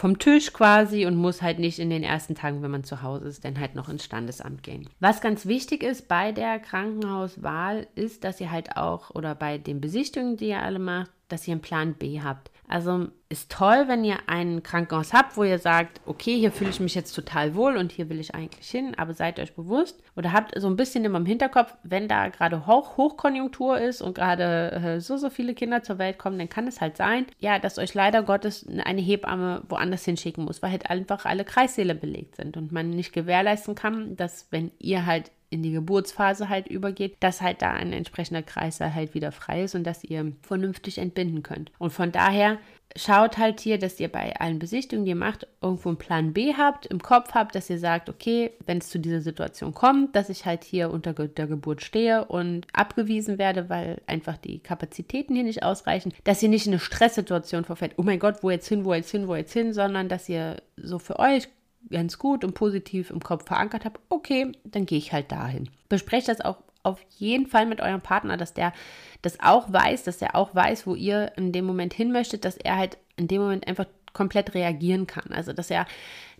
vom 0.00 0.18
Tisch 0.18 0.54
quasi 0.54 1.04
und 1.04 1.14
muss 1.14 1.42
halt 1.42 1.58
nicht 1.58 1.78
in 1.78 1.90
den 1.90 2.02
ersten 2.02 2.34
Tagen, 2.34 2.62
wenn 2.62 2.70
man 2.70 2.84
zu 2.84 3.02
Hause 3.02 3.28
ist, 3.28 3.44
dann 3.44 3.60
halt 3.60 3.74
noch 3.74 3.90
ins 3.90 4.02
Standesamt 4.02 4.62
gehen. 4.62 4.88
Was 4.98 5.20
ganz 5.20 5.44
wichtig 5.44 5.82
ist 5.82 6.08
bei 6.08 6.32
der 6.32 6.58
Krankenhauswahl, 6.58 7.86
ist, 7.96 8.24
dass 8.24 8.40
ihr 8.40 8.50
halt 8.50 8.78
auch 8.78 9.10
oder 9.10 9.34
bei 9.34 9.58
den 9.58 9.82
Besichtigungen, 9.82 10.38
die 10.38 10.48
ihr 10.48 10.62
alle 10.62 10.78
macht, 10.78 11.10
dass 11.28 11.46
ihr 11.46 11.52
einen 11.52 11.60
Plan 11.60 11.92
B 11.92 12.22
habt. 12.22 12.50
Also 12.70 13.08
ist 13.28 13.50
toll, 13.50 13.84
wenn 13.88 14.04
ihr 14.04 14.18
ein 14.28 14.62
Krankenhaus 14.62 15.12
habt, 15.12 15.36
wo 15.36 15.42
ihr 15.42 15.58
sagt, 15.58 16.00
okay, 16.06 16.38
hier 16.38 16.52
fühle 16.52 16.70
ich 16.70 16.78
mich 16.78 16.94
jetzt 16.94 17.12
total 17.12 17.56
wohl 17.56 17.76
und 17.76 17.90
hier 17.90 18.08
will 18.08 18.20
ich 18.20 18.32
eigentlich 18.34 18.68
hin, 18.70 18.94
aber 18.96 19.12
seid 19.12 19.40
euch 19.40 19.54
bewusst 19.54 20.00
oder 20.14 20.32
habt 20.32 20.52
so 20.56 20.68
ein 20.68 20.76
bisschen 20.76 21.04
immer 21.04 21.18
im 21.18 21.26
Hinterkopf, 21.26 21.74
wenn 21.82 22.06
da 22.06 22.28
gerade 22.28 22.68
Hoch 22.68 22.96
Hochkonjunktur 22.96 23.80
ist 23.80 24.02
und 24.02 24.14
gerade 24.14 24.70
äh, 24.70 25.00
so, 25.00 25.16
so 25.16 25.30
viele 25.30 25.54
Kinder 25.54 25.82
zur 25.82 25.98
Welt 25.98 26.18
kommen, 26.18 26.38
dann 26.38 26.48
kann 26.48 26.68
es 26.68 26.80
halt 26.80 26.96
sein, 26.96 27.26
ja, 27.40 27.58
dass 27.58 27.76
euch 27.76 27.92
leider 27.94 28.22
Gottes 28.22 28.64
eine 28.84 29.00
Hebamme 29.00 29.62
woanders 29.68 30.04
hinschicken 30.04 30.44
muss, 30.44 30.62
weil 30.62 30.70
halt 30.70 30.88
einfach 30.88 31.24
alle 31.24 31.44
Kreissäle 31.44 31.96
belegt 31.96 32.36
sind 32.36 32.56
und 32.56 32.70
man 32.70 32.90
nicht 32.90 33.12
gewährleisten 33.12 33.74
kann, 33.74 34.14
dass 34.14 34.46
wenn 34.52 34.70
ihr 34.78 35.06
halt 35.06 35.32
in 35.50 35.62
die 35.62 35.72
Geburtsphase 35.72 36.48
halt 36.48 36.68
übergeht, 36.68 37.16
dass 37.20 37.42
halt 37.42 37.60
da 37.60 37.72
ein 37.72 37.92
entsprechender 37.92 38.42
Kreislauf 38.42 38.94
halt 38.94 39.14
wieder 39.14 39.32
frei 39.32 39.64
ist 39.64 39.74
und 39.74 39.84
dass 39.84 40.04
ihr 40.04 40.32
vernünftig 40.42 40.98
entbinden 40.98 41.42
könnt. 41.42 41.72
Und 41.78 41.92
von 41.92 42.12
daher 42.12 42.58
schaut 42.96 43.38
halt 43.38 43.60
hier, 43.60 43.78
dass 43.78 44.00
ihr 44.00 44.10
bei 44.10 44.34
allen 44.36 44.58
Besichtigungen, 44.58 45.04
die 45.04 45.10
ihr 45.10 45.16
macht, 45.16 45.46
irgendwo 45.60 45.88
einen 45.90 45.98
Plan 45.98 46.32
B 46.32 46.54
habt, 46.54 46.86
im 46.86 47.00
Kopf 47.00 47.34
habt, 47.34 47.54
dass 47.54 47.70
ihr 47.70 47.78
sagt, 47.78 48.08
okay, 48.08 48.52
wenn 48.66 48.78
es 48.78 48.90
zu 48.90 48.98
dieser 48.98 49.20
Situation 49.20 49.74
kommt, 49.74 50.16
dass 50.16 50.28
ich 50.28 50.44
halt 50.44 50.64
hier 50.64 50.90
unter 50.90 51.12
der 51.12 51.46
Geburt 51.46 51.82
stehe 51.82 52.24
und 52.24 52.66
abgewiesen 52.72 53.38
werde, 53.38 53.68
weil 53.68 54.00
einfach 54.06 54.36
die 54.36 54.60
Kapazitäten 54.60 55.34
hier 55.34 55.44
nicht 55.44 55.62
ausreichen, 55.62 56.12
dass 56.24 56.42
ihr 56.42 56.48
nicht 56.48 56.66
in 56.66 56.72
eine 56.72 56.80
Stresssituation 56.80 57.64
verfällt, 57.64 57.94
oh 57.96 58.02
mein 58.02 58.18
Gott, 58.18 58.42
wo 58.42 58.50
jetzt 58.50 58.68
hin, 58.68 58.84
wo 58.84 58.94
jetzt 58.94 59.10
hin, 59.10 59.28
wo 59.28 59.36
jetzt 59.36 59.52
hin, 59.52 59.72
sondern 59.72 60.08
dass 60.08 60.28
ihr 60.28 60.56
so 60.76 60.98
für 60.98 61.18
euch 61.18 61.48
ganz 61.88 62.18
gut 62.18 62.44
und 62.44 62.54
positiv 62.54 63.10
im 63.10 63.20
Kopf 63.20 63.46
verankert 63.46 63.84
habt, 63.84 64.00
okay, 64.08 64.52
dann 64.64 64.86
gehe 64.86 64.98
ich 64.98 65.12
halt 65.12 65.32
dahin. 65.32 65.70
Besprecht 65.88 66.28
das 66.28 66.40
auch 66.40 66.58
auf 66.82 67.04
jeden 67.18 67.46
Fall 67.46 67.66
mit 67.66 67.80
eurem 67.80 68.00
Partner, 68.00 68.36
dass 68.36 68.54
der 68.54 68.72
das 69.22 69.38
auch 69.40 69.72
weiß, 69.72 70.04
dass 70.04 70.22
er 70.22 70.34
auch 70.34 70.54
weiß, 70.54 70.86
wo 70.86 70.94
ihr 70.94 71.32
in 71.36 71.52
dem 71.52 71.66
Moment 71.66 71.92
hin 71.92 72.12
möchtet, 72.12 72.44
dass 72.44 72.56
er 72.56 72.76
halt 72.76 72.98
in 73.16 73.28
dem 73.28 73.42
Moment 73.42 73.66
einfach 73.68 73.86
komplett 74.12 74.54
reagieren 74.54 75.06
kann. 75.06 75.30
Also, 75.30 75.52
dass 75.52 75.70
er, 75.70 75.86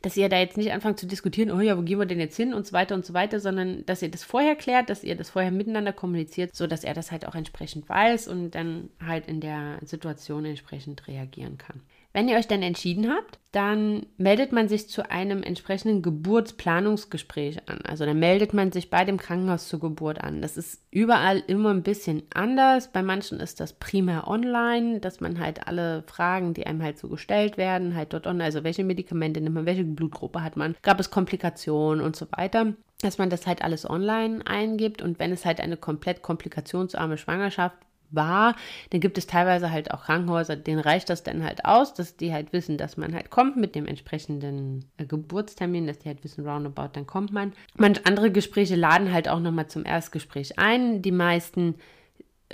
dass 0.03 0.16
ihr 0.16 0.29
da 0.29 0.38
jetzt 0.38 0.57
nicht 0.57 0.72
anfangt 0.72 0.98
zu 0.98 1.07
diskutieren, 1.07 1.50
oh 1.50 1.61
ja, 1.61 1.76
wo 1.76 1.83
gehen 1.83 1.98
wir 1.98 2.07
denn 2.07 2.18
jetzt 2.18 2.37
hin 2.37 2.55
und 2.55 2.66
so 2.66 2.72
weiter 2.72 2.94
und 2.94 3.05
so 3.05 3.14
weiter, 3.14 3.38
sondern 3.38 3.85
dass 3.87 4.03
ihr 4.03 4.11
das 4.11 4.24
vorher 4.24 4.57
klärt, 4.57 4.90
dass 4.90 5.05
ihr 5.05 5.16
das 5.16 5.31
vorher 5.31 5.50
miteinander 5.50 5.92
kommuniziert, 5.92 6.55
so 6.55 6.66
dass 6.66 6.85
er 6.85 6.94
das 6.94 7.12
halt 7.12 7.26
auch 7.26 7.35
entsprechend 7.35 7.88
weiß 7.88 8.29
und 8.29 8.53
dann 8.53 8.90
halt 9.05 9.26
in 9.26 9.40
der 9.40 9.79
Situation 9.83 10.44
entsprechend 10.44 11.07
reagieren 11.07 11.59
kann. 11.59 11.81
Wenn 12.12 12.29
ihr 12.29 12.37
euch 12.37 12.49
dann 12.49 12.62
entschieden 12.62 13.09
habt, 13.09 13.38
dann 13.53 14.07
meldet 14.16 14.53
man 14.53 14.68
sich 14.68 14.88
zu 14.88 15.11
einem 15.11 15.42
entsprechenden 15.42 16.03
Geburtsplanungsgespräch 16.03 17.68
an. 17.68 17.81
Also 17.85 18.05
dann 18.05 18.18
meldet 18.18 18.53
man 18.53 18.73
sich 18.73 18.90
bei 18.90 19.05
dem 19.05 19.16
Krankenhaus 19.16 19.68
zur 19.68 19.81
Geburt 19.81 20.20
an. 20.20 20.42
Das 20.42 20.57
ist 20.57 20.83
überall 20.90 21.42
immer 21.46 21.70
ein 21.70 21.83
bisschen 21.83 22.23
anders. 22.35 22.90
Bei 22.92 23.03
manchen 23.03 23.38
ist 23.38 23.61
das 23.61 23.73
primär 23.73 24.27
online, 24.27 25.01
dass 25.01 25.20
man 25.20 25.38
halt 25.38 25.66
alle 25.68 26.03
Fragen, 26.07 26.55
die 26.55 26.66
einem 26.66 26.83
halt 26.83 26.99
so 26.99 27.09
gestellt 27.09 27.57
werden, 27.57 27.94
halt 27.94 28.12
dort 28.12 28.27
online, 28.27 28.44
also 28.44 28.64
welche 28.64 28.85
Medikamente 28.85 29.40
nimmt 29.40 29.55
man, 29.55 29.66
welche 29.66 29.85
Blutgruppe 29.85 30.42
hat 30.42 30.57
man, 30.57 30.77
gab 30.83 30.99
es 30.99 31.11
Komplikationen 31.11 32.05
und 32.05 32.16
so 32.16 32.27
weiter 32.33 32.75
dass 33.03 33.18
man 33.18 33.31
das 33.31 33.46
halt 33.46 33.62
alles 33.62 33.88
online 33.88 34.46
eingibt 34.46 35.01
und 35.03 35.18
wenn 35.18 35.33
es 35.33 35.46
halt 35.46 35.61
eine 35.61 35.77
komplett 35.77 36.23
komplikationsarme 36.23 37.16
Schwangerschaft 37.16 37.79
war, 38.11 38.57
dann 38.90 39.01
gibt 39.01 39.18
es 39.18 39.27
teilweise 39.27 39.70
halt 39.70 39.90
auch 39.92 40.05
Krankenhäuser, 40.05 40.57
denen 40.57 40.81
reicht 40.81 41.11
das 41.11 41.23
dann 41.23 41.44
halt 41.44 41.64
aus, 41.64 41.94
dass 41.94 42.16
die 42.16 42.33
halt 42.33 42.53
wissen, 42.53 42.79
dass 42.79 42.96
man 42.96 43.14
halt 43.14 43.31
kommt 43.31 43.57
mit 43.57 43.75
dem 43.75 43.87
entsprechenden 43.87 44.87
äh, 44.96 45.05
Geburtstermin, 45.05 45.87
dass 45.87 45.99
die 45.99 46.09
halt 46.09 46.25
wissen, 46.25 46.46
roundabout, 46.46 46.90
dann 46.92 47.07
kommt 47.07 47.33
man. 47.33 47.53
Manche 47.77 48.05
andere 48.07 48.31
Gespräche 48.31 48.77
laden 48.77 49.12
halt 49.12 49.29
auch 49.29 49.40
nochmal 49.40 49.68
zum 49.68 49.85
Erstgespräch 49.85 50.59
ein. 50.59 51.03
Die 51.03 51.12
meisten 51.12 51.77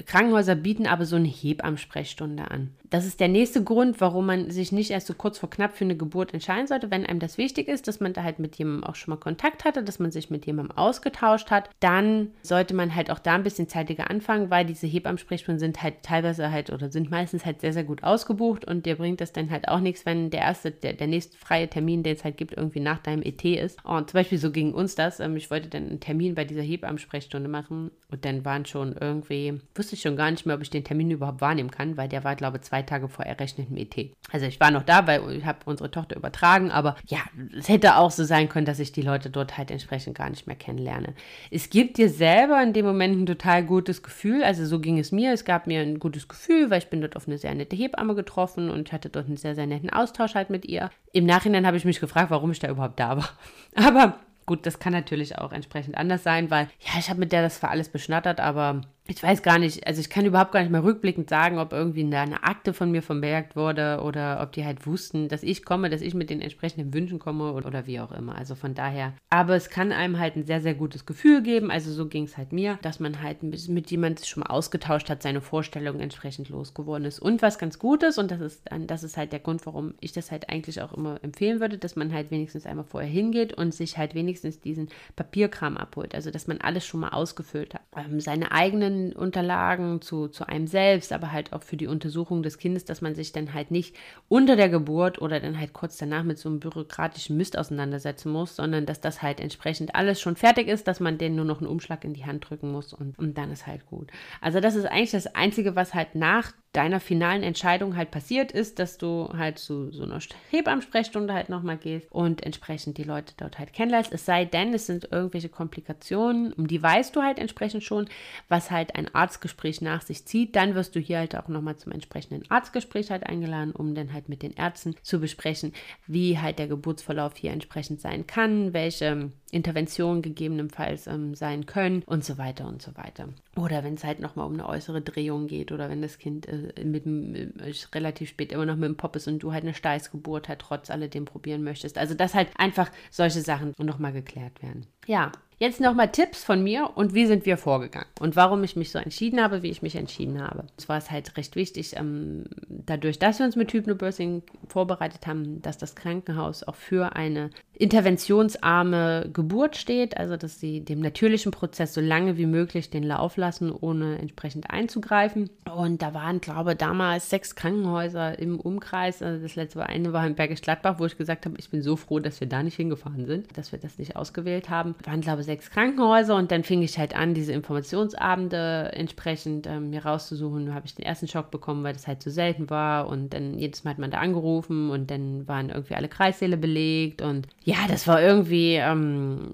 Krankenhäuser 0.05 0.55
bieten 0.55 0.87
aber 0.87 1.07
so 1.07 1.17
eine 1.17 1.29
Hebammensprechstunde 1.29 2.51
an. 2.51 2.75
Das 2.91 3.07
ist 3.07 3.21
der 3.21 3.29
nächste 3.29 3.63
Grund, 3.65 4.01
warum 4.01 4.27
man 4.27 4.51
sich 4.51 4.73
nicht 4.73 4.91
erst 4.91 5.07
so 5.07 5.15
kurz 5.15 5.39
vor 5.39 5.51
knapp 5.51 5.77
für 5.77 5.85
eine 5.85 5.97
Geburt 5.97 6.33
entscheiden 6.35 6.67
sollte, 6.67 6.91
wenn 6.91 7.07
einem 7.07 7.21
das 7.21 7.39
wichtig 7.39 7.69
ist, 7.69 7.89
dass 7.89 8.01
man 8.01 8.13
da 8.13 8.23
halt 8.23 8.39
mit 8.39 8.57
jemandem 8.57 8.85
auch 8.85 8.95
schon 8.95 9.13
mal 9.13 9.21
Kontakt 9.21 9.65
hatte, 9.65 9.83
dass 9.83 9.99
man 9.99 10.11
sich 10.11 10.31
mit 10.31 10.47
jemandem 10.47 10.77
ausgetauscht 10.77 11.51
hat. 11.51 11.71
Dann 11.81 12.33
sollte 12.43 12.75
man 12.75 12.95
halt 12.95 13.11
auch 13.11 13.19
da 13.19 13.35
ein 13.35 13.43
bisschen 13.43 13.69
zeitiger 13.69 14.11
anfangen, 14.11 14.51
weil 14.51 14.65
diese 14.65 14.87
Hebammensprechstunden 14.87 15.59
sind 15.59 15.83
halt 15.83 16.03
teilweise 16.03 16.51
halt 16.51 16.71
oder 16.71 16.91
sind 16.91 17.11
meistens 17.11 17.45
halt 17.45 17.61
sehr, 17.61 17.73
sehr 17.73 17.85
gut 17.85 18.03
ausgebucht 18.03 18.65
und 18.65 18.87
dir 18.87 18.97
bringt 18.97 19.21
das 19.21 19.33
dann 19.33 19.51
halt 19.51 19.69
auch 19.69 19.81
nichts, 19.81 20.07
wenn 20.07 20.31
der 20.31 20.41
erste, 20.41 20.71
der, 20.71 20.93
der 20.93 21.07
nächste 21.07 21.37
freie 21.37 21.69
Termin, 21.69 22.03
den 22.03 22.17
es 22.17 22.25
halt 22.25 22.37
gibt, 22.37 22.57
irgendwie 22.57 22.81
nach 22.81 22.99
deinem 22.99 23.23
ET 23.23 23.45
ist. 23.45 23.85
Und 23.85 24.11
zum 24.11 24.19
Beispiel 24.19 24.39
so 24.39 24.51
ging 24.51 24.73
uns 24.73 24.95
das. 24.95 25.21
Ähm, 25.21 25.37
ich 25.37 25.51
wollte 25.51 25.69
dann 25.69 25.89
einen 25.89 26.01
Termin 26.01 26.35
bei 26.35 26.45
dieser 26.45 26.63
Hebammensprechstunde 26.63 27.49
machen 27.49 27.91
und 28.11 28.25
dann 28.25 28.45
waren 28.45 28.65
schon 28.65 28.95
irgendwie, 28.99 29.61
wusste 29.75 29.95
ich 29.95 30.03
schon 30.03 30.17
gar 30.17 30.31
nicht 30.31 30.47
mehr, 30.47 30.57
ob 30.57 30.63
ich 30.63 30.71
den 30.71 30.85
Termin 30.85 31.11
überhaupt 31.11 31.41
wahrnehmen 31.41 31.71
kann, 31.71 31.97
weil 31.97 32.09
der 32.09 32.25
war, 32.25 32.37
glaube 32.37 32.59
ich, 32.59 32.63
zwei 32.63 32.76
Tage 32.83 33.09
vor 33.09 33.25
errechnetem 33.25 33.77
ET. 33.77 33.95
Also 34.33 34.47
ich 34.47 34.61
war 34.61 34.71
noch 34.71 34.83
da, 34.83 35.07
weil 35.07 35.33
ich 35.33 35.45
habe 35.45 35.59
unsere 35.65 35.91
Tochter 35.91 36.17
übertragen, 36.17 36.71
aber 36.71 36.97
ja, 37.07 37.19
es 37.57 37.69
hätte 37.69 37.97
auch 37.97 38.11
so 38.11 38.25
sein 38.25 38.49
können, 38.49 38.67
dass 38.67 38.79
ich 38.79 38.93
die 38.93 39.03
Leute 39.03 39.31
dort 39.31 39.57
halt 39.57 39.71
entsprechend 39.71 40.17
gar 40.17 40.31
nicht 40.31 40.47
mehr 40.47 40.57
kennenlerne. 40.57 41.15
Es 41.51 41.71
gibt 41.71 41.99
dir 41.99 42.09
selber 42.09 42.63
in 42.63 42.73
dem 42.73 42.87
Moment 42.87 43.21
ein 43.21 43.27
total 43.27 43.65
gutes 43.65 44.03
Gefühl, 44.03 44.43
also 44.43 44.67
so 44.67 44.81
ging 44.81 44.99
es 44.99 45.13
mir, 45.13 45.33
es 45.33 45.45
gab 45.45 45.67
mir 45.67 45.81
ein 45.81 45.99
gutes 45.99 46.29
Gefühl, 46.29 46.71
weil 46.71 46.79
ich 46.79 46.91
bin 46.91 47.01
dort 47.01 47.17
auf 47.17 47.27
eine 47.27 47.39
sehr 47.39 47.55
nette 47.55 47.77
Hebamme 47.77 48.15
getroffen 48.15 48.71
und 48.71 48.93
hatte 48.93 49.09
dort 49.09 49.27
einen 49.27 49.37
sehr, 49.37 49.55
sehr 49.55 49.67
netten 49.67 49.91
Austausch 49.91 50.35
halt 50.35 50.51
mit 50.51 50.65
ihr. 50.67 50.91
Im 51.13 51.27
Nachhinein 51.27 51.67
habe 51.67 51.77
ich 51.77 51.85
mich 51.85 52.01
gefragt, 52.01 52.31
warum 52.31 52.51
ich 52.51 52.59
da 52.59 52.69
überhaupt 52.69 53.01
da 53.01 53.17
war. 53.17 53.31
Aber 53.75 54.19
Gut, 54.47 54.65
das 54.65 54.79
kann 54.79 54.93
natürlich 54.93 55.39
auch 55.39 55.53
entsprechend 55.53 55.97
anders 55.97 56.23
sein, 56.23 56.53
weil 56.53 56.69
ja, 56.79 57.01
ich 57.01 57.11
habe 57.11 57.19
mit 57.19 57.33
der 57.33 57.43
das 57.43 57.59
für 57.59 57.69
alles 57.69 57.89
beschnattert, 57.89 58.39
aber 58.39 58.83
ich 59.09 59.23
weiß 59.23 59.43
gar 59.43 59.59
nicht, 59.59 59.87
also 59.87 60.01
ich 60.01 60.11
kann 60.11 60.25
überhaupt 60.25 60.53
gar 60.53 60.61
nicht 60.61 60.73
mehr 60.73 60.83
rückblickend 60.83 61.29
sagen, 61.29 61.59
ob 61.59 61.73
irgendwie 61.73 62.03
eine 62.05 62.43
Akte 62.43 62.73
von 62.73 62.91
mir 62.91 63.03
vermerkt 63.03 63.57
wurde 63.57 64.01
oder 64.03 64.41
ob 64.43 64.53
die 64.53 64.65
halt 64.65 64.87
wussten, 64.87 65.29
dass 65.29 65.43
ich 65.43 65.65
komme, 65.65 65.91
dass 65.91 66.01
ich 66.01 66.15
mit 66.15 66.31
den 66.31 66.41
entsprechenden 66.41 66.93
Wünschen 66.93 67.19
komme 67.19 67.53
oder, 67.53 67.87
wie 67.87 68.01
auch 68.01 68.13
immer. 68.13 68.37
Also 68.37 68.55
von 68.55 68.75
daher. 68.75 69.13
Aber 69.31 69.55
es 69.55 69.71
kann 69.71 69.93
einem 69.93 70.19
halt 70.19 70.37
ein 70.37 70.45
sehr, 70.45 70.61
sehr 70.61 70.75
gutes 70.75 71.07
Gefühl 71.07 71.43
geben. 71.43 71.71
Also 71.71 71.93
so 71.93 72.07
ging 72.07 72.25
es 72.25 72.37
halt 72.37 72.53
mir, 72.53 72.79
dass 72.83 73.01
man 73.01 73.23
halt 73.23 73.43
mit 73.43 73.91
jemandem 73.91 74.25
schon 74.25 74.43
mal 74.43 74.51
ausgetauscht 74.51 75.11
hat, 75.11 75.23
seine 75.23 75.41
Vorstellungen 75.41 76.01
entsprechend 76.01 76.49
losgeworden 76.49 77.07
ist. 77.07 77.21
Und 77.21 77.43
was 77.43 77.59
ganz 77.59 77.79
Gutes, 77.79 78.19
und 78.19 78.31
das 78.31 78.41
ist, 78.41 78.63
das 78.87 79.05
ist 79.05 79.17
halt 79.17 79.33
der 79.33 79.41
Grund, 79.41 79.67
warum 79.67 79.95
ich 80.01 80.13
das 80.13 80.31
halt 80.31 80.49
eigentlich 80.49 80.81
auch 80.81 80.93
immer 80.93 81.23
empfehlen 81.23 81.61
würde, 81.61 81.79
dass 81.79 81.97
man 81.97 82.13
halt 82.13 82.31
wenigstens 82.31 82.67
einmal 82.67 82.85
vorher 82.85 83.11
hingeht 83.11 83.53
und 83.53 83.75
sich 83.75 83.99
halt 83.99 84.15
wenigstens 84.15 84.61
diesen 84.61 84.89
Papierkram 85.15 85.77
abholt. 85.77 86.15
Also 86.15 86.31
dass 86.31 86.47
man 86.47 86.61
alles 86.61 86.87
schon 86.87 87.01
mal 87.01 87.11
ausgefüllt 87.11 87.75
hat. 87.75 87.83
Ähm, 87.97 88.21
seine 88.21 88.53
eigenen 88.53 88.96
Unterlagen 89.13 90.01
zu, 90.01 90.29
zu 90.29 90.49
einem 90.49 90.67
selbst, 90.67 91.13
aber 91.13 91.33
halt 91.33 91.53
auch 91.53 91.63
für 91.63 91.77
die 91.77 91.87
Untersuchung 91.87 92.43
des 92.43 92.59
Kindes, 92.59 92.85
dass 92.85 93.01
man 93.01 93.15
sich 93.15 93.33
dann 93.33 93.55
halt 93.55 93.71
nicht 93.71 93.95
unter 94.29 94.57
der 94.57 94.69
Geburt 94.69 95.21
oder 95.21 95.41
dann 95.41 95.59
halt 95.59 95.73
kurz 95.73 95.97
danach 95.97 96.23
mit 96.23 96.39
so 96.39 96.49
einem 96.49 96.61
bürokratischen 96.61 97.37
Mist 97.37 97.59
auseinandersetzen 97.59 98.33
muss, 98.33 98.57
sondern 98.57 98.87
dass 98.87 99.01
das 99.01 99.23
halt 99.23 99.41
entsprechend 99.41 99.95
alles 99.95 100.21
schon 100.21 100.37
fertig 100.37 100.69
ist, 100.69 100.89
dass 100.89 101.01
man 101.01 101.19
denen 101.19 101.37
nur 101.37 101.45
noch 101.45 101.61
einen 101.61 101.71
Umschlag 101.71 102.05
in 102.05 102.15
die 102.15 102.25
Hand 102.25 102.49
drücken 102.49 102.73
muss 102.73 102.93
und, 102.93 103.19
und 103.19 103.37
dann 103.39 103.51
ist 103.51 103.67
halt 103.67 103.87
gut. 103.87 104.11
Also 104.41 104.61
das 104.61 104.75
ist 104.75 104.87
eigentlich 104.87 105.11
das 105.13 105.35
Einzige, 105.35 105.77
was 105.77 105.95
halt 105.95 106.15
nach 106.15 106.53
deiner 106.77 107.01
finalen 107.01 107.43
Entscheidung 107.43 107.97
halt 107.97 108.11
passiert 108.11 108.53
ist, 108.53 108.79
dass 108.79 108.99
du 108.99 109.31
halt 109.37 109.59
zu 109.59 109.91
so 109.93 110.03
einer 110.03 110.19
Hebammensprechstunde 110.51 111.33
halt 111.33 111.49
nochmal 111.49 111.79
gehst 111.79 112.13
und 112.13 112.43
entsprechend 112.43 112.99
die 112.99 113.05
Leute 113.05 113.33
dort 113.39 113.59
halt 113.59 113.73
kennenlernst. 113.73 114.13
Es 114.13 114.27
sei 114.27 114.45
denn, 114.45 114.75
es 114.75 114.87
sind 114.87 115.09
irgendwelche 115.11 115.49
Komplikationen, 115.49 116.53
um 116.53 116.67
die 116.67 116.83
weißt 116.83 117.17
du 117.17 117.23
halt 117.23 117.39
entsprechend 117.39 117.83
schon, 117.83 118.09
was 118.49 118.71
halt 118.71 118.95
ein 118.95 119.13
Arztgespräch 119.15 119.81
nach 119.81 120.03
sich 120.03 120.27
zieht. 120.27 120.55
Dann 120.55 120.75
wirst 120.75 120.95
du 120.95 121.01
hier 121.01 121.19
halt 121.19 121.35
auch 121.35 121.49
nochmal 121.49 121.77
zum 121.77 121.93
entsprechenden 121.93 122.51
Arztgespräch 122.51 123.11
halt 123.11 123.25
eingeladen, 123.25 123.73
um 123.73 123.95
dann 123.95 124.13
halt 124.13 124.29
mit 124.29 124.43
den 124.43 124.53
Ärzten 124.53 124.97
zu 125.03 125.19
besprechen, 125.19 125.73
wie 126.07 126.39
halt 126.39 126.59
der 126.59 126.69
Geburtsverlauf 126.69 127.37
hier 127.37 127.53
entsprechend 127.53 128.01
sein 128.03 128.27
kann, 128.27 128.75
welche 128.75 129.31
Interventionen 129.51 130.23
gegebenenfalls 130.23 131.07
ähm, 131.07 131.35
sein 131.35 131.67
können 131.67 132.03
und 132.05 132.25
so 132.25 132.37
weiter 132.37 132.67
und 132.67 132.83
so 132.83 132.97
weiter. 132.97 133.29
Oder 133.57 133.85
wenn 133.85 133.95
es 133.95 134.05
halt 134.05 134.21
nochmal 134.21 134.47
um 134.47 134.55
eine 134.55 134.69
äußere 134.69 135.01
Drehung 135.01 135.47
geht 135.47 135.73
oder 135.73 135.89
wenn 135.89 136.03
das 136.03 136.19
Kind 136.19 136.47
äh, 136.49 136.66
mit, 136.83 137.07
mit, 137.07 137.61
äh, 137.61 137.73
relativ 137.95 138.31
spät 138.31 138.53
immer 138.53 138.67
noch 138.67 138.77
mit 138.77 138.89
dem 138.89 138.97
Pop 138.97 139.17
ist 139.17 139.29
und 139.29 139.41
du 139.41 139.53
halt 139.53 139.65
eine 139.65 139.75
Steißgeburt 139.75 140.49
halt 140.49 140.61
trotz 140.61 140.91
alledem 140.91 141.25
probieren 141.25 141.63
möchtest. 141.63 141.99
Also 141.99 142.15
dass 142.15 142.35
halt 142.35 142.49
einfach 142.57 142.91
solche 143.11 143.41
Sachen 143.41 143.73
nochmal 143.79 144.13
geklärt 144.13 144.63
werden. 144.63 144.87
Ja, 145.07 145.33
Jetzt 145.59 145.81
nochmal 145.81 146.13
Tipps 146.13 146.45
von 146.45 146.63
mir 146.63 146.91
und 146.97 147.15
wie 147.15 147.25
sind 147.25 147.47
wir 147.47 147.57
vorgegangen 147.57 148.09
und 148.21 148.37
warum 148.37 148.63
ich 148.63 148.77
mich 148.77 148.91
so 148.91 148.99
entschieden 148.99 149.43
habe, 149.43 149.63
wie 149.63 149.71
ich 149.71 149.81
mich 149.81 149.97
entschieden 149.97 150.43
habe. 150.43 150.65
Es 150.77 150.87
war 150.91 150.99
es 150.99 151.11
halt 151.11 151.35
recht 151.39 151.57
wichtig, 151.57 151.97
ähm, 151.97 152.45
dadurch, 152.69 153.19
dass 153.19 153.39
wir 153.39 153.47
uns 153.47 153.57
mit 153.57 153.73
Hypnobirthing 153.73 154.43
vorbereitet 154.69 155.27
haben, 155.27 155.63
dass 155.63 155.79
das 155.79 155.95
Krankenhaus 155.95 156.63
auch 156.63 156.75
für 156.75 157.17
eine 157.17 157.49
interventionsarme 157.73 159.31
Geburt 159.33 159.77
steht, 159.77 160.19
also 160.19 160.37
dass 160.37 160.61
sie 160.61 160.83
dem 160.83 161.01
natürlichen 161.01 161.53
Prozess 161.53 161.95
so 161.95 162.03
lange 162.03 162.37
wie 162.37 162.47
möglich 162.47 162.91
den 162.91 163.03
Lauf 163.03 163.39
lassen, 163.39 163.73
ohne 163.73 164.19
entsprechend 164.19 164.71
einzugreifen. 164.71 165.49
Und 165.75 166.03
da 166.03 166.13
waren, 166.13 166.43
glaube 166.43 166.73
ich, 166.73 166.79
damals 166.79 167.31
sechs 167.31 167.55
Krankenhäuser 167.55 168.39
im 168.39 168.61
Umkreis. 168.61 169.23
Also 169.23 169.43
das 169.43 169.57
letzte 169.57 169.79
war 169.79 169.89
eine 169.89 170.13
war 170.13 170.27
in 170.27 170.35
Bergisch 170.35 170.61
Gladbach, 170.61 170.97
wo 170.99 171.07
ich 171.07 171.17
gesagt 171.17 171.47
habe, 171.47 171.57
ich 171.59 171.71
bin 171.71 171.81
so 171.81 171.97
froh, 171.97 172.19
dass 172.19 172.41
wir 172.41 172.49
da 172.49 172.63
nicht 172.63 172.77
hingefahren 172.77 173.25
sind, 173.25 173.57
dass 173.57 173.73
wir 173.73 173.79
das 173.79 173.99
nicht 173.99 174.17
ausgewählt 174.17 174.69
haben. 174.69 174.95
Waren, 175.05 175.23
glaube 175.23 175.43
sechs 175.47 175.71
Krankenhäuser 175.71 176.37
und 176.37 176.51
dann 176.51 176.63
fing 176.63 176.83
ich 176.83 176.99
halt 176.99 177.17
an, 177.17 177.33
diese 177.33 177.53
Informationsabende 177.53 178.91
entsprechend 178.93 179.67
ähm, 179.67 179.91
mir 179.91 180.05
rauszusuchen. 180.05 180.67
Da 180.67 180.75
habe 180.75 180.87
ich 180.87 180.95
den 180.95 181.07
ersten 181.07 181.29
Schock 181.29 181.51
bekommen, 181.51 181.83
weil 181.85 181.95
das 181.95 182.07
halt 182.07 182.23
so 182.23 182.31
selten 182.31 182.69
war 182.69 183.09
und 183.09 183.33
dann 183.33 183.59
jedes 183.59 183.85
Mal 183.85 183.93
hat 183.93 183.99
man 183.99 184.11
da 184.11 184.19
angerufen 184.19 184.91
und 184.91 185.11
dann 185.11 185.49
waren 185.49 185.71
irgendwie 185.71 185.95
alle 185.95 186.09
Kreissäle 186.09 186.59
belegt 186.59 187.23
und 187.23 187.49
ja, 187.65 187.79
das 187.89 188.07
war 188.07 188.21
irgendwie, 188.21 188.75
ähm, 188.75 189.53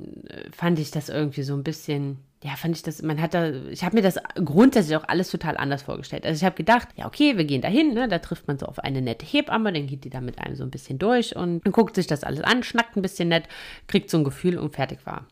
fand 0.50 0.78
ich 0.80 0.90
das 0.90 1.08
irgendwie 1.08 1.42
so 1.42 1.54
ein 1.54 1.62
bisschen 1.62 2.18
ja, 2.44 2.56
fand 2.56 2.76
ich 2.76 2.82
das, 2.82 3.02
man 3.02 3.22
hat 3.22 3.34
da, 3.34 3.52
ich 3.70 3.84
habe 3.84 3.94
mir 3.94 4.02
das 4.02 4.18
grundsätzlich 4.34 4.96
auch 4.96 5.06
alles 5.06 5.30
total 5.30 5.56
anders 5.56 5.82
vorgestellt. 5.82 6.26
Also 6.26 6.40
ich 6.40 6.44
habe 6.44 6.56
gedacht, 6.56 6.88
ja, 6.96 7.06
okay, 7.06 7.36
wir 7.36 7.44
gehen 7.44 7.62
da 7.62 7.68
hin, 7.68 7.94
ne, 7.94 8.08
da 8.08 8.18
trifft 8.18 8.48
man 8.48 8.58
so 8.58 8.66
auf 8.66 8.80
eine 8.80 9.00
nette 9.00 9.24
Hebamme, 9.24 9.72
dann 9.72 9.86
geht 9.86 10.04
die 10.04 10.10
da 10.10 10.20
mit 10.20 10.40
einem 10.40 10.56
so 10.56 10.64
ein 10.64 10.70
bisschen 10.70 10.98
durch 10.98 11.36
und 11.36 11.64
dann 11.64 11.72
guckt 11.72 11.94
sich 11.94 12.08
das 12.08 12.24
alles 12.24 12.42
an, 12.42 12.64
schnackt 12.64 12.96
ein 12.96 13.02
bisschen 13.02 13.28
nett, 13.28 13.44
kriegt 13.86 14.10
so 14.10 14.18
ein 14.18 14.24
Gefühl 14.24 14.58
und 14.58 14.74
fertig 14.74 15.06
war. 15.06 15.26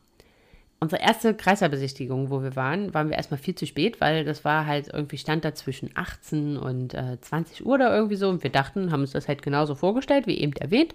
Unsere 0.83 1.03
erste 1.03 1.35
Kreislaufbesichtigung, 1.35 2.31
wo 2.31 2.43
wir 2.43 2.57
waren, 2.57 2.95
waren 2.95 3.11
wir 3.11 3.16
erstmal 3.16 3.39
viel 3.39 3.55
zu 3.55 3.66
spät, 3.66 4.01
weil 4.01 4.24
das 4.24 4.47
war 4.47 4.64
halt 4.64 4.89
irgendwie 4.93 5.18
stand 5.18 5.45
da 5.45 5.55
zwischen 5.55 5.91
18 5.95 6.57
und 6.57 6.95
äh, 6.95 7.20
20 7.20 7.66
Uhr 7.66 7.74
oder 7.74 7.95
irgendwie 7.95 8.16
so 8.16 8.31
und 8.31 8.43
wir 8.43 8.51
dachten, 8.51 8.91
haben 8.91 9.03
uns 9.03 9.12
das 9.12 9.28
halt 9.28 9.43
genauso 9.43 9.74
vorgestellt, 9.74 10.26
wie 10.26 10.39
eben 10.39 10.55
erwähnt 10.55 10.95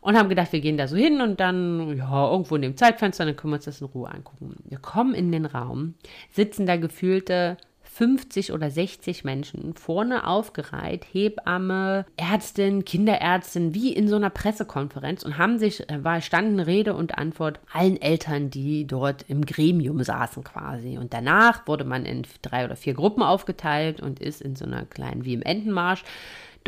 und 0.00 0.16
haben 0.16 0.30
gedacht, 0.30 0.52
wir 0.52 0.60
gehen 0.60 0.78
da 0.78 0.88
so 0.88 0.96
hin 0.96 1.20
und 1.20 1.40
dann, 1.40 1.96
ja, 1.96 2.30
irgendwo 2.30 2.56
in 2.56 2.62
dem 2.62 2.76
Zeitfenster, 2.76 3.26
dann 3.26 3.36
können 3.36 3.52
wir 3.52 3.56
uns 3.56 3.66
das 3.66 3.82
in 3.82 3.88
Ruhe 3.88 4.10
angucken. 4.10 4.56
Wir 4.64 4.78
kommen 4.78 5.14
in 5.14 5.30
den 5.30 5.44
Raum, 5.44 5.94
sitzen 6.30 6.64
da 6.64 6.76
gefühlte 6.76 7.58
50 7.98 8.52
oder 8.52 8.70
60 8.70 9.24
Menschen 9.24 9.74
vorne 9.74 10.24
aufgereiht, 10.24 11.04
Hebamme, 11.12 12.06
Ärztin, 12.16 12.84
Kinderärztin, 12.84 13.74
wie 13.74 13.92
in 13.92 14.06
so 14.06 14.14
einer 14.14 14.30
Pressekonferenz 14.30 15.24
und 15.24 15.36
haben 15.36 15.58
sich, 15.58 15.90
äh, 15.90 16.04
war 16.04 16.20
standen 16.20 16.60
Rede 16.60 16.94
und 16.94 17.18
Antwort 17.18 17.58
allen 17.72 18.00
Eltern, 18.00 18.50
die 18.50 18.86
dort 18.86 19.24
im 19.26 19.44
Gremium 19.44 20.00
saßen 20.00 20.44
quasi. 20.44 20.96
Und 20.96 21.12
danach 21.12 21.66
wurde 21.66 21.82
man 21.82 22.06
in 22.06 22.22
drei 22.40 22.64
oder 22.64 22.76
vier 22.76 22.94
Gruppen 22.94 23.24
aufgeteilt 23.24 24.00
und 24.00 24.20
ist 24.20 24.42
in 24.42 24.54
so 24.54 24.64
einer 24.64 24.84
kleinen, 24.84 25.24
wie 25.24 25.34
im 25.34 25.42
Entenmarsch, 25.42 26.04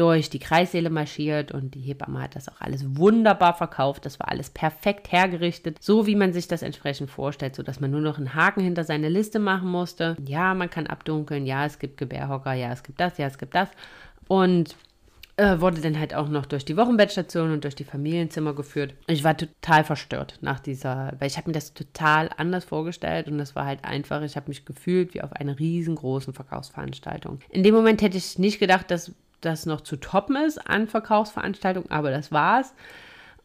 durch 0.01 0.30
die 0.30 0.38
Kreissäle 0.38 0.88
marschiert 0.88 1.53
und 1.53 1.74
die 1.74 1.80
Hebamme 1.80 2.22
hat 2.22 2.34
das 2.34 2.48
auch 2.48 2.59
alles 2.62 2.96
wunderbar 2.96 3.53
verkauft. 3.53 4.07
Das 4.07 4.18
war 4.18 4.28
alles 4.28 4.48
perfekt 4.48 5.12
hergerichtet, 5.12 5.76
so 5.78 6.07
wie 6.07 6.16
man 6.16 6.32
sich 6.32 6.48
das 6.48 6.62
entsprechend 6.62 7.11
vorstellt, 7.11 7.55
sodass 7.55 7.80
man 7.80 7.90
nur 7.90 8.01
noch 8.01 8.16
einen 8.16 8.34
Haken 8.34 8.62
hinter 8.62 8.84
seine 8.84 9.11
Liste 9.11 9.38
machen 9.38 9.68
musste. 9.68 10.16
Ja, 10.26 10.55
man 10.55 10.70
kann 10.70 10.86
abdunkeln, 10.86 11.44
ja, 11.44 11.66
es 11.66 11.78
gibt 11.78 11.98
Gebärhocker, 11.98 12.55
ja, 12.55 12.72
es 12.72 12.82
gibt 12.82 12.98
das, 12.98 13.18
ja, 13.18 13.26
es 13.26 13.36
gibt 13.36 13.55
das. 13.55 13.68
Und 14.26 14.74
äh, 15.36 15.61
wurde 15.61 15.82
dann 15.82 15.98
halt 15.98 16.14
auch 16.14 16.30
noch 16.30 16.46
durch 16.46 16.64
die 16.64 16.78
Wochenbettstation 16.78 17.53
und 17.53 17.64
durch 17.64 17.74
die 17.74 17.84
Familienzimmer 17.84 18.55
geführt. 18.55 18.94
Ich 19.07 19.22
war 19.22 19.36
total 19.36 19.84
verstört 19.84 20.38
nach 20.40 20.61
dieser, 20.61 21.12
weil 21.18 21.28
ich 21.28 21.36
habe 21.36 21.51
mir 21.51 21.55
das 21.55 21.74
total 21.74 22.30
anders 22.38 22.64
vorgestellt 22.64 23.28
und 23.28 23.36
das 23.36 23.55
war 23.55 23.66
halt 23.66 23.84
einfach, 23.84 24.22
ich 24.22 24.36
habe 24.36 24.48
mich 24.48 24.64
gefühlt 24.64 25.12
wie 25.12 25.20
auf 25.20 25.34
einer 25.34 25.59
riesengroßen 25.59 26.32
Verkaufsveranstaltung. 26.32 27.40
In 27.51 27.62
dem 27.64 27.74
Moment 27.74 28.01
hätte 28.01 28.16
ich 28.16 28.38
nicht 28.38 28.61
gedacht, 28.61 28.90
dass 28.90 29.12
das 29.41 29.66
noch 29.66 29.80
zu 29.80 29.97
toppen 29.97 30.36
ist 30.36 30.59
an 30.59 30.86
Verkaufsveranstaltungen, 30.86 31.91
aber 31.91 32.11
das 32.11 32.32
war's. 32.32 32.74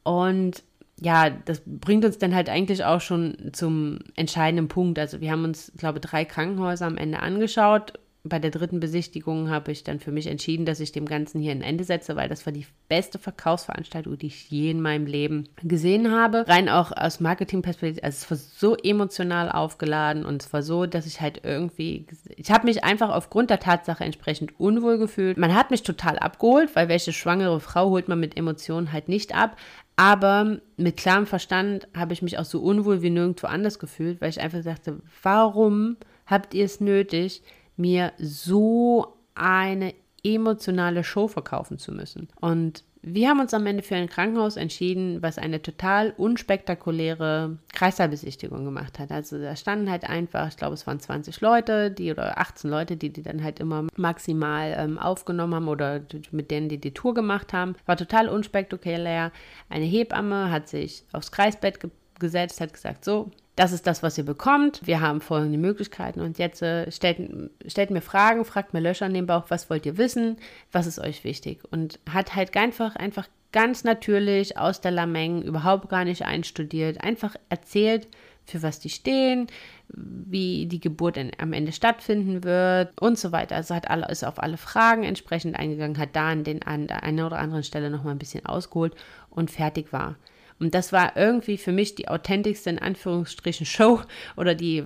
Und 0.04 0.64
ja, 1.02 1.30
das 1.30 1.62
bringt 1.66 2.06
uns 2.06 2.18
dann 2.18 2.34
halt 2.34 2.50
eigentlich 2.50 2.86
auch 2.86 3.02
schon 3.02 3.52
zum 3.54 4.00
entscheidenden 4.16 4.68
Punkt. 4.68 4.98
Also 4.98 5.20
wir 5.20 5.32
haben 5.32 5.44
uns, 5.44 5.72
glaube 5.78 6.00
ich, 6.00 6.06
drei 6.06 6.24
Krankenhäuser 6.24 6.86
am 6.86 6.98
Ende 6.98 7.20
angeschaut 7.20 7.94
bei 8.28 8.40
der 8.40 8.52
dritten 8.52 8.80
Besichtigung 8.80 9.50
habe 9.50 9.72
ich 9.72 9.84
dann 9.84 10.00
für 10.00 10.12
mich 10.12 10.28
entschieden, 10.28 10.66
dass 10.66 10.80
ich 10.80 10.92
dem 10.92 11.06
Ganzen 11.06 11.40
hier 11.40 11.52
ein 11.52 11.62
Ende 11.62 11.84
setze, 11.84 12.16
weil 12.16 12.28
das 12.28 12.46
war 12.46 12.52
die 12.52 12.66
beste 12.90 13.20
Verkaufsveranstaltung, 13.20 14.18
die 14.18 14.28
ich 14.28 14.50
je 14.50 14.72
in 14.72 14.82
meinem 14.82 15.06
Leben 15.06 15.48
gesehen 15.64 16.12
habe. 16.12 16.44
Rein 16.48 16.68
auch 16.68 16.92
aus 16.92 17.20
Marketingperspektive, 17.20 18.04
also 18.04 18.16
es 18.16 18.32
war 18.32 18.38
so 18.38 18.76
emotional 18.76 19.52
aufgeladen 19.52 20.26
und 20.26 20.42
es 20.42 20.52
war 20.52 20.64
so, 20.64 20.88
dass 20.88 21.06
ich 21.06 21.22
halt 21.22 21.42
irgendwie, 21.44 22.08
ich 22.36 22.52
habe 22.52 22.66
mich 22.66 22.84
einfach 22.84 23.10
aufgrund 23.10 23.52
der 23.52 23.60
Tatsache 23.60 24.04
entsprechend 24.04 24.60
unwohl 24.60 24.98
gefühlt. 24.98 25.38
Man 25.38 25.54
hat 25.54 25.70
mich 25.70 25.84
total 25.84 26.18
abgeholt, 26.18 26.76
weil 26.76 26.90
welche 26.90 27.14
schwangere 27.14 27.60
Frau 27.60 27.90
holt 27.90 28.08
man 28.08 28.20
mit 28.20 28.36
Emotionen 28.36 28.92
halt 28.92 29.08
nicht 29.08 29.36
ab. 29.36 29.56
Aber 29.98 30.58
mit 30.76 30.98
klarem 30.98 31.26
Verstand 31.26 31.88
habe 31.96 32.12
ich 32.12 32.22
mich 32.22 32.38
auch 32.38 32.44
so 32.44 32.60
unwohl 32.60 33.02
wie 33.02 33.10
nirgendwo 33.10 33.48
anders 33.48 33.80
gefühlt, 33.80 34.20
weil 34.20 34.30
ich 34.30 34.42
einfach 34.42 34.62
dachte, 34.62 35.00
warum 35.24 35.96
habt 36.26 36.54
ihr 36.54 36.66
es 36.66 36.82
nötig, 36.82 37.44
mir 37.78 38.14
so 38.18 39.16
eine 39.36 39.94
emotionale 40.24 41.04
Show 41.04 41.28
verkaufen 41.28 41.78
zu 41.78 41.92
müssen. 41.92 42.28
Und 42.40 42.84
wir 43.08 43.30
haben 43.30 43.40
uns 43.40 43.54
am 43.54 43.68
Ende 43.68 43.84
für 43.84 43.96
ein 43.96 44.10
Krankenhaus 44.10 44.58
entschieden, 44.58 45.22
was 45.22 45.38
eine 45.38 45.62
total 45.62 46.16
unspektakuläre 46.18 47.60
Kreissaalbesichtigung 47.72 48.66
gemacht 48.66 48.98
hat. 48.98 49.12
Also 49.12 49.38
da 49.38 49.56
standen 49.56 49.92
halt 49.92 50.10
einfach, 50.10 50.48
ich 50.48 50.58
glaube, 50.58 50.74
es 50.74 50.88
waren 50.88 51.00
20 51.00 51.40
Leute, 51.40 51.92
die 51.92 52.12
oder 52.12 52.40
18 52.40 52.68
Leute, 52.68 52.98
die 52.98 53.14
die 53.14 53.22
dann 53.22 53.44
halt 53.44 53.60
immer 53.60 53.86
maximal 53.96 54.74
ähm, 54.76 54.98
aufgenommen 54.98 55.54
haben 55.54 55.68
oder 55.68 56.02
mit 56.32 56.50
denen 56.50 56.68
die 56.68 56.80
die 56.80 56.96
Tour 56.96 57.14
gemacht 57.14 57.54
haben. 57.54 57.76
War 57.86 57.96
total 57.96 58.28
unspektakulär. 58.28 59.32
Eine 59.70 59.86
Hebamme 59.86 60.50
hat 60.50 60.68
sich 60.68 61.04
aufs 61.14 61.32
Kreisbett 61.32 61.80
ge 61.80 61.92
gesetzt, 62.18 62.62
hat 62.62 62.74
gesagt, 62.74 63.04
so, 63.04 63.30
das 63.56 63.72
ist 63.72 63.88
das, 63.88 64.04
was 64.04 64.18
ihr 64.18 64.26
bekommt. 64.26 64.82
Wir 64.86 65.00
haben 65.00 65.22
folgende 65.22 65.58
Möglichkeiten 65.58 66.20
und 66.20 66.38
jetzt 66.38 66.62
äh, 66.62 66.92
stellt, 66.92 67.52
stellt 67.68 67.90
mir 67.90 68.02
Fragen, 68.02 68.44
fragt 68.44 68.74
mir 68.74 68.82
Löcher 68.82 69.06
an 69.06 69.14
den 69.14 69.28
Bauch, 69.28 69.46
was 69.50 69.70
wollt 69.70 69.86
ihr 69.86 69.98
wissen, 69.98 70.38
was 70.72 70.88
ist 70.88 71.00
euch 71.00 71.24
wichtig 71.24 71.62
und 71.72 72.00
hat 72.10 72.36
halt 72.36 72.56
einfach, 72.58 72.96
einfach 72.96 73.28
ganz 73.52 73.86
natürlich 73.86 74.58
aus 74.58 74.82
der 74.82 74.92
Lameng, 74.92 75.42
überhaupt 75.42 75.88
gar 75.88 76.04
nicht 76.04 76.26
einstudiert, 76.26 77.02
einfach 77.02 77.36
erzählt, 77.50 78.08
für 78.44 78.62
was 78.62 78.80
die 78.80 78.90
stehen, 78.90 79.48
wie 79.88 80.66
die 80.68 80.80
Geburt 80.80 81.18
in, 81.18 81.32
am 81.38 81.54
Ende 81.54 81.72
stattfinden 81.72 82.44
wird 82.44 82.92
und 83.02 83.18
so 83.18 83.32
weiter. 83.32 83.56
Also 83.56 83.74
hat 83.74 83.90
alle, 83.90 84.08
ist 84.10 84.24
auf 84.24 84.42
alle 84.44 84.58
Fragen 84.58 85.04
entsprechend 85.04 85.58
eingegangen, 85.58 85.98
hat 85.98 86.16
da 86.16 86.30
an, 86.30 86.44
der 86.44 86.68
einen 86.68 87.22
oder 87.22 87.40
anderen 87.40 87.64
Stelle 87.64 87.90
nochmal 87.90 88.14
ein 88.14 88.20
bisschen 88.20 88.46
ausgeholt 88.46 88.94
und 89.30 89.50
fertig 89.50 89.92
war. 89.94 90.16
Und 90.60 90.74
das 90.74 90.94
war 90.94 91.18
irgendwie 91.18 91.58
für 91.58 91.72
mich 91.72 91.96
die 91.96 92.08
authentischste, 92.08 92.70
in 92.70 92.80
Anführungsstrichen, 92.80 93.66
Show 93.66 94.02
oder 94.38 94.56
die 94.56 94.86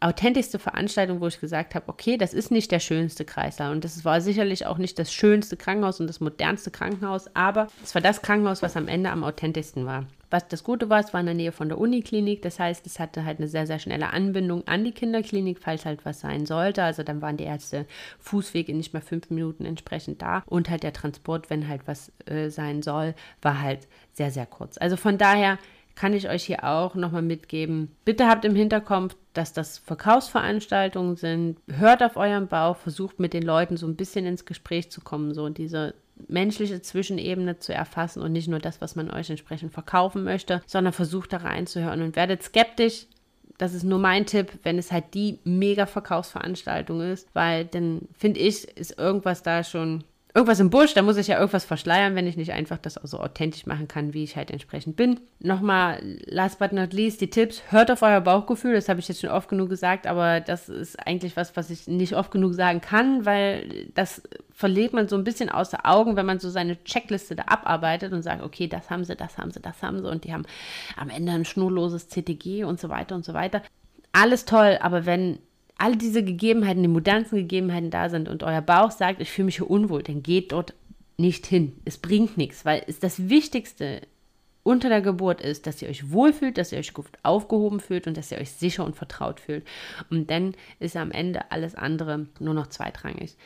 authentischste 0.00 0.58
Veranstaltung, 0.58 1.20
wo 1.20 1.26
ich 1.26 1.40
gesagt 1.40 1.74
habe, 1.74 1.88
okay, 1.88 2.16
das 2.16 2.32
ist 2.32 2.50
nicht 2.50 2.72
der 2.72 2.80
schönste 2.80 3.24
Kreislauf 3.24 3.70
und 3.70 3.84
das 3.84 4.04
war 4.04 4.20
sicherlich 4.20 4.66
auch 4.66 4.78
nicht 4.78 4.98
das 4.98 5.12
schönste 5.12 5.56
Krankenhaus 5.56 6.00
und 6.00 6.06
das 6.06 6.20
modernste 6.20 6.70
Krankenhaus, 6.70 7.34
aber 7.34 7.68
es 7.84 7.94
war 7.94 8.02
das 8.02 8.22
Krankenhaus, 8.22 8.62
was 8.62 8.76
am 8.76 8.88
Ende 8.88 9.10
am 9.10 9.24
authentischsten 9.24 9.84
war. 9.84 10.06
Was 10.30 10.46
das 10.46 10.62
Gute 10.62 10.88
war, 10.88 11.00
es 11.00 11.12
war 11.12 11.20
in 11.20 11.26
der 11.26 11.34
Nähe 11.34 11.50
von 11.50 11.68
der 11.68 11.78
Uniklinik, 11.78 12.40
das 12.42 12.60
heißt, 12.60 12.86
es 12.86 13.00
hatte 13.00 13.24
halt 13.24 13.38
eine 13.38 13.48
sehr, 13.48 13.66
sehr 13.66 13.80
schnelle 13.80 14.12
Anbindung 14.12 14.66
an 14.68 14.84
die 14.84 14.92
Kinderklinik, 14.92 15.58
falls 15.58 15.84
halt 15.84 16.04
was 16.04 16.20
sein 16.20 16.46
sollte. 16.46 16.84
Also 16.84 17.02
dann 17.02 17.20
waren 17.20 17.36
die 17.36 17.44
Ärzte 17.44 17.84
Fußweg 18.20 18.68
in 18.68 18.76
nicht 18.76 18.92
mehr 18.92 19.02
fünf 19.02 19.28
Minuten 19.30 19.66
entsprechend 19.66 20.22
da 20.22 20.44
und 20.46 20.70
halt 20.70 20.84
der 20.84 20.92
Transport, 20.92 21.50
wenn 21.50 21.66
halt 21.66 21.82
was 21.86 22.12
äh, 22.26 22.48
sein 22.48 22.82
soll, 22.82 23.14
war 23.42 23.60
halt 23.60 23.88
sehr, 24.12 24.30
sehr 24.30 24.46
kurz. 24.46 24.78
Also 24.78 24.96
von 24.96 25.18
daher 25.18 25.58
kann 26.00 26.14
ich 26.14 26.30
euch 26.30 26.44
hier 26.44 26.64
auch 26.64 26.94
nochmal 26.94 27.20
mitgeben. 27.20 27.94
Bitte 28.06 28.26
habt 28.26 28.46
im 28.46 28.54
Hinterkopf, 28.54 29.14
dass 29.34 29.52
das 29.52 29.76
Verkaufsveranstaltungen 29.76 31.16
sind. 31.16 31.58
Hört 31.70 32.02
auf 32.02 32.16
euren 32.16 32.48
Bauch, 32.48 32.78
versucht 32.78 33.20
mit 33.20 33.34
den 33.34 33.42
Leuten 33.42 33.76
so 33.76 33.86
ein 33.86 33.96
bisschen 33.96 34.24
ins 34.24 34.46
Gespräch 34.46 34.90
zu 34.90 35.02
kommen, 35.02 35.34
so 35.34 35.50
diese 35.50 35.92
menschliche 36.26 36.80
Zwischenebene 36.80 37.58
zu 37.58 37.74
erfassen 37.74 38.22
und 38.22 38.32
nicht 38.32 38.48
nur 38.48 38.60
das, 38.60 38.80
was 38.80 38.96
man 38.96 39.10
euch 39.10 39.28
entsprechend 39.28 39.74
verkaufen 39.74 40.24
möchte, 40.24 40.62
sondern 40.66 40.94
versucht 40.94 41.34
da 41.34 41.36
reinzuhören 41.36 42.00
und 42.00 42.16
werdet 42.16 42.42
skeptisch. 42.42 43.04
Das 43.58 43.74
ist 43.74 43.84
nur 43.84 43.98
mein 43.98 44.24
Tipp, 44.24 44.58
wenn 44.62 44.78
es 44.78 44.90
halt 44.90 45.12
die 45.12 45.38
mega 45.44 45.84
Verkaufsveranstaltung 45.84 47.02
ist, 47.02 47.28
weil 47.34 47.66
dann 47.66 48.08
finde 48.16 48.40
ich, 48.40 48.66
ist 48.74 48.98
irgendwas 48.98 49.42
da 49.42 49.62
schon 49.64 50.04
irgendwas 50.34 50.60
im 50.60 50.70
Busch, 50.70 50.94
da 50.94 51.02
muss 51.02 51.16
ich 51.16 51.26
ja 51.26 51.38
irgendwas 51.38 51.64
verschleiern, 51.64 52.14
wenn 52.14 52.26
ich 52.26 52.36
nicht 52.36 52.52
einfach 52.52 52.78
das 52.78 52.94
so 52.94 53.18
authentisch 53.18 53.66
machen 53.66 53.88
kann, 53.88 54.14
wie 54.14 54.22
ich 54.22 54.36
halt 54.36 54.50
entsprechend 54.50 54.96
bin. 54.96 55.20
Nochmal, 55.40 56.00
last 56.26 56.58
but 56.58 56.72
not 56.72 56.92
least, 56.92 57.20
die 57.20 57.30
Tipps, 57.30 57.62
hört 57.70 57.90
auf 57.90 58.02
euer 58.02 58.20
Bauchgefühl, 58.20 58.74
das 58.74 58.88
habe 58.88 59.00
ich 59.00 59.08
jetzt 59.08 59.20
schon 59.20 59.30
oft 59.30 59.48
genug 59.48 59.68
gesagt, 59.68 60.06
aber 60.06 60.40
das 60.40 60.68
ist 60.68 61.04
eigentlich 61.06 61.36
was, 61.36 61.56
was 61.56 61.70
ich 61.70 61.88
nicht 61.88 62.14
oft 62.14 62.30
genug 62.30 62.54
sagen 62.54 62.80
kann, 62.80 63.24
weil 63.24 63.88
das 63.94 64.22
verliert 64.52 64.92
man 64.92 65.08
so 65.08 65.16
ein 65.16 65.24
bisschen 65.24 65.48
außer 65.48 65.80
Augen, 65.84 66.16
wenn 66.16 66.26
man 66.26 66.38
so 66.38 66.50
seine 66.50 66.82
Checkliste 66.84 67.34
da 67.34 67.44
abarbeitet 67.44 68.12
und 68.12 68.22
sagt, 68.22 68.42
okay, 68.42 68.68
das 68.68 68.90
haben 68.90 69.04
sie, 69.04 69.16
das 69.16 69.36
haben 69.38 69.50
sie, 69.50 69.60
das 69.60 69.82
haben 69.82 70.00
sie 70.00 70.08
und 70.08 70.24
die 70.24 70.32
haben 70.32 70.44
am 70.96 71.10
Ende 71.10 71.32
ein 71.32 71.44
schnurloses 71.44 72.08
CTG 72.08 72.64
und 72.64 72.78
so 72.78 72.88
weiter 72.88 73.14
und 73.14 73.24
so 73.24 73.34
weiter. 73.34 73.62
Alles 74.12 74.44
toll, 74.44 74.78
aber 74.80 75.06
wenn 75.06 75.38
all 75.80 75.96
diese 75.96 76.22
Gegebenheiten, 76.22 76.82
die 76.82 76.88
modernsten 76.88 77.38
Gegebenheiten 77.38 77.90
da 77.90 78.08
sind 78.08 78.28
und 78.28 78.42
euer 78.42 78.60
Bauch 78.60 78.90
sagt, 78.90 79.20
ich 79.20 79.30
fühle 79.30 79.46
mich 79.46 79.56
hier 79.56 79.70
unwohl, 79.70 80.02
dann 80.02 80.22
geht 80.22 80.52
dort 80.52 80.74
nicht 81.16 81.46
hin. 81.46 81.72
Es 81.84 81.98
bringt 81.98 82.36
nichts, 82.36 82.64
weil 82.64 82.82
es 82.86 82.98
das 82.98 83.28
Wichtigste 83.28 84.02
unter 84.62 84.90
der 84.90 85.00
Geburt 85.00 85.40
ist, 85.40 85.66
dass 85.66 85.80
ihr 85.80 85.88
euch 85.88 86.10
wohlfühlt, 86.10 86.58
dass 86.58 86.72
ihr 86.72 86.78
euch 86.78 86.92
gut 86.92 87.06
aufgehoben 87.22 87.80
fühlt 87.80 88.06
und 88.06 88.16
dass 88.16 88.30
ihr 88.30 88.38
euch 88.38 88.52
sicher 88.52 88.84
und 88.84 88.94
vertraut 88.94 89.40
fühlt. 89.40 89.66
Und 90.10 90.30
dann 90.30 90.54
ist 90.80 90.96
am 90.96 91.10
Ende 91.10 91.50
alles 91.50 91.74
andere 91.74 92.26
nur 92.38 92.54
noch 92.54 92.66
zweitrangig. 92.66 93.36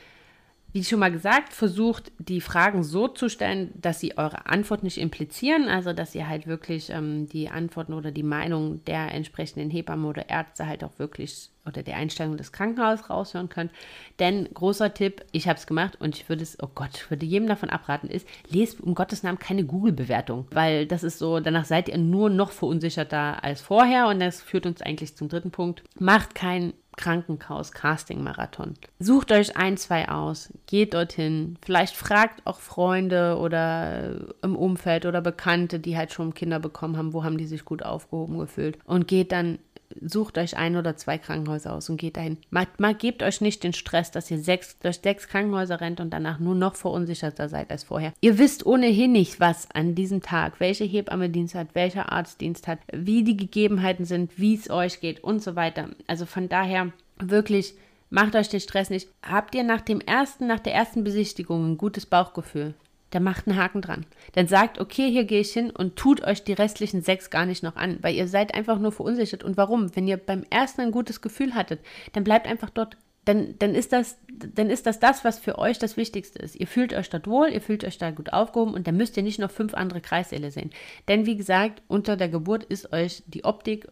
Wie 0.74 0.82
schon 0.82 0.98
mal 0.98 1.12
gesagt, 1.12 1.52
versucht 1.52 2.10
die 2.18 2.40
Fragen 2.40 2.82
so 2.82 3.06
zu 3.06 3.28
stellen, 3.28 3.70
dass 3.80 4.00
sie 4.00 4.18
eure 4.18 4.46
Antwort 4.46 4.82
nicht 4.82 4.98
implizieren, 4.98 5.68
also 5.68 5.92
dass 5.92 6.16
ihr 6.16 6.28
halt 6.28 6.48
wirklich 6.48 6.90
ähm, 6.90 7.28
die 7.28 7.48
Antworten 7.48 7.92
oder 7.92 8.10
die 8.10 8.24
Meinung 8.24 8.84
der 8.84 9.14
entsprechenden 9.14 9.70
Hebamme 9.70 10.08
oder 10.08 10.28
Ärzte 10.28 10.66
halt 10.66 10.82
auch 10.82 10.98
wirklich 10.98 11.50
oder 11.64 11.84
der 11.84 11.96
Einstellung 11.96 12.36
des 12.36 12.50
Krankenhauses 12.50 13.08
raushören 13.08 13.48
könnt. 13.48 13.70
Denn 14.18 14.48
großer 14.52 14.92
Tipp, 14.92 15.24
ich 15.30 15.46
habe 15.46 15.60
es 15.60 15.68
gemacht 15.68 15.96
und 16.00 16.16
ich 16.16 16.28
würde 16.28 16.42
es, 16.42 16.60
oh 16.60 16.68
Gott, 16.74 16.90
ich 16.94 17.08
würde 17.08 17.24
jedem 17.24 17.46
davon 17.46 17.70
abraten, 17.70 18.10
ist, 18.10 18.26
lest 18.48 18.80
um 18.80 18.96
Gottes 18.96 19.22
Namen 19.22 19.38
keine 19.38 19.64
Google-Bewertung, 19.64 20.48
weil 20.50 20.86
das 20.86 21.04
ist 21.04 21.20
so, 21.20 21.38
danach 21.38 21.66
seid 21.66 21.88
ihr 21.88 21.98
nur 21.98 22.30
noch 22.30 22.50
verunsicherter 22.50 23.44
als 23.44 23.60
vorher 23.60 24.08
und 24.08 24.18
das 24.18 24.42
führt 24.42 24.66
uns 24.66 24.82
eigentlich 24.82 25.14
zum 25.14 25.28
dritten 25.28 25.52
Punkt. 25.52 25.84
Macht 26.00 26.34
kein 26.34 26.72
Krankenhaus-Casting-Marathon. 26.96 28.74
Sucht 28.98 29.32
euch 29.32 29.56
ein, 29.56 29.76
zwei 29.76 30.08
aus, 30.08 30.52
geht 30.66 30.94
dorthin. 30.94 31.58
Vielleicht 31.64 31.96
fragt 31.96 32.46
auch 32.46 32.60
Freunde 32.60 33.38
oder 33.38 34.34
im 34.42 34.56
Umfeld 34.56 35.06
oder 35.06 35.20
Bekannte, 35.20 35.78
die 35.78 35.96
halt 35.96 36.12
schon 36.12 36.34
Kinder 36.34 36.60
bekommen 36.60 36.96
haben, 36.96 37.12
wo 37.12 37.24
haben 37.24 37.38
die 37.38 37.46
sich 37.46 37.64
gut 37.64 37.82
aufgehoben 37.82 38.38
gefühlt. 38.38 38.78
Und 38.84 39.08
geht 39.08 39.32
dann 39.32 39.58
sucht 40.00 40.38
euch 40.38 40.56
ein 40.56 40.76
oder 40.76 40.96
zwei 40.96 41.18
Krankenhäuser 41.18 41.72
aus 41.72 41.88
und 41.88 41.96
geht 41.96 42.16
dahin. 42.16 42.38
Mal, 42.50 42.66
mal 42.78 42.94
gebt 42.94 43.22
euch 43.22 43.40
nicht 43.40 43.62
den 43.64 43.72
Stress, 43.72 44.10
dass 44.10 44.30
ihr 44.30 44.38
sechs, 44.38 44.78
durch 44.78 45.00
sechs 45.02 45.28
Krankenhäuser 45.28 45.80
rennt 45.80 46.00
und 46.00 46.10
danach 46.10 46.38
nur 46.38 46.54
noch 46.54 46.76
verunsicherter 46.76 47.48
seid 47.48 47.70
als 47.70 47.84
vorher. 47.84 48.12
Ihr 48.20 48.38
wisst 48.38 48.66
ohnehin 48.66 49.12
nicht, 49.12 49.40
was 49.40 49.70
an 49.70 49.94
diesem 49.94 50.22
Tag, 50.22 50.60
welche 50.60 50.84
Hebamme 50.84 51.30
Dienst 51.30 51.54
hat, 51.54 51.74
welcher 51.74 52.12
Arztdienst 52.12 52.68
hat, 52.68 52.78
wie 52.92 53.24
die 53.24 53.36
Gegebenheiten 53.36 54.04
sind, 54.04 54.38
wie 54.38 54.54
es 54.54 54.70
euch 54.70 55.00
geht 55.00 55.22
und 55.22 55.42
so 55.42 55.56
weiter. 55.56 55.88
Also 56.06 56.26
von 56.26 56.48
daher 56.48 56.92
wirklich 57.18 57.74
macht 58.10 58.36
euch 58.36 58.48
den 58.48 58.60
Stress 58.60 58.90
nicht. 58.90 59.08
Habt 59.22 59.54
ihr 59.54 59.64
nach 59.64 59.80
dem 59.80 60.00
ersten, 60.00 60.46
nach 60.46 60.60
der 60.60 60.74
ersten 60.74 61.04
Besichtigung 61.04 61.72
ein 61.72 61.78
gutes 61.78 62.06
Bauchgefühl? 62.06 62.74
Der 63.14 63.20
macht 63.20 63.46
einen 63.46 63.56
Haken 63.56 63.80
dran. 63.80 64.04
Dann 64.32 64.48
sagt, 64.48 64.80
okay, 64.80 65.10
hier 65.10 65.24
gehe 65.24 65.40
ich 65.40 65.52
hin 65.52 65.70
und 65.70 65.96
tut 65.96 66.22
euch 66.24 66.44
die 66.44 66.52
restlichen 66.52 67.00
sechs 67.00 67.30
gar 67.30 67.46
nicht 67.46 67.62
noch 67.62 67.76
an, 67.76 67.98
weil 68.02 68.14
ihr 68.14 68.28
seid 68.28 68.54
einfach 68.54 68.78
nur 68.78 68.92
verunsichert. 68.92 69.44
Und 69.44 69.56
warum? 69.56 69.94
Wenn 69.96 70.08
ihr 70.08 70.16
beim 70.16 70.44
ersten 70.50 70.82
ein 70.82 70.90
gutes 70.90 71.22
Gefühl 71.22 71.54
hattet, 71.54 71.80
dann 72.12 72.24
bleibt 72.24 72.46
einfach 72.46 72.70
dort. 72.70 72.96
Dann, 73.24 73.54
dann, 73.58 73.74
ist 73.74 73.94
das, 73.94 74.18
dann 74.28 74.68
ist 74.68 74.84
das 74.84 75.00
das, 75.00 75.24
was 75.24 75.38
für 75.38 75.58
euch 75.58 75.78
das 75.78 75.96
Wichtigste 75.96 76.40
ist. 76.40 76.56
Ihr 76.56 76.66
fühlt 76.66 76.92
euch 76.92 77.08
dort 77.08 77.26
wohl, 77.26 77.48
ihr 77.48 77.62
fühlt 77.62 77.82
euch 77.82 77.96
da 77.96 78.10
gut 78.10 78.34
aufgehoben 78.34 78.74
und 78.74 78.86
dann 78.86 78.98
müsst 78.98 79.16
ihr 79.16 79.22
nicht 79.22 79.38
noch 79.38 79.50
fünf 79.50 79.72
andere 79.72 80.02
Kreissäle 80.02 80.50
sehen. 80.50 80.68
Denn 81.08 81.24
wie 81.24 81.38
gesagt, 81.38 81.80
unter 81.88 82.18
der 82.18 82.28
Geburt 82.28 82.64
ist 82.64 82.92
euch 82.92 83.22
die 83.26 83.44
Optik 83.44 83.88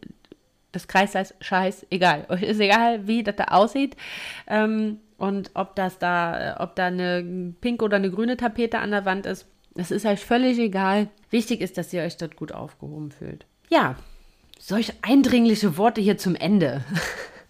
des 0.75 0.89
Kreißsaals 0.89 1.35
scheiß 1.41 1.87
egal. 1.91 2.27
Euch 2.29 2.43
ist 2.43 2.61
egal, 2.61 3.07
wie 3.07 3.23
das 3.23 3.37
da 3.37 3.45
aussieht. 3.45 3.97
Ähm, 4.47 4.99
und 5.23 5.53
ob 5.55 5.77
das 5.77 6.01
da, 6.01 6.57
ob 6.59 6.75
da 6.75 6.87
eine 6.87 7.55
pinke 7.61 7.85
oder 7.85 7.95
eine 7.95 8.11
grüne 8.11 8.37
Tapete 8.37 8.81
an 8.81 8.91
der 8.91 9.05
Wand 9.05 9.25
ist, 9.25 9.47
das 9.73 9.93
ist 9.93 10.05
euch 10.05 10.19
völlig 10.19 10.59
egal. 10.59 11.11
Wichtig 11.31 11.61
ist, 11.61 11.79
dass 11.79 11.93
ihr 11.93 12.03
euch 12.03 12.17
dort 12.17 12.35
gut 12.35 12.51
aufgehoben 12.51 13.13
fühlt. 13.13 13.47
Ja, 13.71 13.95
solch 14.59 14.95
eindringliche 15.03 15.77
Worte 15.77 16.01
hier 16.01 16.19
zum 16.19 16.35
Ende. 16.35 16.83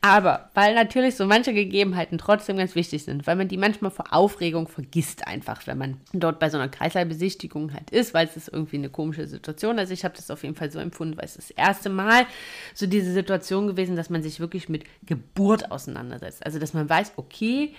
Aber 0.00 0.50
weil 0.54 0.74
natürlich 0.74 1.16
so 1.16 1.26
manche 1.26 1.52
Gegebenheiten 1.52 2.18
trotzdem 2.18 2.56
ganz 2.56 2.74
wichtig 2.74 3.04
sind, 3.04 3.26
weil 3.26 3.36
man 3.36 3.48
die 3.48 3.56
manchmal 3.56 3.90
vor 3.90 4.12
Aufregung 4.12 4.68
vergisst 4.68 5.26
einfach, 5.26 5.66
wenn 5.66 5.78
man 5.78 6.00
dort 6.12 6.38
bei 6.38 6.50
so 6.50 6.58
einer 6.58 6.68
Kreislaufbesichtigung 6.68 7.72
halt 7.72 7.90
ist, 7.90 8.14
weil 8.14 8.26
es 8.26 8.36
ist 8.36 8.48
irgendwie 8.48 8.76
eine 8.76 8.90
komische 8.90 9.26
Situation. 9.26 9.78
Also 9.78 9.92
ich 9.92 10.04
habe 10.04 10.14
das 10.16 10.30
auf 10.30 10.42
jeden 10.42 10.54
Fall 10.54 10.70
so 10.70 10.78
empfunden, 10.78 11.16
weil 11.16 11.24
es 11.24 11.34
das 11.34 11.50
erste 11.50 11.90
Mal 11.90 12.26
so 12.74 12.86
diese 12.86 13.12
Situation 13.12 13.66
gewesen, 13.66 13.96
dass 13.96 14.10
man 14.10 14.22
sich 14.22 14.40
wirklich 14.40 14.68
mit 14.68 14.84
Geburt 15.04 15.70
auseinandersetzt. 15.70 16.44
Also 16.44 16.58
dass 16.58 16.74
man 16.74 16.88
weiß, 16.88 17.12
okay, 17.16 17.74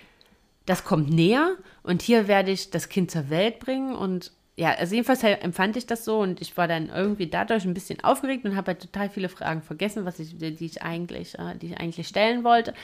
das 0.66 0.84
kommt 0.84 1.10
näher 1.10 1.56
und 1.84 2.02
hier 2.02 2.28
werde 2.28 2.52
ich 2.52 2.70
das 2.70 2.90
Kind 2.90 3.12
zur 3.12 3.30
Welt 3.30 3.60
bringen 3.60 3.96
und 3.96 4.32
ja, 4.62 4.76
also 4.76 4.94
jedenfalls 4.94 5.24
empfand 5.24 5.76
ich 5.76 5.88
das 5.88 6.06
so 6.06 6.20
und 6.20 6.40
ich 6.40 6.56
war 6.56 6.68
dann 6.68 6.90
irgendwie 6.90 7.26
dadurch 7.26 7.66
ein 7.66 7.74
bisschen 7.74 8.04
aufgeregt 8.04 8.46
und 8.46 8.56
habe 8.56 8.74
halt 8.74 8.82
total 8.82 9.10
viele 9.10 9.28
Fragen 9.28 9.64
vergessen, 9.64 10.06
was 10.06 10.20
ich, 10.20 10.38
die 10.38 10.54
ich 10.64 10.84
eigentlich, 10.84 11.34
äh, 11.40 11.56
die 11.58 11.72
ich 11.72 11.78
eigentlich 11.80 12.08
stellen 12.08 12.44
wollte. 12.44 12.76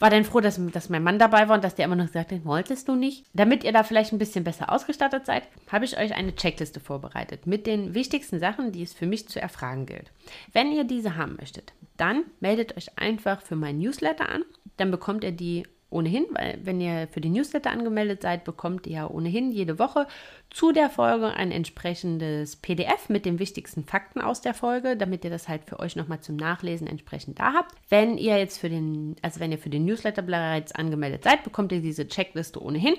War 0.00 0.10
dann 0.10 0.26
froh, 0.26 0.40
dass, 0.40 0.60
dass 0.70 0.90
mein 0.90 1.02
Mann 1.02 1.18
dabei 1.18 1.48
war 1.48 1.56
und 1.56 1.64
dass 1.64 1.74
der 1.74 1.86
immer 1.86 1.96
noch 1.96 2.08
sagte, 2.08 2.44
wolltest 2.44 2.88
du 2.88 2.94
nicht? 2.94 3.24
Damit 3.32 3.64
ihr 3.64 3.72
da 3.72 3.84
vielleicht 3.84 4.12
ein 4.12 4.18
bisschen 4.18 4.44
besser 4.44 4.70
ausgestattet 4.70 5.24
seid, 5.24 5.44
habe 5.72 5.86
ich 5.86 5.96
euch 5.96 6.14
eine 6.14 6.34
Checkliste 6.34 6.78
vorbereitet 6.78 7.46
mit 7.46 7.66
den 7.66 7.94
wichtigsten 7.94 8.38
Sachen, 8.38 8.70
die 8.72 8.82
es 8.82 8.92
für 8.92 9.06
mich 9.06 9.30
zu 9.30 9.40
erfragen 9.40 9.86
gilt. 9.86 10.12
Wenn 10.52 10.72
ihr 10.72 10.84
diese 10.84 11.16
haben 11.16 11.36
möchtet, 11.36 11.72
dann 11.96 12.24
meldet 12.40 12.76
euch 12.76 12.98
einfach 12.98 13.40
für 13.40 13.56
mein 13.56 13.78
Newsletter 13.78 14.28
an. 14.28 14.44
Dann 14.76 14.90
bekommt 14.90 15.24
ihr 15.24 15.32
die 15.32 15.64
ohnehin, 15.90 16.26
weil 16.32 16.58
wenn 16.62 16.80
ihr 16.80 17.08
für 17.08 17.20
die 17.20 17.30
Newsletter 17.30 17.70
angemeldet 17.70 18.22
seid, 18.22 18.44
bekommt 18.44 18.86
ihr 18.86 18.92
ja 18.92 19.10
ohnehin 19.10 19.52
jede 19.52 19.78
Woche 19.78 20.06
zu 20.50 20.72
der 20.72 20.88
Folge 20.88 21.28
ein 21.28 21.52
entsprechendes 21.52 22.56
PDF 22.56 23.08
mit 23.08 23.26
den 23.26 23.38
wichtigsten 23.38 23.84
Fakten 23.84 24.20
aus 24.20 24.40
der 24.40 24.54
Folge, 24.54 24.96
damit 24.96 25.24
ihr 25.24 25.30
das 25.30 25.46
halt 25.46 25.64
für 25.64 25.78
euch 25.78 25.94
nochmal 25.94 26.20
zum 26.20 26.36
Nachlesen 26.36 26.86
entsprechend 26.86 27.38
da 27.38 27.52
habt. 27.52 27.74
Wenn 27.88 28.16
ihr 28.16 28.38
jetzt 28.38 28.58
für 28.58 28.68
den, 28.68 29.16
also 29.22 29.40
wenn 29.40 29.52
ihr 29.52 29.58
für 29.58 29.70
den 29.70 29.84
Newsletter 29.84 30.22
bereits 30.22 30.72
angemeldet 30.72 31.24
seid, 31.24 31.44
bekommt 31.44 31.72
ihr 31.72 31.80
diese 31.80 32.08
Checkliste 32.08 32.62
ohnehin. 32.62 32.94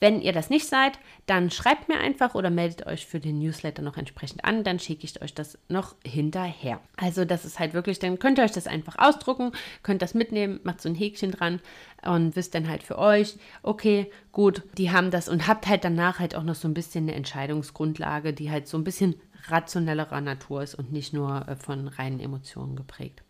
Wenn 0.00 0.20
ihr 0.20 0.32
das 0.32 0.50
nicht 0.50 0.66
seid, 0.66 0.98
dann 1.26 1.50
schreibt 1.50 1.88
mir 1.88 1.98
einfach 1.98 2.34
oder 2.34 2.50
meldet 2.50 2.86
euch 2.86 3.06
für 3.06 3.18
den 3.18 3.38
Newsletter 3.40 3.82
noch 3.82 3.96
entsprechend 3.96 4.44
an, 4.44 4.62
dann 4.62 4.78
schicke 4.78 5.04
ich 5.04 5.20
euch 5.22 5.34
das 5.34 5.58
noch 5.68 5.96
hinterher. 6.04 6.80
Also 6.96 7.24
das 7.24 7.44
ist 7.44 7.58
halt 7.58 7.74
wirklich, 7.74 7.98
dann 7.98 8.18
könnt 8.18 8.38
ihr 8.38 8.44
euch 8.44 8.52
das 8.52 8.68
einfach 8.68 8.96
ausdrucken, 8.98 9.52
könnt 9.82 10.02
das 10.02 10.14
mitnehmen, 10.14 10.60
macht 10.62 10.80
so 10.80 10.88
ein 10.88 10.94
Häkchen 10.94 11.32
dran 11.32 11.60
und 12.02 12.36
wisst 12.36 12.54
dann 12.54 12.68
halt 12.68 12.84
für 12.84 12.98
euch, 12.98 13.36
okay, 13.62 14.10
gut, 14.38 14.62
die 14.74 14.90
haben 14.92 15.10
das 15.10 15.28
und 15.28 15.48
habt 15.48 15.66
halt 15.66 15.82
danach 15.82 16.20
halt 16.20 16.36
auch 16.36 16.44
noch 16.44 16.54
so 16.54 16.68
ein 16.68 16.74
bisschen 16.74 17.06
eine 17.06 17.16
Entscheidungsgrundlage, 17.16 18.32
die 18.32 18.52
halt 18.52 18.68
so 18.68 18.78
ein 18.78 18.84
bisschen 18.84 19.16
rationellerer 19.48 20.20
Natur 20.20 20.62
ist 20.62 20.76
und 20.76 20.92
nicht 20.92 21.12
nur 21.12 21.48
äh, 21.48 21.56
von 21.56 21.88
reinen 21.88 22.20
Emotionen 22.20 22.76
geprägt. 22.76 23.24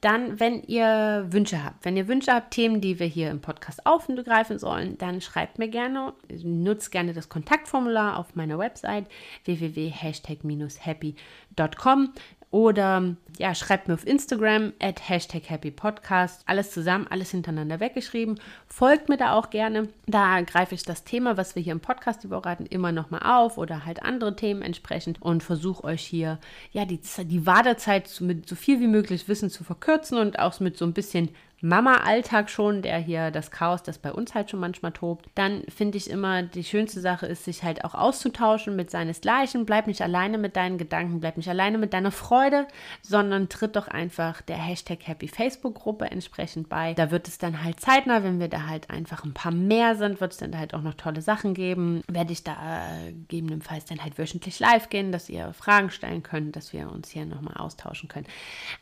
Dann, 0.00 0.40
wenn 0.40 0.64
ihr 0.64 1.26
Wünsche 1.28 1.64
habt, 1.64 1.84
wenn 1.84 1.96
ihr 1.96 2.08
Wünsche 2.08 2.34
habt, 2.34 2.50
Themen, 2.50 2.80
die 2.80 2.98
wir 2.98 3.06
hier 3.06 3.30
im 3.30 3.40
Podcast 3.40 3.86
aufgreifen 3.86 4.58
sollen, 4.58 4.98
dann 4.98 5.20
schreibt 5.20 5.60
mir 5.60 5.68
gerne, 5.68 6.12
nutzt 6.42 6.90
gerne 6.90 7.12
das 7.12 7.28
Kontaktformular 7.28 8.18
auf 8.18 8.34
meiner 8.34 8.58
Website 8.58 9.06
www.hashtag-happy.com 9.44 12.14
oder 12.50 13.16
ja, 13.38 13.54
schreibt 13.54 13.88
mir 13.88 13.94
auf 13.94 14.06
Instagram 14.06 14.72
at 14.80 15.08
Hashtag 15.08 15.48
Happy 15.48 15.70
Podcast. 15.70 16.42
Alles 16.46 16.72
zusammen, 16.72 17.06
alles 17.08 17.30
hintereinander 17.30 17.80
weggeschrieben. 17.80 18.40
Folgt 18.66 19.08
mir 19.08 19.16
da 19.16 19.32
auch 19.32 19.50
gerne. 19.50 19.88
Da 20.06 20.40
greife 20.42 20.74
ich 20.74 20.82
das 20.82 21.04
Thema, 21.04 21.36
was 21.36 21.54
wir 21.54 21.62
hier 21.62 21.72
im 21.72 21.80
Podcast 21.80 22.24
überraten, 22.24 22.66
immer 22.66 22.92
nochmal 22.92 23.22
auf 23.24 23.56
oder 23.56 23.86
halt 23.86 24.02
andere 24.02 24.34
Themen 24.34 24.62
entsprechend 24.62 25.22
und 25.22 25.42
versuche 25.42 25.84
euch 25.84 26.02
hier 26.02 26.38
ja 26.72 26.84
die, 26.84 27.00
die 27.24 27.46
Wartezeit 27.46 28.10
mit 28.20 28.48
so 28.48 28.56
viel 28.56 28.80
wie 28.80 28.88
möglich 28.88 29.28
Wissen 29.28 29.48
zu 29.48 29.62
verkürzen 29.62 30.18
und 30.18 30.38
auch 30.38 30.58
mit 30.58 30.76
so 30.76 30.84
ein 30.84 30.92
bisschen 30.92 31.30
Mama-Alltag 31.62 32.48
schon, 32.48 32.82
der 32.82 32.98
hier 32.98 33.30
das 33.30 33.50
Chaos, 33.50 33.82
das 33.82 33.98
bei 33.98 34.12
uns 34.12 34.34
halt 34.34 34.50
schon 34.50 34.60
manchmal 34.60 34.92
tobt, 34.92 35.28
dann 35.34 35.62
finde 35.68 35.98
ich 35.98 36.08
immer, 36.08 36.42
die 36.42 36.64
schönste 36.64 37.00
Sache 37.00 37.26
ist, 37.26 37.44
sich 37.44 37.62
halt 37.62 37.84
auch 37.84 37.94
auszutauschen 37.94 38.76
mit 38.76 38.90
seinesgleichen. 38.90 39.66
Bleib 39.66 39.86
nicht 39.86 40.00
alleine 40.00 40.38
mit 40.38 40.56
deinen 40.56 40.78
Gedanken, 40.78 41.20
bleib 41.20 41.36
nicht 41.36 41.48
alleine 41.48 41.78
mit 41.78 41.92
deiner 41.92 42.12
Freude, 42.12 42.66
sondern 43.02 43.48
tritt 43.48 43.76
doch 43.76 43.88
einfach 43.88 44.40
der 44.42 44.56
Hashtag 44.56 45.06
Happy 45.06 45.28
Facebook-Gruppe 45.28 46.10
entsprechend 46.10 46.68
bei. 46.68 46.94
Da 46.94 47.10
wird 47.10 47.28
es 47.28 47.38
dann 47.38 47.62
halt 47.62 47.80
zeitnah, 47.80 48.24
wenn 48.24 48.40
wir 48.40 48.48
da 48.48 48.66
halt 48.66 48.88
einfach 48.88 49.24
ein 49.24 49.34
paar 49.34 49.52
mehr 49.52 49.96
sind, 49.96 50.20
wird 50.20 50.32
es 50.32 50.38
dann 50.38 50.58
halt 50.58 50.72
auch 50.72 50.82
noch 50.82 50.94
tolle 50.94 51.20
Sachen 51.20 51.52
geben. 51.52 52.02
Werde 52.08 52.32
ich 52.32 52.42
da 52.42 52.52
äh, 52.52 53.12
gegebenenfalls 53.12 53.84
dann 53.84 54.02
halt 54.02 54.18
wöchentlich 54.18 54.60
live 54.60 54.88
gehen, 54.88 55.12
dass 55.12 55.28
ihr 55.28 55.52
Fragen 55.52 55.90
stellen 55.90 56.22
könnt, 56.22 56.56
dass 56.56 56.72
wir 56.72 56.90
uns 56.90 57.10
hier 57.10 57.26
nochmal 57.26 57.56
austauschen 57.58 58.08
können. 58.08 58.26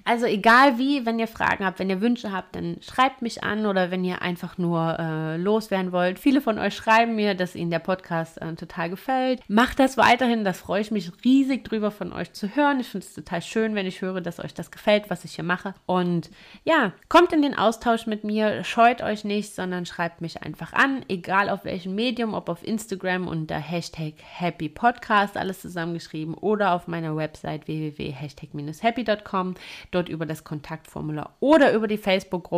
Also 0.05 0.27
egal 0.27 0.79
wie, 0.79 1.05
wenn 1.07 1.19
ihr 1.19 1.29
Fragen 1.29 1.65
habt, 1.65 1.79
wenn 1.79 1.91
ihr 1.91 2.01
Wünsche 2.01 2.33
habt, 2.33 2.55
dann 2.55 2.68
schreibt 2.81 3.23
mich 3.23 3.43
an 3.43 3.67
oder 3.67 3.91
wenn 3.91 4.05
ihr 4.05 4.23
einfach 4.23 4.59
nur 4.59 4.99
äh, 4.99 5.37
loswerden 5.37 5.93
wollt. 5.93 6.19
Viele 6.19 6.41
von 6.41 6.59
euch 6.59 6.75
schreiben 6.75 7.15
mir, 7.15 7.35
dass 7.35 7.55
ihnen 7.55 7.71
der 7.71 7.79
Podcast 7.79 8.41
äh, 8.41 8.55
total 8.55 8.91
gefällt. 8.91 9.41
Macht 9.49 9.79
das 9.79 9.97
weiterhin, 9.97 10.45
das 10.45 10.61
freue 10.61 10.81
ich 10.81 10.91
mich 10.91 11.11
riesig 11.25 11.65
drüber 11.65 11.91
von 11.91 12.13
euch 12.13 12.33
zu 12.33 12.55
hören. 12.55 12.81
Ich 12.81 12.89
finde 12.89 13.07
es 13.07 13.15
total 13.15 13.43
schön, 13.43 13.75
wenn 13.75 13.87
ich 13.87 14.03
höre, 14.03 14.21
dass 14.21 14.41
euch 14.41 14.55
das 14.55 14.71
gefällt, 14.71 15.11
was 15.11 15.25
ich 15.25 15.35
hier 15.35 15.45
mache. 15.45 15.75
Und 15.87 16.31
ja, 16.65 16.93
kommt 17.09 17.33
in 17.33 17.43
den 17.43 17.57
Austausch 17.57 18.07
mit 18.07 18.25
mir, 18.25 18.65
scheut 18.65 19.03
euch 19.03 19.25
nicht, 19.25 19.55
sondern 19.55 19.87
schreibt 19.87 20.21
mich 20.21 20.43
einfach 20.43 20.73
an, 20.73 21.05
egal 21.09 21.49
auf 21.51 21.65
welchem 21.65 21.95
Medium, 21.95 22.35
ob 22.35 22.49
auf 22.49 22.67
Instagram 22.67 23.27
unter 23.29 23.57
Hashtag 23.57 24.15
Happy 24.23 24.69
Podcast, 24.69 25.37
alles 25.37 25.61
zusammengeschrieben, 25.61 26.35
oder 26.35 26.73
auf 26.73 26.89
meiner 26.89 27.17
Website 27.17 27.67
www.hashtag-happy.com, 27.67 29.55
dort 29.91 30.09
über 30.09 30.27
das 30.27 30.45
Kontaktformular 30.45 31.37
oder 31.41 31.73
über 31.73 31.89
die 31.89 31.99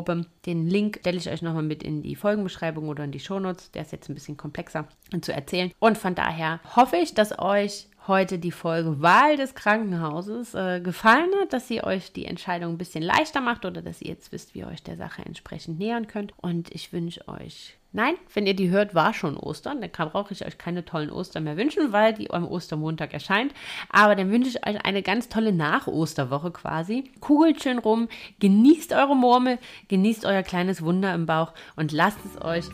Facebook-Gruppe. 0.01 0.26
Den 0.46 0.66
Link 0.68 0.98
stelle 1.01 1.18
ich 1.18 1.28
euch 1.28 1.42
nochmal 1.42 1.62
mit 1.62 1.82
in 1.82 2.03
die 2.03 2.16
Folgenbeschreibung 2.16 2.88
oder 2.88 3.05
in 3.05 3.12
die 3.12 3.20
Shownotes. 3.20 3.70
Der 3.72 3.82
ist 3.82 3.92
jetzt 3.92 4.09
ein 4.09 4.14
bisschen 4.14 4.36
komplexer 4.36 4.88
zu 5.20 5.32
erzählen. 5.32 5.72
Und 5.78 5.98
von 5.98 6.14
daher 6.14 6.61
hoffe 6.76 6.96
ich, 6.96 7.14
dass 7.14 7.38
euch 7.38 7.86
heute 8.07 8.38
die 8.38 8.51
Folge 8.51 9.03
Wahl 9.03 9.36
des 9.36 9.55
Krankenhauses 9.55 10.55
äh, 10.55 10.80
gefallen 10.80 11.30
hat, 11.40 11.53
dass 11.53 11.68
sie 11.68 11.84
euch 11.84 12.12
die 12.12 12.24
Entscheidung 12.24 12.72
ein 12.72 12.78
bisschen 12.78 13.03
leichter 13.03 13.40
macht 13.40 13.64
oder 13.64 13.82
dass 13.82 14.01
ihr 14.01 14.09
jetzt 14.09 14.32
wisst, 14.32 14.55
wie 14.55 14.61
ihr 14.61 14.68
euch 14.68 14.82
der 14.82 14.96
Sache 14.96 15.22
entsprechend 15.24 15.78
nähern 15.78 16.07
könnt. 16.07 16.32
Und 16.38 16.74
ich 16.74 16.92
wünsche 16.92 17.28
euch 17.28 17.76
Nein, 17.93 18.14
wenn 18.34 18.47
ihr 18.47 18.55
die 18.55 18.70
hört, 18.70 18.95
war 18.95 19.12
schon 19.14 19.36
Ostern. 19.36 19.80
Dann 19.80 20.11
brauche 20.11 20.32
ich 20.32 20.47
euch 20.47 20.59
keine 20.59 20.84
tollen 20.84 21.11
Ostern 21.11 21.45
mehr 21.45 21.57
wünschen, 21.57 21.93
weil 21.93 22.14
die 22.14 22.30
am 22.30 22.47
Ostermontag 22.47 23.12
erscheint. 23.12 23.53
Aber 23.88 24.14
dann 24.14 24.30
wünsche 24.30 24.51
ich 24.51 24.66
euch 24.66 24.84
eine 24.84 25.03
ganz 25.03 25.28
tolle 25.28 25.53
Nach-Osterwoche 25.53 26.53
quasi. 26.53 27.11
Kugelt 27.20 27.62
schön 27.62 27.78
rum, 27.78 28.09
genießt 28.38 28.93
eure 28.93 29.16
Murmel, 29.16 29.59
genießt 29.88 30.24
euer 30.24 30.43
kleines 30.43 30.82
Wunder 30.82 31.14
im 31.14 31.26
Bauch 31.26 31.53
und 31.74 31.91
lasst 31.91 32.20
es 32.24 32.41
euch 32.43 32.66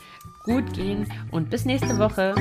gut 0.45 0.75
gehen. 0.75 1.11
Und 1.31 1.49
bis 1.49 1.64
nächste 1.64 1.99
Woche. 1.99 2.35